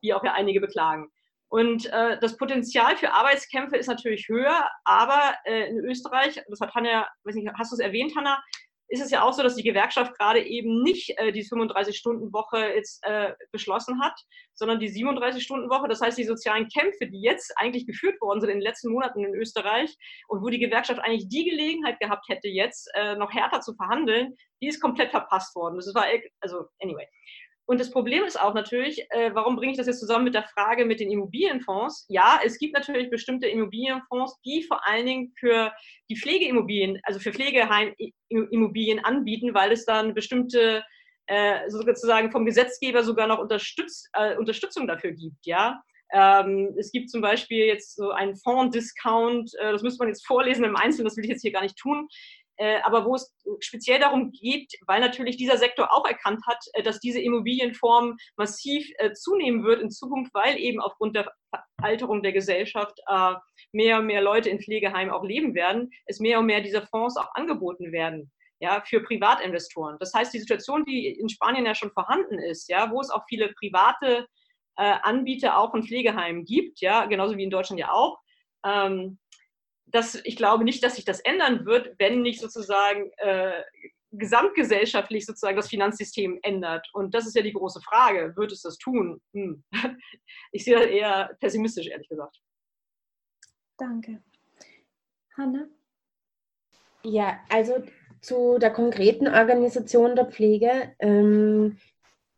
wie 0.00 0.14
auch 0.14 0.24
ja 0.24 0.32
einige 0.32 0.60
beklagen. 0.60 1.10
Und 1.54 1.86
äh, 1.86 2.18
das 2.18 2.36
Potenzial 2.36 2.96
für 2.96 3.12
Arbeitskämpfe 3.12 3.76
ist 3.76 3.86
natürlich 3.86 4.26
höher, 4.26 4.68
aber 4.82 5.36
äh, 5.44 5.68
in 5.68 5.78
Österreich, 5.84 6.42
das 6.48 6.58
hat 6.58 6.74
Hanna, 6.74 7.06
weiß 7.22 7.36
nicht, 7.36 7.48
hast 7.56 7.70
du 7.70 7.76
es 7.76 7.80
erwähnt, 7.80 8.16
Hanna, 8.16 8.42
ist 8.88 9.00
es 9.00 9.12
ja 9.12 9.22
auch 9.22 9.32
so, 9.32 9.44
dass 9.44 9.54
die 9.54 9.62
Gewerkschaft 9.62 10.18
gerade 10.18 10.44
eben 10.44 10.82
nicht 10.82 11.16
äh, 11.16 11.30
die 11.30 11.44
35-Stunden-Woche 11.44 12.74
jetzt 12.74 13.04
äh, 13.04 13.34
beschlossen 13.52 14.02
hat, 14.02 14.18
sondern 14.54 14.80
die 14.80 14.90
37-Stunden-Woche. 14.90 15.86
Das 15.86 16.00
heißt, 16.00 16.18
die 16.18 16.24
sozialen 16.24 16.66
Kämpfe, 16.66 17.06
die 17.06 17.20
jetzt 17.20 17.52
eigentlich 17.56 17.86
geführt 17.86 18.20
worden 18.20 18.40
sind 18.40 18.50
in 18.50 18.56
den 18.56 18.64
letzten 18.64 18.90
Monaten 18.90 19.24
in 19.24 19.36
Österreich 19.36 19.96
und 20.26 20.42
wo 20.42 20.48
die 20.48 20.58
Gewerkschaft 20.58 20.98
eigentlich 20.98 21.28
die 21.28 21.48
Gelegenheit 21.48 22.00
gehabt 22.00 22.26
hätte, 22.28 22.48
jetzt 22.48 22.90
äh, 22.94 23.14
noch 23.14 23.32
härter 23.32 23.60
zu 23.60 23.76
verhandeln, 23.76 24.34
die 24.60 24.66
ist 24.66 24.80
komplett 24.80 25.12
verpasst 25.12 25.54
worden. 25.54 25.76
Das 25.76 25.94
war, 25.94 26.06
also, 26.40 26.64
anyway. 26.80 27.06
Und 27.66 27.80
das 27.80 27.90
Problem 27.90 28.24
ist 28.24 28.38
auch 28.38 28.52
natürlich, 28.52 29.06
äh, 29.10 29.34
warum 29.34 29.56
bringe 29.56 29.72
ich 29.72 29.78
das 29.78 29.86
jetzt 29.86 30.00
zusammen 30.00 30.24
mit 30.24 30.34
der 30.34 30.44
Frage 30.44 30.84
mit 30.84 31.00
den 31.00 31.10
Immobilienfonds? 31.10 32.04
Ja, 32.08 32.40
es 32.44 32.58
gibt 32.58 32.74
natürlich 32.74 33.08
bestimmte 33.08 33.46
Immobilienfonds, 33.46 34.40
die 34.44 34.62
vor 34.62 34.86
allen 34.86 35.06
Dingen 35.06 35.32
für 35.38 35.72
die 36.10 36.16
Pflegeimmobilien, 36.16 37.00
also 37.04 37.20
für 37.20 37.32
Pflegeheimimmobilien 37.32 39.02
anbieten, 39.04 39.54
weil 39.54 39.72
es 39.72 39.86
dann 39.86 40.12
bestimmte 40.12 40.84
äh, 41.26 41.70
sozusagen 41.70 42.30
vom 42.30 42.44
Gesetzgeber 42.44 43.02
sogar 43.02 43.26
noch 43.26 43.38
unterstützt, 43.38 44.10
äh, 44.12 44.36
Unterstützung 44.36 44.86
dafür 44.86 45.12
gibt, 45.12 45.46
ja. 45.46 45.82
Ähm, 46.12 46.74
es 46.78 46.92
gibt 46.92 47.10
zum 47.10 47.22
Beispiel 47.22 47.64
jetzt 47.64 47.96
so 47.96 48.10
einen 48.10 48.36
Fonds-Discount, 48.36 49.52
äh, 49.58 49.72
das 49.72 49.82
müsste 49.82 49.98
man 50.00 50.08
jetzt 50.08 50.26
vorlesen 50.26 50.64
im 50.64 50.76
Einzelnen, 50.76 51.06
das 51.06 51.16
will 51.16 51.24
ich 51.24 51.30
jetzt 51.30 51.40
hier 51.40 51.50
gar 51.50 51.62
nicht 51.62 51.78
tun, 51.78 52.08
aber 52.84 53.04
wo 53.04 53.14
es 53.14 53.34
speziell 53.60 53.98
darum 53.98 54.30
geht, 54.30 54.72
weil 54.86 55.00
natürlich 55.00 55.36
dieser 55.36 55.56
Sektor 55.56 55.92
auch 55.92 56.06
erkannt 56.06 56.40
hat, 56.46 56.58
äh, 56.74 56.82
dass 56.82 57.00
diese 57.00 57.20
Immobilienform 57.20 58.16
massiv 58.36 58.88
äh, 58.98 59.12
zunehmen 59.12 59.64
wird 59.64 59.80
in 59.82 59.90
Zukunft, 59.90 60.32
weil 60.34 60.58
eben 60.58 60.80
aufgrund 60.80 61.16
der 61.16 61.32
Alterung 61.82 62.22
der 62.22 62.32
Gesellschaft 62.32 62.98
mehr 63.72 63.98
und 63.98 64.06
mehr 64.06 64.22
Leute 64.22 64.50
in 64.50 64.60
Pflegeheimen 64.60 65.12
auch 65.12 65.22
leben 65.22 65.54
werden, 65.54 65.90
es 66.06 66.18
mehr 66.18 66.40
und 66.40 66.46
mehr 66.46 66.60
dieser 66.60 66.86
Fonds 66.86 67.16
auch 67.16 67.32
angeboten 67.34 67.92
werden. 67.92 68.32
Ja, 68.60 68.82
für 68.84 69.02
Privatinvestoren. 69.02 69.96
Das 70.00 70.14
heißt, 70.14 70.32
die 70.32 70.38
Situation, 70.38 70.84
die 70.84 71.08
in 71.08 71.28
Spanien 71.28 71.66
ja 71.66 71.74
schon 71.74 71.92
vorhanden 71.92 72.38
ist, 72.38 72.68
ja, 72.68 72.90
wo 72.90 73.00
es 73.00 73.10
auch 73.10 73.24
viele 73.28 73.52
private 73.52 74.26
äh, 74.76 74.94
Anbieter 75.02 75.58
auch 75.58 75.74
in 75.74 75.82
Pflegeheimen 75.82 76.44
gibt, 76.44 76.80
ja, 76.80 77.04
genauso 77.06 77.36
wie 77.36 77.44
in 77.44 77.50
Deutschland 77.50 77.78
ja 77.78 77.92
auch, 77.92 78.18
ähm, 78.64 79.18
dass 79.94 80.16
ich 80.24 80.36
glaube 80.36 80.64
nicht, 80.64 80.82
dass 80.82 80.96
sich 80.96 81.04
das 81.04 81.20
ändern 81.20 81.66
wird, 81.66 81.94
wenn 81.98 82.22
nicht 82.22 82.40
sozusagen 82.40 83.12
äh, 83.18 83.62
gesamtgesellschaftlich 84.10 85.24
sozusagen 85.24 85.56
das 85.56 85.68
Finanzsystem 85.68 86.40
ändert. 86.42 86.88
Und 86.92 87.14
das 87.14 87.26
ist 87.26 87.36
ja 87.36 87.42
die 87.42 87.52
große 87.52 87.80
Frage. 87.80 88.34
Wird 88.36 88.50
es 88.50 88.62
das 88.62 88.76
tun? 88.76 89.20
Hm. 89.32 89.62
Ich 90.52 90.64
sehe 90.64 90.74
das 90.74 90.86
eher 90.86 91.36
pessimistisch, 91.40 91.88
ehrlich 91.88 92.08
gesagt. 92.08 92.40
Danke. 93.76 94.22
Hanna? 95.36 95.66
Ja, 97.02 97.40
also 97.48 97.82
zu 98.20 98.58
der 98.58 98.70
konkreten 98.72 99.28
Organisation 99.28 100.16
der 100.16 100.26
Pflege 100.26 100.94
ähm, 101.00 101.78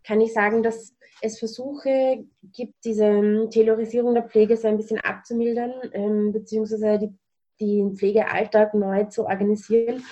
kann 0.02 0.20
ich 0.20 0.32
sagen, 0.32 0.62
dass 0.62 0.94
es 1.22 1.38
Versuche 1.38 2.24
gibt, 2.42 2.74
diese 2.84 3.48
Taylorisierung 3.50 4.14
der 4.14 4.28
Pflege 4.28 4.56
so 4.56 4.68
ein 4.68 4.76
bisschen 4.76 5.00
abzumildern, 5.00 5.72
ähm, 5.92 6.32
beziehungsweise 6.32 6.98
die 6.98 7.14
den 7.60 7.96
Pflegealltag 7.96 8.74
neu 8.74 9.04
zu 9.04 9.26
organisieren. 9.26 10.04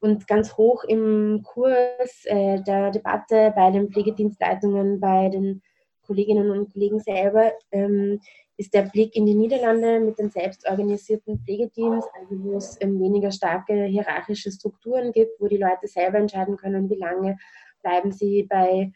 Und 0.00 0.26
ganz 0.26 0.56
hoch 0.56 0.84
im 0.84 1.42
Kurs 1.42 2.24
äh, 2.24 2.60
der 2.62 2.90
Debatte 2.90 3.52
bei 3.56 3.70
den 3.70 3.90
Pflegedienstleitungen, 3.90 5.00
bei 5.00 5.28
den 5.28 5.62
Kolleginnen 6.06 6.50
und 6.50 6.72
Kollegen 6.72 7.00
selber, 7.00 7.52
ähm, 7.72 8.20
ist 8.58 8.72
der 8.72 8.82
Blick 8.82 9.14
in 9.14 9.26
die 9.26 9.34
Niederlande 9.34 10.00
mit 10.00 10.18
den 10.18 10.30
selbstorganisierten 10.30 11.38
Pflegedienst, 11.40 12.08
also 12.18 12.44
wo 12.44 12.56
es 12.56 12.76
ähm, 12.80 12.98
weniger 13.00 13.30
starke 13.30 13.84
hierarchische 13.84 14.50
Strukturen 14.50 15.12
gibt, 15.12 15.40
wo 15.40 15.48
die 15.48 15.58
Leute 15.58 15.86
selber 15.86 16.18
entscheiden 16.18 16.56
können, 16.56 16.88
wie 16.88 16.96
lange 16.96 17.36
bleiben 17.82 18.12
sie 18.12 18.44
bei 18.44 18.92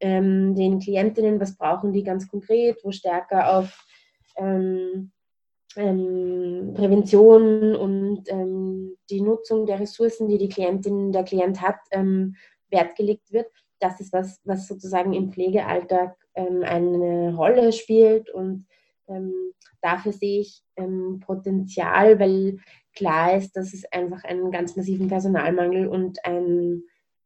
ähm, 0.00 0.54
den 0.54 0.78
Klientinnen, 0.78 1.40
was 1.40 1.56
brauchen 1.56 1.92
die 1.92 2.02
ganz 2.02 2.28
konkret, 2.28 2.78
wo 2.84 2.92
stärker 2.92 3.56
auf 3.56 3.86
ähm, 4.36 5.10
ähm, 5.76 6.72
Prävention 6.74 7.76
und 7.76 8.24
ähm, 8.28 8.96
die 9.10 9.20
Nutzung 9.20 9.66
der 9.66 9.80
Ressourcen, 9.80 10.28
die 10.28 10.38
die 10.38 10.48
Klientin, 10.48 11.12
der 11.12 11.24
Klient 11.24 11.60
hat, 11.60 11.78
ähm, 11.90 12.34
Wert 12.70 12.96
gelegt 12.96 13.32
wird. 13.32 13.46
Das 13.80 14.00
ist 14.00 14.12
was, 14.12 14.40
was 14.44 14.66
sozusagen 14.66 15.12
im 15.12 15.30
Pflegealltag 15.30 16.16
ähm, 16.34 16.62
eine 16.64 17.34
Rolle 17.34 17.72
spielt 17.72 18.30
und 18.30 18.66
ähm, 19.08 19.52
dafür 19.80 20.12
sehe 20.12 20.40
ich 20.40 20.62
ähm, 20.76 21.20
Potenzial, 21.24 22.18
weil 22.18 22.58
klar 22.94 23.36
ist, 23.36 23.52
dass 23.56 23.72
es 23.72 23.84
einfach 23.92 24.24
einen 24.24 24.50
ganz 24.50 24.76
massiven 24.76 25.08
Personalmangel 25.08 25.86
und 25.86 26.24
ein, 26.24 26.82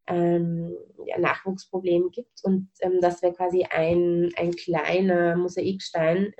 ein 0.06 0.72
ja, 1.06 1.18
Nachwuchsproblem 1.18 2.10
gibt 2.10 2.42
und 2.42 2.68
das 3.00 3.22
wäre 3.22 3.32
quasi 3.32 3.64
ein, 3.70 4.30
ein 4.36 4.52
kleiner 4.52 5.36
Mosaikstein, 5.36 6.32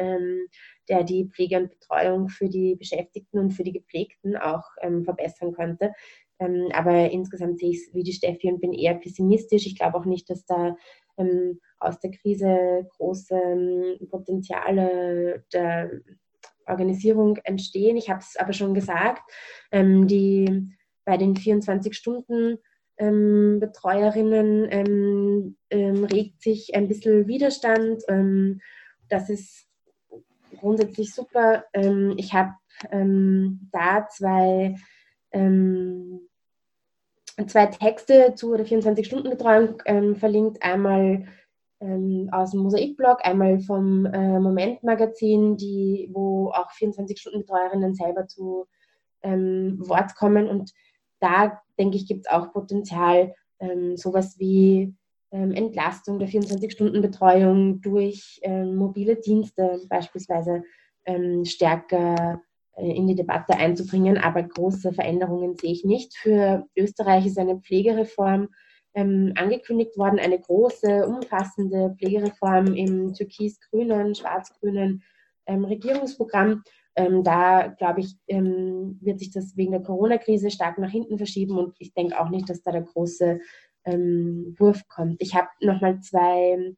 der 0.88 1.04
die 1.04 1.28
Pflege 1.28 1.58
und 1.58 1.70
Betreuung 1.70 2.28
für 2.28 2.48
die 2.48 2.74
Beschäftigten 2.74 3.38
und 3.38 3.52
für 3.52 3.62
die 3.62 3.72
Gepflegten 3.72 4.36
auch 4.36 4.64
ähm, 4.80 5.04
verbessern 5.04 5.52
könnte. 5.52 5.92
Ähm, 6.38 6.68
aber 6.72 7.10
insgesamt 7.10 7.58
sehe 7.58 7.70
ich 7.70 7.78
es 7.78 7.94
wie 7.94 8.02
die 8.02 8.12
Steffi 8.12 8.48
und 8.48 8.60
bin 8.60 8.72
eher 8.72 8.94
pessimistisch. 8.94 9.66
Ich 9.66 9.76
glaube 9.76 9.96
auch 9.96 10.04
nicht, 10.04 10.28
dass 10.28 10.44
da 10.44 10.76
ähm, 11.16 11.60
aus 11.78 12.00
der 12.00 12.10
Krise 12.10 12.88
große 12.96 13.34
ähm, 13.34 14.08
Potenziale 14.10 15.44
der 15.52 15.90
Organisierung 16.66 17.36
entstehen. 17.44 17.96
Ich 17.96 18.10
habe 18.10 18.20
es 18.20 18.36
aber 18.36 18.52
schon 18.52 18.74
gesagt, 18.74 19.22
ähm, 19.70 20.06
die 20.06 20.70
bei 21.04 21.16
den 21.16 21.36
24 21.36 21.94
Stunden 21.94 22.58
ähm, 22.98 23.58
Betreuerinnen 23.60 24.68
ähm, 24.70 25.56
ähm, 25.70 26.04
regt 26.04 26.42
sich 26.42 26.74
ein 26.74 26.88
bisschen 26.88 27.26
Widerstand. 27.26 28.02
Ähm, 28.08 28.60
das 29.08 29.30
ist 29.30 29.66
grundsätzlich 30.58 31.14
super. 31.14 31.64
Ähm, 31.72 32.14
ich 32.16 32.32
habe 32.32 32.52
ähm, 32.90 33.68
da 33.72 34.06
zwei, 34.08 34.76
zwei 37.46 37.66
Texte 37.66 38.34
zu 38.34 38.54
der 38.54 38.66
24-Stunden-Betreuung 38.66 39.82
ähm, 39.86 40.16
verlinkt. 40.16 40.62
Einmal 40.62 41.24
aus 42.30 42.52
dem 42.52 42.60
Mosaikblog, 42.60 43.24
einmal 43.24 43.58
vom 43.58 44.06
äh, 44.06 44.38
Moment-Magazin, 44.38 45.56
wo 46.12 46.50
auch 46.50 46.70
24-Stunden-Betreuerinnen 46.70 47.94
selber 47.94 48.28
zu 48.28 48.68
Wort 49.24 50.14
kommen. 50.14 50.48
Und 50.48 50.72
da, 51.18 51.61
denke 51.82 51.96
ich, 51.96 52.06
gibt 52.06 52.26
es 52.26 52.32
auch 52.32 52.52
Potenzial, 52.52 53.34
sowas 53.94 54.38
wie 54.38 54.94
ähm, 55.32 55.52
Entlastung 55.52 56.18
der 56.18 56.28
24-Stunden-Betreuung 56.28 57.80
durch 57.80 58.38
ähm, 58.42 58.76
mobile 58.76 59.16
Dienste 59.16 59.80
beispielsweise 59.88 60.62
ähm, 61.06 61.44
stärker 61.44 62.42
äh, 62.76 62.90
in 62.92 63.06
die 63.06 63.14
Debatte 63.14 63.54
einzubringen. 63.54 64.18
Aber 64.18 64.42
große 64.42 64.92
Veränderungen 64.92 65.56
sehe 65.56 65.72
ich 65.72 65.84
nicht. 65.84 66.14
Für 66.16 66.66
Österreich 66.76 67.26
ist 67.26 67.38
eine 67.38 67.58
Pflegereform 67.58 68.48
ähm, 68.94 69.32
angekündigt 69.36 69.96
worden, 69.96 70.18
eine 70.18 70.38
große, 70.38 71.06
umfassende 71.06 71.94
Pflegereform 71.98 72.74
im 72.74 73.14
türkis-grünen, 73.14 74.14
schwarz-grünen 74.14 75.02
ähm, 75.46 75.64
Regierungsprogramm. 75.64 76.62
Ähm, 76.94 77.24
da, 77.24 77.68
glaube 77.68 78.00
ich, 78.00 78.16
ähm, 78.28 78.98
wird 79.00 79.18
sich 79.18 79.30
das 79.30 79.56
wegen 79.56 79.72
der 79.72 79.82
Corona-Krise 79.82 80.50
stark 80.50 80.78
nach 80.78 80.90
hinten 80.90 81.16
verschieben 81.16 81.56
und 81.58 81.74
ich 81.78 81.94
denke 81.94 82.20
auch 82.20 82.28
nicht, 82.28 82.50
dass 82.50 82.62
da 82.62 82.70
der 82.70 82.82
große 82.82 83.40
ähm, 83.84 84.54
Wurf 84.58 84.86
kommt. 84.88 85.16
Ich 85.20 85.34
habe 85.34 85.48
nochmal 85.60 86.00
zwei 86.00 86.74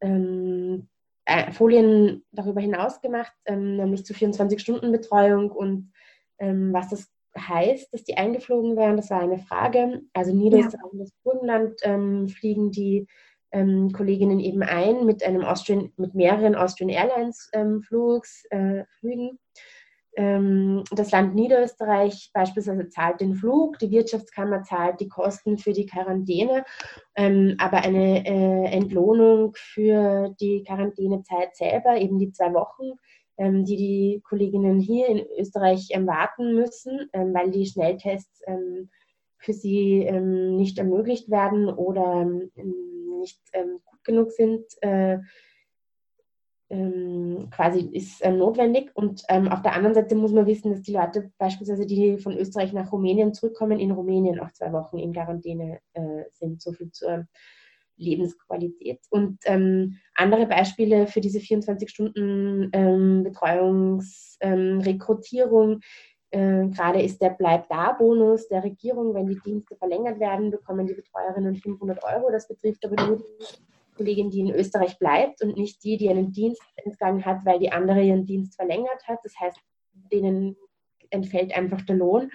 ähm, 0.00 0.88
äh, 1.26 1.52
Folien 1.52 2.24
darüber 2.32 2.60
hinaus 2.60 3.00
gemacht, 3.00 3.32
ähm, 3.46 3.76
nämlich 3.76 4.04
zu 4.04 4.14
24-Stunden-Betreuung 4.14 5.52
und 5.52 5.92
ähm, 6.38 6.72
was 6.72 6.90
das 6.90 7.08
heißt, 7.38 7.94
dass 7.94 8.04
die 8.04 8.16
eingeflogen 8.16 8.76
werden. 8.76 8.96
Das 8.96 9.10
war 9.10 9.20
eine 9.20 9.38
Frage. 9.38 10.02
Also 10.12 10.34
Niederösterreich 10.34 10.92
und 10.92 10.98
das 10.98 11.12
Burgenland 11.22 11.80
fliegen 12.30 12.70
die 12.70 13.06
ähm, 13.52 13.92
Kolleginnen 13.92 14.40
eben 14.40 14.62
ein 14.62 15.04
mit 15.04 15.22
einem 15.22 15.44
Austrian, 15.44 15.92
mit 15.96 16.14
mehreren 16.14 16.54
Austrian 16.54 16.90
Airlines 16.90 17.50
ähm, 17.52 17.82
Flugs, 17.82 18.44
äh, 18.50 18.84
Flügen. 18.98 19.38
Ähm, 20.14 20.84
das 20.90 21.10
Land 21.10 21.34
Niederösterreich 21.34 22.30
beispielsweise 22.34 22.88
zahlt 22.88 23.20
den 23.20 23.34
Flug, 23.34 23.78
die 23.78 23.90
Wirtschaftskammer 23.90 24.62
zahlt 24.62 25.00
die 25.00 25.08
Kosten 25.08 25.56
für 25.56 25.72
die 25.72 25.86
Quarantäne, 25.86 26.64
ähm, 27.16 27.54
aber 27.58 27.78
eine 27.78 28.26
äh, 28.26 28.64
Entlohnung 28.72 29.52
für 29.54 30.34
die 30.38 30.64
Quarantänezeit 30.64 31.56
selber, 31.56 31.96
eben 31.96 32.18
die 32.18 32.30
zwei 32.30 32.52
Wochen, 32.52 32.98
ähm, 33.38 33.64
die 33.64 33.76
die 33.76 34.22
Kolleginnen 34.28 34.80
hier 34.80 35.08
in 35.08 35.24
Österreich 35.38 35.88
warten 36.04 36.54
müssen, 36.54 37.08
weil 37.12 37.50
die 37.50 37.64
Schnelltests 37.64 38.42
für 39.42 39.52
sie 39.52 40.10
nicht 40.10 40.78
ermöglicht 40.78 41.30
werden 41.30 41.68
oder 41.68 42.24
nicht 42.24 43.40
gut 43.84 44.04
genug 44.04 44.32
sind 44.32 44.64
äh, 44.80 45.18
ähm, 46.72 47.48
quasi 47.50 47.88
ist 47.92 48.24
ähm, 48.24 48.38
notwendig. 48.38 48.90
Und 48.94 49.22
ähm, 49.28 49.48
auf 49.48 49.60
der 49.62 49.74
anderen 49.74 49.94
Seite 49.94 50.14
muss 50.14 50.32
man 50.32 50.46
wissen, 50.46 50.72
dass 50.72 50.80
die 50.80 50.94
Leute 50.94 51.30
beispielsweise, 51.36 51.84
die 51.86 52.16
von 52.16 52.34
Österreich 52.36 52.72
nach 52.72 52.90
Rumänien 52.90 53.34
zurückkommen, 53.34 53.78
in 53.78 53.90
Rumänien 53.90 54.40
auch 54.40 54.50
zwei 54.52 54.72
Wochen 54.72 54.96
in 54.98 55.12
Quarantäne 55.12 55.80
äh, 55.92 56.22
sind. 56.30 56.62
So 56.62 56.72
viel 56.72 56.90
zur 56.90 57.26
Lebensqualität. 57.96 59.00
Und 59.10 59.40
ähm, 59.44 59.98
andere 60.14 60.46
Beispiele 60.46 61.06
für 61.06 61.20
diese 61.20 61.40
24 61.40 61.90
Stunden 61.90 62.70
ähm, 62.72 63.22
Betreuungsrekrutierung. 63.22 65.72
Ähm, 65.72 65.80
äh, 66.32 66.66
gerade 66.68 67.02
ist 67.02 67.20
der 67.20 67.30
Bleib-da-Bonus 67.30 68.48
der 68.48 68.64
Regierung. 68.64 69.14
Wenn 69.14 69.26
die 69.26 69.40
Dienste 69.40 69.76
verlängert 69.76 70.18
werden, 70.18 70.50
bekommen 70.50 70.86
die 70.86 70.94
Betreuerinnen 70.94 71.56
500 71.56 72.02
Euro. 72.04 72.30
Das 72.30 72.48
betrifft 72.48 72.84
aber 72.84 73.06
nur 73.06 73.18
die 73.18 73.94
Kollegin, 73.96 74.30
die 74.30 74.40
in 74.40 74.54
Österreich 74.54 74.98
bleibt 74.98 75.42
und 75.42 75.56
nicht 75.56 75.84
die, 75.84 75.98
die 75.98 76.08
einen 76.08 76.32
Dienst 76.32 76.62
entgangen 76.76 77.24
hat, 77.24 77.44
weil 77.44 77.58
die 77.58 77.70
andere 77.70 78.02
ihren 78.02 78.24
Dienst 78.24 78.56
verlängert 78.56 79.06
hat. 79.06 79.18
Das 79.22 79.38
heißt, 79.38 79.58
denen 80.10 80.56
entfällt 81.10 81.54
einfach 81.54 81.82
der 81.82 81.96
Lohn. 81.96 82.30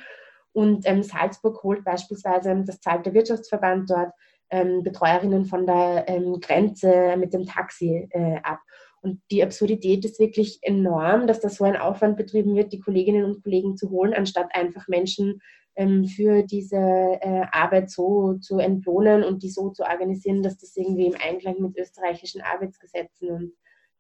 Und 0.54 0.88
ähm, 0.88 1.02
Salzburg 1.02 1.62
holt 1.64 1.84
beispielsweise, 1.84 2.64
das 2.66 2.80
zahlt 2.80 3.06
der 3.06 3.14
Wirtschaftsverband 3.14 3.90
dort, 3.90 4.12
ähm, 4.50 4.84
Betreuerinnen 4.84 5.46
von 5.46 5.66
der 5.66 6.06
ähm, 6.08 6.40
Grenze 6.40 7.18
mit 7.18 7.34
dem 7.34 7.46
Taxi 7.46 8.08
äh, 8.12 8.38
ab. 8.44 8.60
Und 9.08 9.22
die 9.32 9.42
Absurdität 9.42 10.04
ist 10.04 10.20
wirklich 10.20 10.60
enorm, 10.64 11.28
dass 11.28 11.40
da 11.40 11.48
so 11.48 11.64
ein 11.64 11.78
Aufwand 11.78 12.18
betrieben 12.18 12.56
wird, 12.56 12.74
die 12.74 12.82
Kolleginnen 12.82 13.24
und 13.24 13.42
Kollegen 13.42 13.78
zu 13.78 13.90
holen, 13.90 14.14
anstatt 14.14 14.50
einfach 14.54 14.90
Menschen 14.90 15.42
ähm, 15.78 16.06
für 16.06 16.44
diese 16.44 16.76
äh, 16.76 17.46
Arbeit 17.52 17.90
so 17.90 18.34
zu 18.42 18.60
entlohnen 18.60 19.24
und 19.24 19.44
die 19.44 19.50
so 19.50 19.70
zu 19.70 19.84
organisieren, 19.84 20.44
dass 20.44 20.58
das 20.58 20.76
irgendwie 20.76 21.06
im 21.06 21.16
Einklang 21.26 21.62
mit 21.62 21.78
österreichischen 21.78 22.42
Arbeitsgesetzen 22.42 23.30
und 23.30 23.54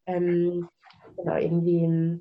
ähm, 0.07 0.67
genau, 1.15 1.37
irgendwie 1.37 2.19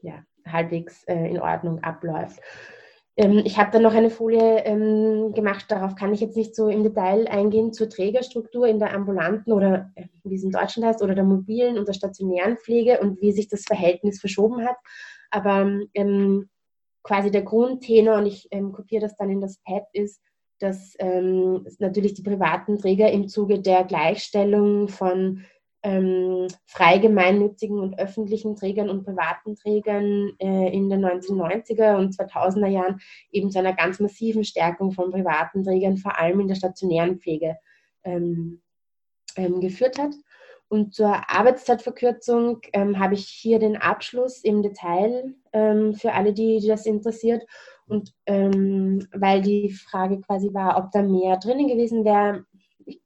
ja, 0.00 0.24
halbwegs 0.46 1.04
äh, 1.04 1.28
in 1.28 1.40
Ordnung 1.40 1.82
abläuft. 1.82 2.40
Ähm, 3.18 3.42
ich 3.44 3.58
habe 3.58 3.72
dann 3.72 3.82
noch 3.82 3.94
eine 3.94 4.10
Folie 4.10 4.64
ähm, 4.64 5.34
gemacht, 5.34 5.64
darauf 5.68 5.96
kann 5.96 6.14
ich 6.14 6.20
jetzt 6.20 6.36
nicht 6.36 6.54
so 6.54 6.68
im 6.68 6.84
Detail 6.84 7.26
eingehen, 7.26 7.72
zur 7.72 7.90
Trägerstruktur 7.90 8.68
in 8.68 8.78
der 8.78 8.94
ambulanten 8.94 9.52
oder 9.52 9.90
äh, 9.96 10.04
wie 10.22 10.36
es 10.36 10.44
in 10.44 10.52
Deutschland 10.52 10.86
heißt, 10.88 11.02
oder 11.02 11.16
der 11.16 11.24
mobilen 11.24 11.78
und 11.78 11.88
der 11.88 11.94
stationären 11.94 12.56
Pflege 12.58 13.00
und 13.00 13.20
wie 13.20 13.32
sich 13.32 13.48
das 13.48 13.64
Verhältnis 13.64 14.20
verschoben 14.20 14.64
hat. 14.64 14.76
Aber 15.30 15.68
ähm, 15.94 16.48
quasi 17.02 17.32
der 17.32 17.42
Grundtenor, 17.42 18.18
und 18.18 18.26
ich 18.26 18.46
ähm, 18.52 18.70
kopiere 18.70 19.02
das 19.02 19.16
dann 19.16 19.30
in 19.30 19.40
das 19.40 19.58
Pad, 19.64 19.82
ist, 19.92 20.22
dass 20.60 20.94
ähm, 21.00 21.66
natürlich 21.80 22.14
die 22.14 22.22
privaten 22.22 22.78
Träger 22.78 23.10
im 23.10 23.26
Zuge 23.26 23.60
der 23.60 23.82
Gleichstellung 23.82 24.86
von 24.86 25.44
ähm, 25.88 26.48
frei 26.66 26.98
gemeinnützigen 26.98 27.78
und 27.78 27.98
öffentlichen 27.98 28.56
Trägern 28.56 28.90
und 28.90 29.04
privaten 29.04 29.56
Trägern 29.56 30.32
äh, 30.38 30.70
in 30.70 30.90
den 30.90 31.02
1990er 31.02 31.96
und 31.96 32.14
2000er 32.14 32.66
Jahren 32.66 33.00
eben 33.32 33.50
zu 33.50 33.58
einer 33.58 33.72
ganz 33.72 33.98
massiven 33.98 34.44
Stärkung 34.44 34.92
von 34.92 35.10
privaten 35.10 35.64
Trägern, 35.64 35.96
vor 35.96 36.18
allem 36.18 36.40
in 36.40 36.48
der 36.48 36.56
stationären 36.56 37.18
Pflege, 37.18 37.56
ähm, 38.04 38.60
ähm, 39.36 39.60
geführt 39.60 39.98
hat. 39.98 40.12
Und 40.68 40.92
zur 40.92 41.30
Arbeitszeitverkürzung 41.30 42.60
ähm, 42.74 42.98
habe 42.98 43.14
ich 43.14 43.26
hier 43.26 43.58
den 43.58 43.78
Abschluss 43.78 44.44
im 44.44 44.60
Detail 44.60 45.34
ähm, 45.54 45.94
für 45.94 46.12
alle, 46.12 46.34
die, 46.34 46.60
die, 46.60 46.68
das 46.68 46.84
interessiert. 46.84 47.42
Und 47.86 48.12
ähm, 48.26 49.08
weil 49.14 49.40
die 49.40 49.70
Frage 49.70 50.20
quasi 50.20 50.52
war, 50.52 50.76
ob 50.76 50.90
da 50.90 51.00
mehr 51.00 51.38
drinnen 51.38 51.68
gewesen 51.68 52.04
wäre, 52.04 52.44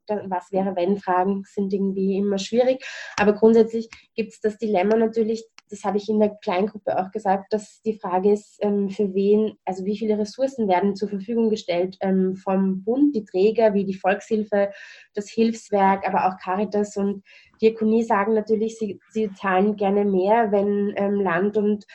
was 0.07 0.51
wäre, 0.51 0.75
wenn 0.75 0.97
Fragen 0.97 1.43
sind 1.45 1.73
irgendwie 1.73 2.17
immer 2.17 2.37
schwierig. 2.37 2.85
Aber 3.17 3.33
grundsätzlich 3.33 3.89
gibt 4.15 4.33
es 4.33 4.41
das 4.41 4.57
Dilemma 4.57 4.95
natürlich, 4.95 5.45
das 5.73 5.83
habe 5.83 5.97
ich 5.97 6.07
in 6.07 6.19
der 6.19 6.35
Kleingruppe 6.35 6.99
auch 6.99 7.11
gesagt, 7.11 7.51
dass 7.51 7.81
die 7.81 7.97
Frage 7.97 8.31
ist, 8.31 8.57
ähm, 8.61 8.89
für 8.89 9.13
wen, 9.15 9.57
also 9.65 9.85
wie 9.85 9.97
viele 9.97 10.19
Ressourcen 10.19 10.67
werden 10.67 10.95
zur 10.95 11.09
Verfügung 11.09 11.49
gestellt 11.49 11.97
ähm, 12.01 12.35
vom 12.35 12.83
Bund, 12.83 13.15
die 13.15 13.25
Träger 13.25 13.73
wie 13.73 13.83
die 13.83 13.95
Volkshilfe, 13.95 14.71
das 15.15 15.29
Hilfswerk, 15.29 16.07
aber 16.07 16.27
auch 16.27 16.37
Caritas 16.37 16.95
und 16.95 17.23
Diakonie 17.59 18.03
sagen 18.03 18.35
natürlich, 18.35 18.77
sie, 18.77 18.99
sie 19.09 19.31
zahlen 19.33 19.75
gerne 19.75 20.05
mehr, 20.05 20.51
wenn 20.51 20.93
ähm, 20.95 21.21
Land 21.21 21.57
und 21.57 21.85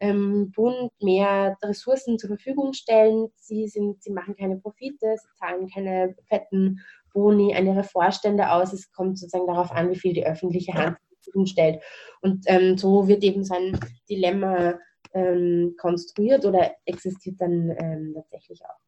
Bund 0.00 0.92
mehr 1.02 1.56
Ressourcen 1.60 2.20
zur 2.20 2.28
Verfügung 2.28 2.72
stellen. 2.72 3.32
Sie, 3.34 3.66
sind, 3.66 4.00
sie 4.00 4.12
machen 4.12 4.36
keine 4.36 4.56
Profite, 4.56 5.16
sie 5.16 5.34
zahlen 5.40 5.68
keine 5.68 6.14
fetten 6.28 6.84
Boni 7.18 7.54
an 7.56 7.66
ihre 7.66 7.82
Vorstände 7.82 8.52
aus. 8.52 8.72
Es 8.72 8.92
kommt 8.92 9.18
sozusagen 9.18 9.48
darauf 9.48 9.72
an, 9.72 9.90
wie 9.90 9.98
viel 9.98 10.12
die 10.12 10.24
öffentliche 10.24 10.72
Hand 10.74 10.96
zur 10.98 11.16
Verfügung 11.16 11.46
stellt. 11.46 11.82
Und 12.20 12.44
ähm, 12.46 12.78
so 12.78 13.08
wird 13.08 13.24
eben 13.24 13.42
so 13.42 13.54
ein 13.54 13.78
Dilemma 14.08 14.78
ähm, 15.14 15.74
konstruiert 15.80 16.44
oder 16.44 16.70
existiert 16.84 17.40
dann 17.40 17.70
ähm, 17.76 18.12
tatsächlich 18.14 18.60
auch. 18.64 18.87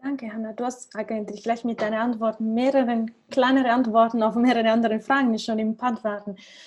Danke, 0.00 0.32
Hanna. 0.32 0.52
Du 0.52 0.64
hast 0.64 0.94
eigentlich 0.94 1.42
gleich 1.42 1.64
mit 1.64 1.80
deiner 1.80 1.98
Antwort 2.00 2.38
mehrere 2.40 3.06
kleinere 3.30 3.70
Antworten 3.70 4.22
auf 4.22 4.36
mehrere 4.36 4.70
andere 4.70 5.00
Fragen, 5.00 5.36
schon 5.40 5.58
im 5.58 5.76
Pad 5.76 6.00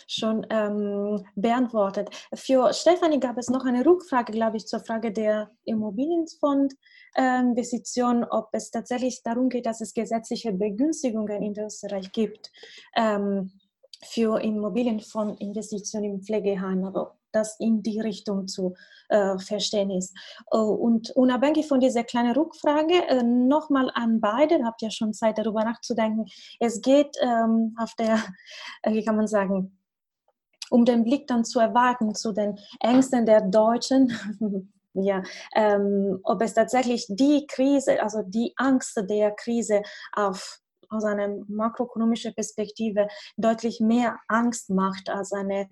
schon 0.05 0.45
ähm, 0.49 1.25
beantwortet. 1.35 2.09
Für 2.33 2.73
Stefanie 2.73 3.21
gab 3.21 3.37
es 3.37 3.49
noch 3.49 3.63
eine 3.63 3.85
Rückfrage, 3.85 4.33
glaube 4.33 4.57
ich, 4.57 4.67
zur 4.67 4.81
Frage 4.81 5.13
der 5.13 5.49
Immobilienfondinvestition, 5.63 8.17
ähm, 8.17 8.27
ob 8.29 8.49
es 8.51 8.69
tatsächlich 8.69 9.23
darum 9.23 9.47
geht, 9.47 9.65
dass 9.65 9.79
es 9.79 9.93
gesetzliche 9.93 10.51
Begünstigungen 10.51 11.41
in 11.41 11.57
Österreich 11.57 12.11
gibt 12.11 12.51
ähm, 12.97 13.53
für 14.03 14.41
Immobilienfondinvestitionen 14.41 16.15
im 16.15 16.21
Pflegeheim. 16.21 16.83
Aber 16.83 17.17
das 17.31 17.59
in 17.59 17.83
die 17.83 17.99
Richtung 17.99 18.47
zu 18.47 18.75
äh, 19.09 19.37
verstehen 19.37 19.91
ist. 19.91 20.15
Äh, 20.51 20.57
und 20.57 21.11
unabhängig 21.11 21.67
von 21.67 21.79
dieser 21.79 22.03
kleinen 22.03 22.33
Rückfrage, 22.33 23.07
äh, 23.07 23.23
nochmal 23.23 23.91
an 23.93 24.19
beide, 24.19 24.63
habt 24.63 24.81
ihr 24.81 24.91
schon 24.91 25.13
Zeit 25.13 25.37
darüber 25.37 25.63
nachzudenken. 25.63 26.25
Es 26.59 26.81
geht 26.81 27.15
ähm, 27.21 27.75
auf 27.77 27.93
der, 27.95 28.15
äh, 28.83 28.93
wie 28.93 29.03
kann 29.03 29.15
man 29.15 29.27
sagen, 29.27 29.77
um 30.69 30.85
den 30.85 31.03
Blick 31.03 31.27
dann 31.27 31.43
zu 31.43 31.59
erwarten 31.59 32.15
zu 32.15 32.31
den 32.31 32.57
Ängsten 32.79 33.25
der 33.25 33.41
Deutschen, 33.41 34.11
ja, 34.93 35.21
ähm, 35.53 36.19
ob 36.23 36.41
es 36.41 36.53
tatsächlich 36.53 37.05
die 37.09 37.45
Krise, 37.47 38.01
also 38.01 38.21
die 38.23 38.53
Angst 38.55 38.97
der 39.09 39.31
Krise 39.31 39.81
auf 40.13 40.60
aus 40.91 41.03
einer 41.03 41.29
makroökonomischen 41.47 42.33
Perspektive 42.33 43.07
deutlich 43.37 43.79
mehr 43.79 44.19
Angst 44.27 44.69
macht 44.69 45.09
als 45.09 45.31
eine 45.31 45.69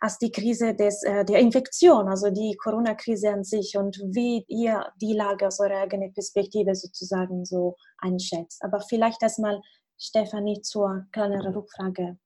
als 0.00 0.18
die 0.18 0.30
Krise 0.30 0.74
des, 0.74 1.02
äh, 1.02 1.24
der 1.24 1.40
Infektion, 1.40 2.08
also 2.08 2.30
die 2.30 2.56
Corona-Krise 2.56 3.30
an 3.30 3.44
sich 3.44 3.76
und 3.76 3.98
wie 4.12 4.44
ihr 4.48 4.92
die 5.00 5.14
Lage 5.14 5.46
aus 5.46 5.60
eurer 5.60 5.82
eigenen 5.82 6.12
Perspektive 6.12 6.74
sozusagen 6.74 7.44
so 7.44 7.76
einschätzt. 7.98 8.62
Aber 8.62 8.80
vielleicht 8.80 9.22
erstmal, 9.22 9.60
Stefanie, 9.98 10.60
zur 10.60 11.06
kleineren 11.10 11.52
Rückfrage. 11.52 12.18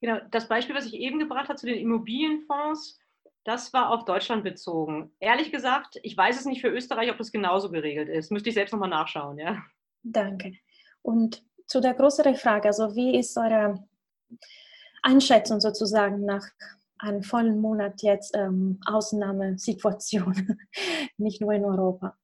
Genau, 0.00 0.18
das 0.30 0.48
Beispiel, 0.48 0.74
was 0.74 0.86
ich 0.86 0.94
eben 0.94 1.18
gebracht 1.18 1.48
habe 1.48 1.58
zu 1.58 1.66
den 1.66 1.78
Immobilienfonds, 1.78 2.98
das 3.44 3.72
war 3.72 3.90
auf 3.90 4.04
Deutschland 4.04 4.44
bezogen. 4.44 5.12
Ehrlich 5.20 5.50
gesagt, 5.50 5.98
ich 6.02 6.16
weiß 6.16 6.38
es 6.38 6.44
nicht 6.44 6.60
für 6.60 6.68
Österreich, 6.68 7.10
ob 7.10 7.18
das 7.18 7.32
genauso 7.32 7.70
geregelt 7.70 8.08
ist. 8.08 8.30
Müsste 8.30 8.50
ich 8.50 8.54
selbst 8.54 8.72
nochmal 8.72 8.90
nachschauen, 8.90 9.38
ja. 9.38 9.62
Danke. 10.02 10.52
Und 11.02 11.42
zu 11.66 11.80
der 11.80 11.94
größeren 11.94 12.34
Frage, 12.34 12.68
also 12.68 12.94
wie 12.94 13.18
ist 13.18 13.36
eure 13.36 13.84
Einschätzung 15.02 15.60
sozusagen 15.60 16.24
nach 16.24 16.44
einem 16.98 17.22
vollen 17.22 17.60
Monat 17.60 18.02
jetzt 18.02 18.34
ähm, 18.36 18.80
Ausnahmesituation, 18.86 20.58
nicht 21.16 21.40
nur 21.40 21.52
in 21.52 21.64
Europa? 21.64 22.16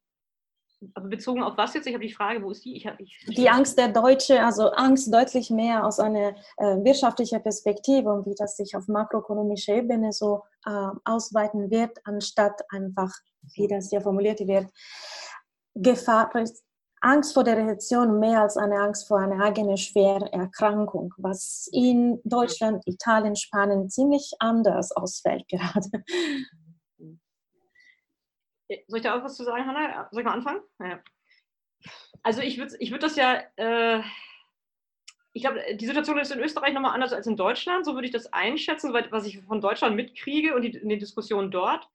Aber 0.92 1.08
bezogen 1.08 1.42
auf 1.42 1.56
was 1.56 1.72
jetzt? 1.74 1.86
Ich 1.86 1.94
habe 1.94 2.06
die 2.06 2.12
Frage, 2.12 2.42
wo 2.42 2.50
ist 2.50 2.64
die? 2.64 2.76
Ich 2.76 2.86
hab, 2.86 3.00
ich 3.00 3.16
die 3.26 3.48
Angst 3.48 3.78
der 3.78 3.88
Deutsche, 3.88 4.42
also 4.42 4.70
Angst 4.70 5.12
deutlich 5.12 5.48
mehr 5.50 5.86
aus 5.86 5.98
einer 5.98 6.34
äh, 6.58 6.84
wirtschaftlichen 6.84 7.42
Perspektive 7.42 8.12
und 8.12 8.26
wie 8.26 8.34
das 8.34 8.56
sich 8.56 8.76
auf 8.76 8.86
makroökonomischer 8.88 9.76
Ebene 9.76 10.12
so 10.12 10.42
äh, 10.66 10.88
ausweiten 11.04 11.70
wird, 11.70 11.98
anstatt 12.04 12.60
einfach, 12.70 13.10
wie 13.54 13.66
das 13.66 13.88
hier 13.88 14.02
formuliert 14.02 14.40
wird, 14.40 14.66
Gefahr, 15.74 16.30
Angst 17.04 17.34
vor 17.34 17.44
der 17.44 17.58
Rezession 17.58 18.18
mehr 18.18 18.40
als 18.40 18.56
eine 18.56 18.80
Angst 18.80 19.06
vor 19.06 19.18
einer 19.18 19.44
eigenen 19.44 19.76
schweren 19.76 20.22
Erkrankung, 20.22 21.12
was 21.18 21.68
in 21.70 22.18
Deutschland, 22.24 22.82
Italien, 22.86 23.36
Spanien 23.36 23.90
ziemlich 23.90 24.32
anders 24.38 24.90
ausfällt 24.90 25.46
gerade. 25.48 26.02
Soll 28.88 28.98
ich 28.98 29.02
da 29.02 29.18
auch 29.18 29.22
was 29.22 29.36
zu 29.36 29.44
sagen, 29.44 29.66
Hanna? 29.66 30.08
Soll 30.10 30.22
ich 30.22 30.26
mal 30.26 30.32
anfangen? 30.32 30.62
Ja. 30.80 31.00
Also 32.22 32.40
ich 32.40 32.56
würde 32.56 32.74
ich 32.78 32.90
würd 32.90 33.02
das 33.02 33.16
ja, 33.16 33.42
äh, 33.56 34.00
ich 35.34 35.42
glaube, 35.42 35.60
die 35.74 35.86
Situation 35.86 36.18
ist 36.18 36.32
in 36.32 36.40
Österreich 36.40 36.72
nochmal 36.72 36.94
anders 36.94 37.12
als 37.12 37.26
in 37.26 37.36
Deutschland, 37.36 37.84
so 37.84 37.92
würde 37.92 38.06
ich 38.06 38.12
das 38.12 38.32
einschätzen, 38.32 38.94
was 38.94 39.26
ich 39.26 39.42
von 39.42 39.60
Deutschland 39.60 39.94
mitkriege 39.94 40.54
und 40.54 40.62
die, 40.62 40.70
in 40.70 40.88
den 40.88 40.98
Diskussionen 40.98 41.50
dort 41.50 41.86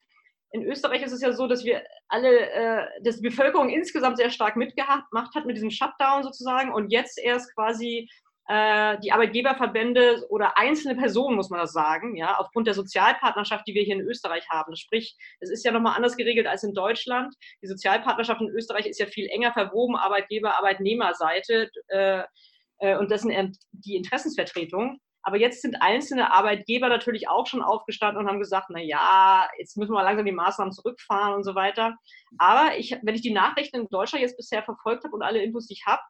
in 0.51 0.63
Österreich 0.63 1.03
ist 1.03 1.11
es 1.11 1.21
ja 1.21 1.31
so, 1.31 1.47
dass 1.47 1.63
wir 1.63 1.83
alle, 2.07 2.49
äh, 2.51 2.87
dass 3.01 3.17
die 3.17 3.29
Bevölkerung 3.29 3.69
insgesamt 3.69 4.17
sehr 4.17 4.29
stark 4.29 4.55
mitgemacht 4.55 5.35
hat 5.35 5.45
mit 5.45 5.55
diesem 5.55 5.71
Shutdown 5.71 6.23
sozusagen 6.23 6.73
und 6.73 6.91
jetzt 6.91 7.19
erst 7.19 7.53
quasi 7.55 8.09
äh, 8.47 8.97
die 8.99 9.11
Arbeitgeberverbände 9.11 10.25
oder 10.29 10.57
einzelne 10.57 10.95
Personen, 10.95 11.35
muss 11.35 11.51
man 11.51 11.59
das 11.59 11.71
sagen, 11.71 12.15
ja, 12.15 12.35
aufgrund 12.37 12.65
der 12.65 12.73
Sozialpartnerschaft, 12.73 13.67
die 13.67 13.75
wir 13.75 13.83
hier 13.83 13.95
in 13.95 14.01
Österreich 14.01 14.43
haben. 14.49 14.75
Sprich, 14.75 15.15
es 15.39 15.51
ist 15.51 15.63
ja 15.63 15.71
nochmal 15.71 15.95
anders 15.95 16.17
geregelt 16.17 16.47
als 16.47 16.63
in 16.63 16.73
Deutschland. 16.73 17.35
Die 17.61 17.67
Sozialpartnerschaft 17.67 18.41
in 18.41 18.49
Österreich 18.49 18.87
ist 18.87 18.99
ja 18.99 19.05
viel 19.05 19.27
enger 19.27 19.53
verwoben, 19.53 19.95
Arbeitgeber, 19.95 20.57
Arbeitnehmerseite 20.57 21.69
äh, 21.89 22.23
äh, 22.79 22.97
und 22.97 23.11
das 23.11 23.21
sind 23.21 23.57
die 23.71 23.95
Interessensvertretung. 23.95 24.99
Aber 25.22 25.38
jetzt 25.38 25.61
sind 25.61 25.82
einzelne 25.82 26.32
Arbeitgeber 26.32 26.89
natürlich 26.89 27.28
auch 27.28 27.45
schon 27.45 27.61
aufgestanden 27.61 28.24
und 28.24 28.30
haben 28.30 28.39
gesagt, 28.39 28.67
na 28.70 28.80
ja, 28.80 29.47
jetzt 29.57 29.78
müssen 29.78 29.93
wir 29.93 30.03
langsam 30.03 30.26
die 30.26 30.32
Maßnahmen 30.32 30.72
zurückfahren 30.72 31.34
und 31.36 31.43
so 31.43 31.55
weiter. 31.55 31.97
Aber 32.38 32.78
ich, 32.78 32.97
wenn 33.01 33.15
ich 33.15 33.22
die 33.22 33.34
Nachrichten 33.34 33.82
in 33.82 33.88
Deutschland 33.89 34.22
jetzt 34.22 34.38
bisher 34.38 34.63
verfolgt 34.63 35.03
habe 35.03 35.15
und 35.15 35.22
alle 35.22 35.43
Infos, 35.43 35.67
die 35.67 35.74
ich 35.74 35.86
habe, 35.86 36.01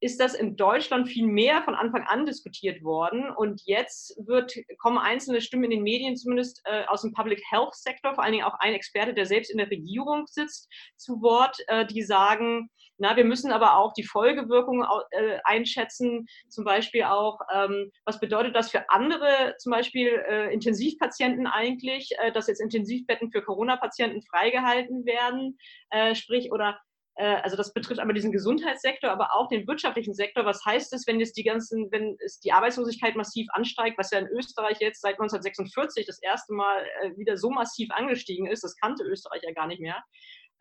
ist 0.00 0.20
das 0.20 0.34
in 0.34 0.56
Deutschland 0.56 1.08
viel 1.08 1.26
mehr 1.26 1.62
von 1.62 1.74
Anfang 1.74 2.04
an 2.06 2.26
diskutiert 2.26 2.82
worden. 2.82 3.30
Und 3.30 3.62
jetzt 3.64 4.16
wird, 4.26 4.54
kommen 4.78 4.98
einzelne 4.98 5.40
Stimmen 5.40 5.64
in 5.64 5.70
den 5.70 5.82
Medien, 5.82 6.16
zumindest 6.16 6.60
äh, 6.64 6.84
aus 6.86 7.02
dem 7.02 7.12
Public 7.12 7.42
Health 7.50 7.74
Sektor, 7.74 8.14
vor 8.14 8.24
allen 8.24 8.32
Dingen 8.32 8.44
auch 8.44 8.58
ein 8.58 8.74
Experte, 8.74 9.14
der 9.14 9.26
selbst 9.26 9.50
in 9.50 9.58
der 9.58 9.70
Regierung 9.70 10.26
sitzt, 10.26 10.68
zu 10.96 11.22
Wort, 11.22 11.56
äh, 11.68 11.86
die 11.86 12.02
sagen, 12.02 12.70
na, 12.98 13.16
wir 13.16 13.24
müssen 13.24 13.52
aber 13.52 13.76
auch 13.76 13.92
die 13.92 14.04
Folgewirkungen 14.04 14.86
äh, 15.10 15.38
einschätzen, 15.44 16.26
zum 16.48 16.64
Beispiel 16.64 17.04
auch, 17.04 17.38
ähm, 17.54 17.90
was 18.04 18.20
bedeutet 18.20 18.56
das 18.56 18.70
für 18.70 18.88
andere, 18.88 19.54
zum 19.58 19.70
Beispiel 19.72 20.08
äh, 20.28 20.52
Intensivpatienten 20.52 21.46
eigentlich, 21.46 22.10
äh, 22.18 22.32
dass 22.32 22.46
jetzt 22.46 22.60
Intensivbetten 22.60 23.30
für 23.30 23.42
Corona-Patienten 23.42 24.22
freigehalten 24.22 25.04
werden, 25.04 25.58
äh, 25.90 26.14
sprich, 26.14 26.52
oder 26.52 26.80
also 27.24 27.56
das 27.56 27.72
betrifft 27.72 28.00
aber 28.00 28.12
diesen 28.12 28.30
Gesundheitssektor, 28.30 29.10
aber 29.10 29.34
auch 29.34 29.48
den 29.48 29.66
wirtschaftlichen 29.66 30.12
Sektor. 30.12 30.44
Was 30.44 30.64
heißt 30.64 30.92
es, 30.92 31.06
wenn 31.06 31.18
jetzt 31.18 31.36
die 31.36 31.44
ganzen, 31.44 31.90
wenn 31.90 32.16
es 32.24 32.40
die 32.40 32.52
Arbeitslosigkeit 32.52 33.16
massiv 33.16 33.46
ansteigt, 33.52 33.96
was 33.96 34.10
ja 34.10 34.18
in 34.18 34.28
Österreich 34.28 34.78
jetzt 34.80 35.00
seit 35.00 35.14
1946 35.14 36.06
das 36.06 36.20
erste 36.22 36.52
Mal 36.52 36.84
äh, 37.00 37.16
wieder 37.16 37.38
so 37.38 37.50
massiv 37.50 37.90
angestiegen 37.90 38.46
ist, 38.46 38.62
das 38.62 38.76
kannte 38.76 39.04
Österreich 39.04 39.42
ja 39.42 39.52
gar 39.52 39.66
nicht 39.66 39.80
mehr. 39.80 40.04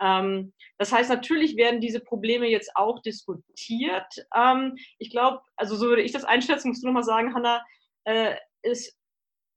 Ähm, 0.02 0.54
das 0.78 0.92
heißt, 0.92 1.10
natürlich 1.10 1.56
werden 1.58 1.82
diese 1.82 2.00
Probleme 2.00 2.48
jetzt 2.48 2.72
auch 2.76 3.02
diskutiert. 3.02 4.14
Ähm, 4.36 4.76
ich 4.98 5.10
glaube, 5.10 5.42
also 5.56 5.76
so 5.76 5.88
würde 5.88 6.02
ich 6.02 6.12
das 6.12 6.26
einschätzen, 6.26 6.70
musst 6.70 6.84
du 6.84 6.88
nochmal 6.88 7.04
sagen, 7.04 7.34
Hanna, 7.34 7.64
äh, 8.06 8.36
es 8.62 8.96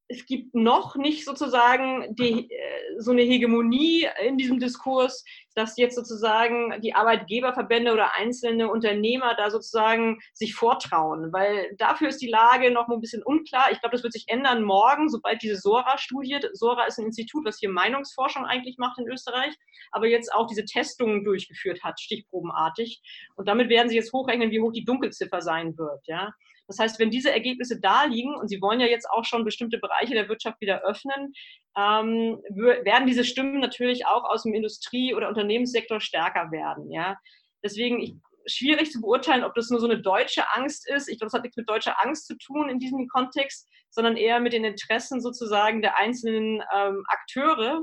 es 0.08 0.24
gibt 0.24 0.54
noch 0.54 0.96
nicht 0.96 1.24
sozusagen 1.26 2.14
die, 2.16 2.50
äh, 2.50 2.98
so 2.98 3.10
eine 3.10 3.22
Hegemonie 3.22 4.08
in 4.26 4.38
diesem 4.38 4.58
Diskurs, 4.58 5.22
dass 5.54 5.76
jetzt 5.76 5.96
sozusagen 5.96 6.80
die 6.80 6.94
Arbeitgeberverbände 6.94 7.92
oder 7.92 8.14
einzelne 8.14 8.70
Unternehmer 8.70 9.34
da 9.34 9.50
sozusagen 9.50 10.18
sich 10.32 10.54
vortrauen, 10.54 11.32
weil 11.32 11.74
dafür 11.76 12.08
ist 12.08 12.22
die 12.22 12.28
Lage 12.28 12.70
noch 12.70 12.88
ein 12.88 13.00
bisschen 13.00 13.22
unklar. 13.22 13.70
Ich 13.70 13.80
glaube, 13.80 13.94
das 13.94 14.02
wird 14.02 14.14
sich 14.14 14.24
ändern 14.28 14.62
morgen, 14.62 15.10
sobald 15.10 15.42
diese 15.42 15.56
SORA-Studie, 15.56 16.38
SORA 16.52 16.84
ist 16.84 16.98
ein 16.98 17.06
Institut, 17.06 17.44
was 17.44 17.58
hier 17.58 17.70
Meinungsforschung 17.70 18.46
eigentlich 18.46 18.78
macht 18.78 18.98
in 18.98 19.08
Österreich, 19.08 19.54
aber 19.90 20.06
jetzt 20.06 20.32
auch 20.32 20.46
diese 20.46 20.64
Testungen 20.64 21.24
durchgeführt 21.24 21.82
hat, 21.82 22.00
stichprobenartig. 22.00 23.02
Und 23.36 23.46
damit 23.46 23.68
werden 23.68 23.88
sie 23.88 23.96
jetzt 23.96 24.12
hochrechnen, 24.12 24.50
wie 24.50 24.60
hoch 24.60 24.72
die 24.72 24.84
Dunkelziffer 24.84 25.42
sein 25.42 25.76
wird. 25.76 26.06
Ja? 26.06 26.32
Das 26.68 26.78
heißt, 26.78 26.98
wenn 26.98 27.10
diese 27.10 27.32
Ergebnisse 27.32 27.80
da 27.80 28.04
liegen, 28.04 28.34
und 28.36 28.48
Sie 28.48 28.60
wollen 28.60 28.78
ja 28.78 28.86
jetzt 28.86 29.08
auch 29.10 29.24
schon 29.24 29.44
bestimmte 29.44 29.78
Bereiche 29.78 30.14
der 30.14 30.28
Wirtschaft 30.28 30.60
wieder 30.60 30.82
öffnen, 30.82 31.32
ähm, 31.76 32.38
werden 32.50 33.06
diese 33.06 33.24
Stimmen 33.24 33.60
natürlich 33.60 34.06
auch 34.06 34.24
aus 34.24 34.42
dem 34.42 34.54
Industrie- 34.54 35.14
oder 35.14 35.28
Unternehmenssektor 35.28 36.00
stärker 36.00 36.52
werden. 36.52 36.90
Ja? 36.92 37.16
Deswegen 37.64 38.00
ich, 38.00 38.14
schwierig 38.46 38.92
zu 38.92 39.00
beurteilen, 39.00 39.44
ob 39.44 39.54
das 39.54 39.70
nur 39.70 39.80
so 39.80 39.88
eine 39.88 40.00
deutsche 40.00 40.44
Angst 40.54 40.88
ist. 40.88 41.08
Ich 41.08 41.18
glaube, 41.18 41.26
das 41.26 41.34
hat 41.34 41.42
nichts 41.42 41.56
mit 41.56 41.68
deutscher 41.68 42.02
Angst 42.04 42.26
zu 42.26 42.36
tun 42.36 42.68
in 42.68 42.78
diesem 42.78 43.08
Kontext, 43.08 43.68
sondern 43.90 44.16
eher 44.16 44.40
mit 44.40 44.52
den 44.52 44.64
Interessen 44.64 45.20
sozusagen 45.20 45.82
der 45.82 45.96
einzelnen 45.96 46.62
ähm, 46.74 47.02
Akteure, 47.08 47.82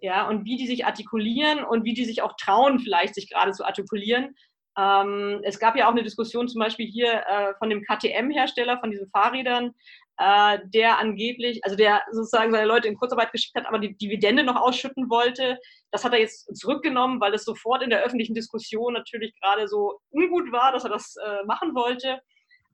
ja, 0.00 0.28
und 0.28 0.44
wie 0.44 0.56
die 0.56 0.66
sich 0.66 0.84
artikulieren 0.84 1.64
und 1.64 1.84
wie 1.84 1.94
die 1.94 2.04
sich 2.04 2.20
auch 2.20 2.34
trauen, 2.38 2.80
vielleicht 2.80 3.14
sich 3.14 3.30
gerade 3.30 3.52
zu 3.52 3.64
artikulieren, 3.64 4.34
ähm, 4.78 5.40
es 5.42 5.58
gab 5.58 5.76
ja 5.76 5.86
auch 5.86 5.92
eine 5.92 6.02
Diskussion 6.02 6.48
zum 6.48 6.60
Beispiel 6.60 6.86
hier 6.86 7.24
äh, 7.26 7.54
von 7.58 7.70
dem 7.70 7.82
KTM-Hersteller, 7.82 8.78
von 8.78 8.90
diesen 8.90 9.08
Fahrrädern, 9.08 9.74
äh, 10.18 10.58
der 10.64 10.98
angeblich, 10.98 11.64
also 11.64 11.76
der 11.76 12.02
sozusagen 12.10 12.52
seine 12.52 12.66
Leute 12.66 12.88
in 12.88 12.96
Kurzarbeit 12.96 13.32
geschickt 13.32 13.56
hat, 13.56 13.66
aber 13.66 13.78
die 13.78 13.96
Dividende 13.96 14.44
noch 14.44 14.56
ausschütten 14.56 15.08
wollte. 15.10 15.58
Das 15.90 16.04
hat 16.04 16.12
er 16.12 16.20
jetzt 16.20 16.54
zurückgenommen, 16.56 17.20
weil 17.20 17.34
es 17.34 17.44
sofort 17.44 17.82
in 17.82 17.90
der 17.90 18.02
öffentlichen 18.02 18.34
Diskussion 18.34 18.92
natürlich 18.92 19.34
gerade 19.40 19.68
so 19.68 20.00
ungut 20.10 20.52
war, 20.52 20.72
dass 20.72 20.84
er 20.84 20.90
das 20.90 21.16
äh, 21.16 21.44
machen 21.46 21.74
wollte. 21.74 22.20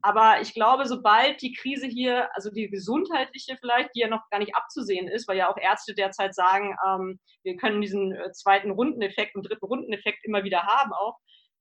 Aber 0.05 0.41
ich 0.41 0.53
glaube, 0.53 0.87
sobald 0.87 1.41
die 1.43 1.53
Krise 1.53 1.87
hier, 1.87 2.29
also 2.35 2.51
die 2.51 2.69
gesundheitliche 2.69 3.57
vielleicht, 3.61 3.91
die 3.95 4.01
ja 4.01 4.09
noch 4.09 4.29
gar 4.31 4.41
nicht 4.41 4.57
abzusehen 4.57 5.07
ist, 5.07 5.29
weil 5.29 5.39
ja 5.39 5.49
auch 5.49 5.57
Ärzte 5.57 5.95
derzeit 5.95 6.35
sagen, 6.35 6.77
ähm, 6.85 7.21
wir 7.45 7.57
können 7.57 7.81
diesen 7.81 8.13
äh, 8.13 8.33
zweiten 8.33 8.73
Rundeneffekt 8.73 9.37
und 9.37 9.49
dritten 9.49 9.65
Rundeneffekt 9.65 10.25
immer 10.25 10.43
wieder 10.43 10.65
haben 10.65 10.93
auch, 10.93 11.19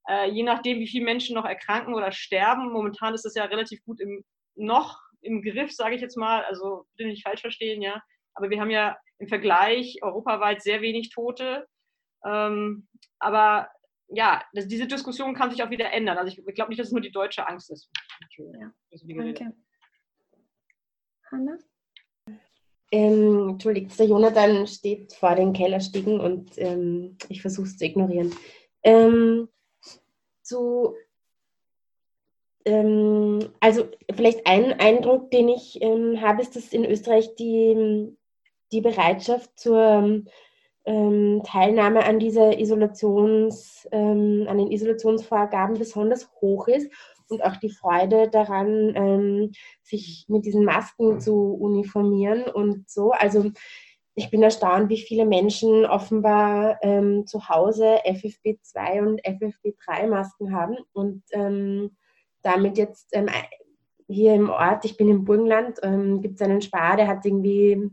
äh, 0.10 0.30
je 0.30 0.44
nachdem, 0.44 0.80
wie 0.80 0.88
viele 0.88 1.06
Menschen 1.06 1.36
noch 1.36 1.46
erkranken 1.46 1.94
oder 1.94 2.12
sterben. 2.12 2.72
Momentan 2.72 3.14
ist 3.14 3.26
das 3.26 3.36
ja 3.36 3.46
relativ 3.46 3.84
gut 3.84 4.00
im, 4.00 4.24
noch 4.56 5.00
im 5.22 5.42
Griff, 5.42 5.72
sage 5.72 5.96
ich 5.96 6.02
jetzt 6.02 6.18
mal. 6.18 6.44
Also 6.46 6.86
bitte 6.96 7.10
nicht 7.10 7.24
falsch 7.24 7.42
verstehen, 7.42 7.82
ja. 7.82 8.02
Aber 8.34 8.50
wir 8.50 8.60
haben 8.60 8.72
ja 8.72 8.98
im 9.20 9.28
Vergleich 9.28 10.00
europaweit 10.02 10.62
sehr 10.62 10.82
wenig 10.82 11.10
Tote. 11.10 11.68
Ähm, 12.26 12.88
aber 13.20 13.70
ja, 14.08 14.44
das, 14.54 14.68
diese 14.68 14.88
Diskussion 14.88 15.36
kann 15.36 15.52
sich 15.52 15.64
auch 15.64 15.70
wieder 15.70 15.92
ändern. 15.92 16.18
Also 16.18 16.32
ich, 16.32 16.46
ich 16.46 16.56
glaube 16.56 16.70
nicht, 16.70 16.80
dass 16.80 16.88
es 16.88 16.94
nur 16.94 17.02
die 17.02 17.12
deutsche 17.12 17.48
Angst 17.48 17.72
ist. 17.72 17.90
Ja. 18.38 18.72
Danke. 18.92 19.54
Hanna? 21.32 21.58
Ähm, 22.92 23.50
Entschuldigt, 23.52 23.98
der 23.98 24.08
Jonathan 24.08 24.68
steht 24.68 25.14
vor 25.14 25.36
den 25.36 25.54
Kellerstiegen 25.54 26.20
und 26.20 26.58
ähm, 26.58 27.18
ich 27.30 27.42
versuche 27.42 27.68
es 27.68 27.78
zu 27.78 27.86
ignorieren. 27.86 28.36
Ähm, 28.84 29.48
zu, 30.52 30.96
ähm, 32.66 33.40
also 33.62 33.88
vielleicht 34.14 34.46
ein 34.46 34.74
Eindruck, 34.80 35.32
den 35.32 35.48
ich 35.48 35.82
ähm, 35.82 36.20
habe, 36.22 36.42
ist, 36.42 36.56
dass 36.56 36.74
in 36.74 36.86
Österreich 36.86 37.36
die, 37.36 38.16
die 38.74 38.82
Bereitschaft 38.82 39.58
zur 39.58 40.24
ähm, 40.84 41.42
Teilnahme 41.46 42.04
an 42.04 42.20
dieser 42.20 42.60
Isolations, 42.60 43.88
ähm, 43.92 44.46
an 44.50 44.58
den 44.58 44.72
Isolationsvorgaben 44.72 45.78
besonders 45.78 46.30
hoch 46.42 46.68
ist 46.68 46.92
und 47.30 47.44
auch 47.44 47.56
die 47.56 47.70
Freude 47.70 48.30
daran, 48.30 48.94
ähm, 48.96 49.52
sich 49.84 50.26
mit 50.28 50.46
diesen 50.46 50.66
Masken 50.66 51.22
zu 51.22 51.54
uniformieren 51.54 52.44
und 52.44 52.90
so. 52.90 53.12
Also 53.12 53.52
ich 54.16 54.30
bin 54.30 54.44
erstaunt, 54.44 54.90
wie 54.90 55.00
viele 55.00 55.26
Menschen 55.26 55.86
offenbar 55.86 56.78
ähm, 56.82 57.26
zu 57.26 57.48
Hause 57.48 58.00
FFP2 58.06 59.08
und 59.08 59.22
FFP3 59.24 60.08
Masken 60.08 60.54
haben 60.54 60.78
und 60.94 61.24
ähm, 61.32 61.92
damit 62.42 62.78
jetzt 62.78 63.10
ähm, 63.14 63.30
hier 64.08 64.34
im 64.34 64.50
Ort, 64.50 64.84
ich 64.84 64.98
bin 64.98 65.10
im 65.10 65.24
Burgenland, 65.24 65.80
ähm, 65.84 66.22
gibt 66.22 66.36
es 66.36 66.42
einen 66.42 66.62
Spar, 66.62 66.98
der 66.98 67.08
hat 67.08 67.26
irgendwie 67.26 67.90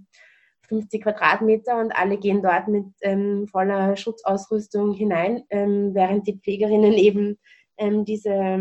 50 0.68 1.02
Quadratmeter 1.02 1.80
und 1.80 1.92
alle 1.92 2.18
gehen 2.18 2.42
dort 2.42 2.66
mit 2.66 2.86
ähm, 3.02 3.46
voller 3.46 3.96
Schutzausrüstung 3.96 4.94
hinein, 4.94 5.44
ähm, 5.50 5.94
während 5.94 6.26
die 6.26 6.38
Pflegerinnen 6.38 6.92
eben 6.94 7.38
diese 7.80 8.58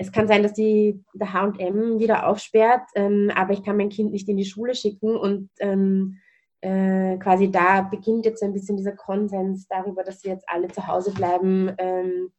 es 0.00 0.12
kann 0.12 0.28
sein, 0.28 0.44
dass 0.44 0.52
die, 0.52 1.02
der 1.12 1.32
H&M 1.32 1.98
wieder 1.98 2.28
aufsperrt, 2.28 2.82
ähm, 2.94 3.32
aber 3.34 3.52
ich 3.52 3.64
kann 3.64 3.76
mein 3.76 3.88
Kind 3.88 4.12
nicht 4.12 4.28
in 4.28 4.36
die 4.36 4.44
Schule 4.44 4.74
schicken 4.74 5.16
und 5.16 5.50
ähm, 5.58 6.18
äh, 6.60 7.16
quasi 7.18 7.50
da 7.50 7.82
beginnt 7.82 8.24
jetzt 8.24 8.42
ein 8.42 8.52
bisschen 8.52 8.76
dieser 8.76 8.92
Konsens 8.92 9.66
darüber, 9.68 10.04
dass 10.04 10.22
wir 10.24 10.32
jetzt 10.32 10.48
alle 10.48 10.68
zu 10.68 10.86
Hause 10.86 11.12
bleiben, 11.12 11.72
ähm, 11.78 12.30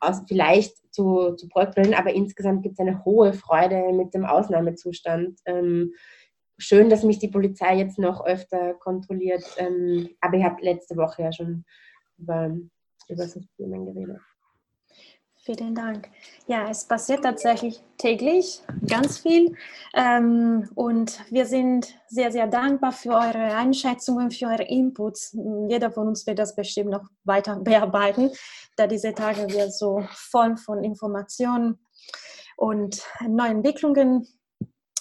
aus, 0.00 0.22
vielleicht 0.26 0.76
zu, 0.94 1.34
zu 1.34 1.48
bröckeln, 1.48 1.94
aber 1.94 2.12
insgesamt 2.12 2.62
gibt 2.62 2.74
es 2.74 2.80
eine 2.80 3.04
hohe 3.04 3.32
Freude 3.32 3.92
mit 3.92 4.14
dem 4.14 4.24
Ausnahmezustand. 4.24 5.40
Ähm, 5.46 5.92
schön, 6.56 6.88
dass 6.88 7.02
mich 7.02 7.18
die 7.18 7.28
Polizei 7.28 7.76
jetzt 7.76 7.98
noch 7.98 8.24
öfter 8.24 8.74
kontrolliert, 8.74 9.44
ähm, 9.58 10.08
aber 10.20 10.36
ich 10.36 10.44
habe 10.44 10.62
letzte 10.62 10.96
Woche 10.96 11.22
ja 11.22 11.32
schon 11.32 11.64
über, 12.18 12.56
über 13.10 13.26
so 13.26 13.40
Themen 13.56 13.86
geredet. 13.86 14.20
Vielen 15.42 15.74
Dank. 15.74 16.10
Ja, 16.46 16.68
es 16.68 16.84
passiert 16.84 17.24
tatsächlich 17.24 17.82
täglich 17.96 18.62
ganz 18.86 19.18
viel 19.18 19.56
ähm, 19.94 20.68
und 20.74 21.18
wir 21.30 21.46
sind 21.46 21.94
sehr, 22.08 22.30
sehr 22.30 22.46
dankbar 22.46 22.92
für 22.92 23.12
eure 23.12 23.56
Einschätzungen, 23.56 24.30
für 24.30 24.46
eure 24.46 24.64
Inputs. 24.64 25.34
Jeder 25.68 25.90
von 25.90 26.08
uns 26.08 26.26
wird 26.26 26.38
das 26.38 26.54
bestimmt 26.54 26.90
noch 26.90 27.04
weiter 27.24 27.56
bearbeiten, 27.64 28.30
da 28.76 28.86
diese 28.86 29.14
Tage 29.14 29.48
wir 29.48 29.70
so 29.70 30.04
voll 30.12 30.58
von 30.58 30.84
Informationen 30.84 31.78
und 32.58 33.02
neuen 33.26 33.56
Entwicklungen 33.56 34.28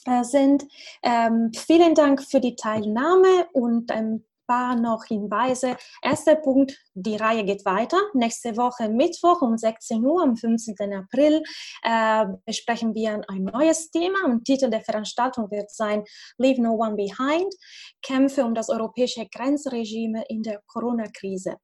äh, 0.05 0.23
sind. 0.23 0.65
Ähm, 1.03 1.51
vielen 1.53 1.95
Dank 1.95 2.23
für 2.23 2.39
die 2.39 2.55
Teilnahme 2.55 3.47
und 3.51 3.91
ein 3.91 4.23
paar 4.47 4.75
noch 4.75 5.05
Hinweise. 5.05 5.77
Erster 6.01 6.35
Punkt, 6.35 6.75
die 7.01 7.15
Reihe 7.15 7.43
geht 7.43 7.65
weiter. 7.65 7.97
Nächste 8.13 8.57
Woche 8.57 8.89
Mittwoch 8.89 9.41
um 9.41 9.57
16 9.57 10.03
Uhr, 10.03 10.21
am 10.21 10.35
15. 10.35 10.75
April, 10.93 11.41
äh, 11.83 12.25
besprechen 12.45 12.93
wir 12.93 13.21
ein 13.27 13.43
neues 13.43 13.89
Thema 13.91 14.25
und 14.25 14.43
Titel 14.45 14.69
der 14.69 14.81
Veranstaltung 14.81 15.49
wird 15.51 15.71
sein 15.71 16.03
Leave 16.37 16.61
No 16.61 16.73
One 16.73 16.95
Behind, 16.95 17.53
Kämpfe 18.01 18.43
um 18.43 18.53
das 18.53 18.69
europäische 18.69 19.25
Grenzregime 19.27 20.23
in 20.27 20.43
der 20.43 20.61
Corona-Krise. 20.67 21.55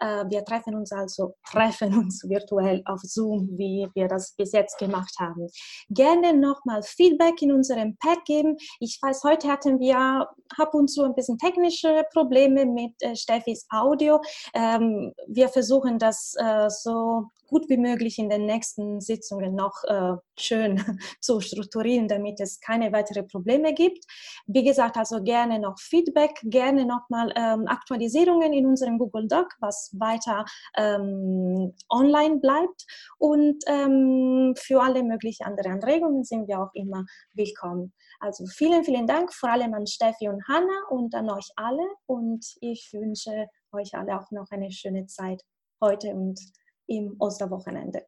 Äh, 0.00 0.24
wir 0.28 0.44
treffen 0.44 0.74
uns 0.74 0.92
also, 0.92 1.34
treffen 1.50 1.96
uns 1.96 2.22
virtuell 2.28 2.82
auf 2.84 3.00
Zoom, 3.02 3.48
wie 3.56 3.88
wir 3.94 4.08
das 4.08 4.34
bis 4.36 4.52
jetzt 4.52 4.78
gemacht 4.78 5.14
haben. 5.18 5.48
Gerne 5.88 6.34
nochmal 6.34 6.82
Feedback 6.82 7.40
in 7.42 7.52
unserem 7.52 7.96
Pad 7.96 8.24
geben. 8.24 8.56
Ich 8.80 8.98
weiß, 9.02 9.22
heute 9.24 9.48
hatten 9.48 9.80
wir 9.80 10.28
ab 10.56 10.74
und 10.74 10.88
zu 10.88 11.02
ein 11.02 11.14
bisschen 11.14 11.38
technische 11.38 12.04
Probleme 12.12 12.64
mit 12.66 12.92
äh, 13.00 13.16
Steffis 13.16 13.66
Audio. 13.70 14.20
Ähm, 14.54 14.83
ähm, 14.84 15.12
wir 15.26 15.48
versuchen 15.48 15.98
das 15.98 16.34
äh, 16.38 16.68
so 16.68 17.30
gut 17.46 17.68
wie 17.68 17.76
möglich 17.76 18.18
in 18.18 18.28
den 18.28 18.46
nächsten 18.46 19.00
Sitzungen 19.00 19.54
noch 19.54 19.84
äh, 19.84 20.14
schön 20.36 20.82
zu 21.20 21.40
strukturieren, 21.40 22.08
damit 22.08 22.40
es 22.40 22.58
keine 22.60 22.92
weiteren 22.92 23.28
Probleme 23.28 23.74
gibt. 23.74 24.04
Wie 24.46 24.64
gesagt, 24.64 24.96
also 24.96 25.22
gerne 25.22 25.58
noch 25.58 25.78
Feedback, 25.78 26.40
gerne 26.44 26.84
nochmal 26.84 27.32
ähm, 27.36 27.66
Aktualisierungen 27.68 28.52
in 28.52 28.66
unserem 28.66 28.98
Google 28.98 29.28
Doc, 29.28 29.48
was 29.60 29.94
weiter 29.98 30.44
ähm, 30.76 31.74
online 31.90 32.38
bleibt. 32.40 32.86
Und 33.18 33.62
ähm, 33.66 34.54
für 34.56 34.82
alle 34.82 35.02
möglichen 35.02 35.44
anderen 35.44 35.74
Anregungen 35.74 36.24
sind 36.24 36.48
wir 36.48 36.60
auch 36.60 36.74
immer 36.74 37.04
willkommen. 37.34 37.92
Also 38.20 38.46
vielen, 38.46 38.84
vielen 38.84 39.06
Dank 39.06 39.32
vor 39.32 39.50
allem 39.50 39.74
an 39.74 39.86
Steffi 39.86 40.28
und 40.28 40.42
Hanna 40.48 40.88
und 40.90 41.14
an 41.14 41.30
euch 41.30 41.50
alle. 41.56 41.86
Und 42.06 42.44
ich 42.60 42.90
wünsche 42.92 43.48
euch 43.74 43.94
alle 43.94 44.18
auch 44.18 44.30
noch 44.30 44.50
eine 44.50 44.70
schöne 44.70 45.06
Zeit 45.06 45.42
heute 45.80 46.08
und 46.08 46.40
im 46.86 47.16
Osterwochenende. 47.18 48.04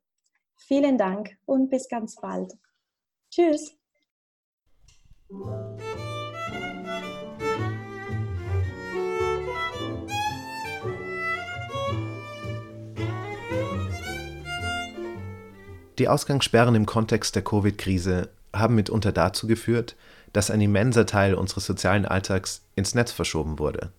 Vielen 0.57 0.99
Dank 0.99 1.37
und 1.45 1.69
bis 1.71 1.89
ganz 1.89 2.17
bald. 2.17 2.53
Tschüss. 3.31 3.77
Die 15.99 16.09
Ausgangssperren 16.09 16.75
im 16.75 16.85
Kontext 16.85 17.35
der 17.37 17.43
Covid-Krise 17.43 18.29
haben 18.55 18.75
mitunter 18.75 19.13
dazu 19.13 19.47
geführt, 19.47 19.97
dass 20.33 20.51
ein 20.51 20.61
immenser 20.61 21.07
Teil 21.07 21.35
unseres 21.35 21.65
sozialen 21.67 22.05
Alltags 22.05 22.63
ins 22.75 22.95
Netz 22.95 23.13
verschoben 23.13 23.59
wurde. 23.59 23.91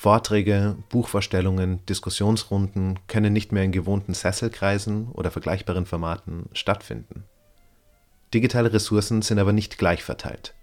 Vorträge, 0.00 0.78
Buchvorstellungen, 0.88 1.84
Diskussionsrunden 1.84 2.98
können 3.06 3.34
nicht 3.34 3.52
mehr 3.52 3.64
in 3.64 3.70
gewohnten 3.70 4.14
Sesselkreisen 4.14 5.10
oder 5.12 5.30
vergleichbaren 5.30 5.84
Formaten 5.84 6.48
stattfinden. 6.54 7.24
Digitale 8.32 8.72
Ressourcen 8.72 9.20
sind 9.20 9.38
aber 9.38 9.52
nicht 9.52 9.76
gleich 9.76 10.02
verteilt. 10.02 10.54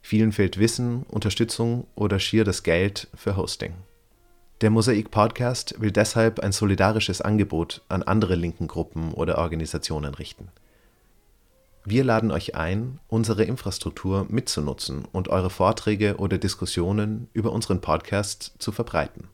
Vielen 0.00 0.32
fehlt 0.32 0.58
Wissen, 0.58 1.02
Unterstützung 1.10 1.86
oder 1.94 2.18
schier 2.18 2.44
das 2.44 2.62
Geld 2.62 3.08
für 3.14 3.36
Hosting. 3.36 3.74
Der 4.62 4.70
Mosaik 4.70 5.10
Podcast 5.10 5.78
will 5.78 5.90
deshalb 5.90 6.40
ein 6.40 6.52
solidarisches 6.52 7.20
Angebot 7.20 7.82
an 7.90 8.02
andere 8.02 8.34
linken 8.34 8.66
Gruppen 8.66 9.12
oder 9.12 9.36
Organisationen 9.36 10.14
richten. 10.14 10.48
Wir 11.88 12.02
laden 12.02 12.32
euch 12.32 12.56
ein, 12.56 12.98
unsere 13.06 13.44
Infrastruktur 13.44 14.26
mitzunutzen 14.28 15.04
und 15.04 15.28
eure 15.28 15.50
Vorträge 15.50 16.16
oder 16.16 16.36
Diskussionen 16.36 17.28
über 17.32 17.52
unseren 17.52 17.80
Podcast 17.80 18.54
zu 18.58 18.72
verbreiten. 18.72 19.28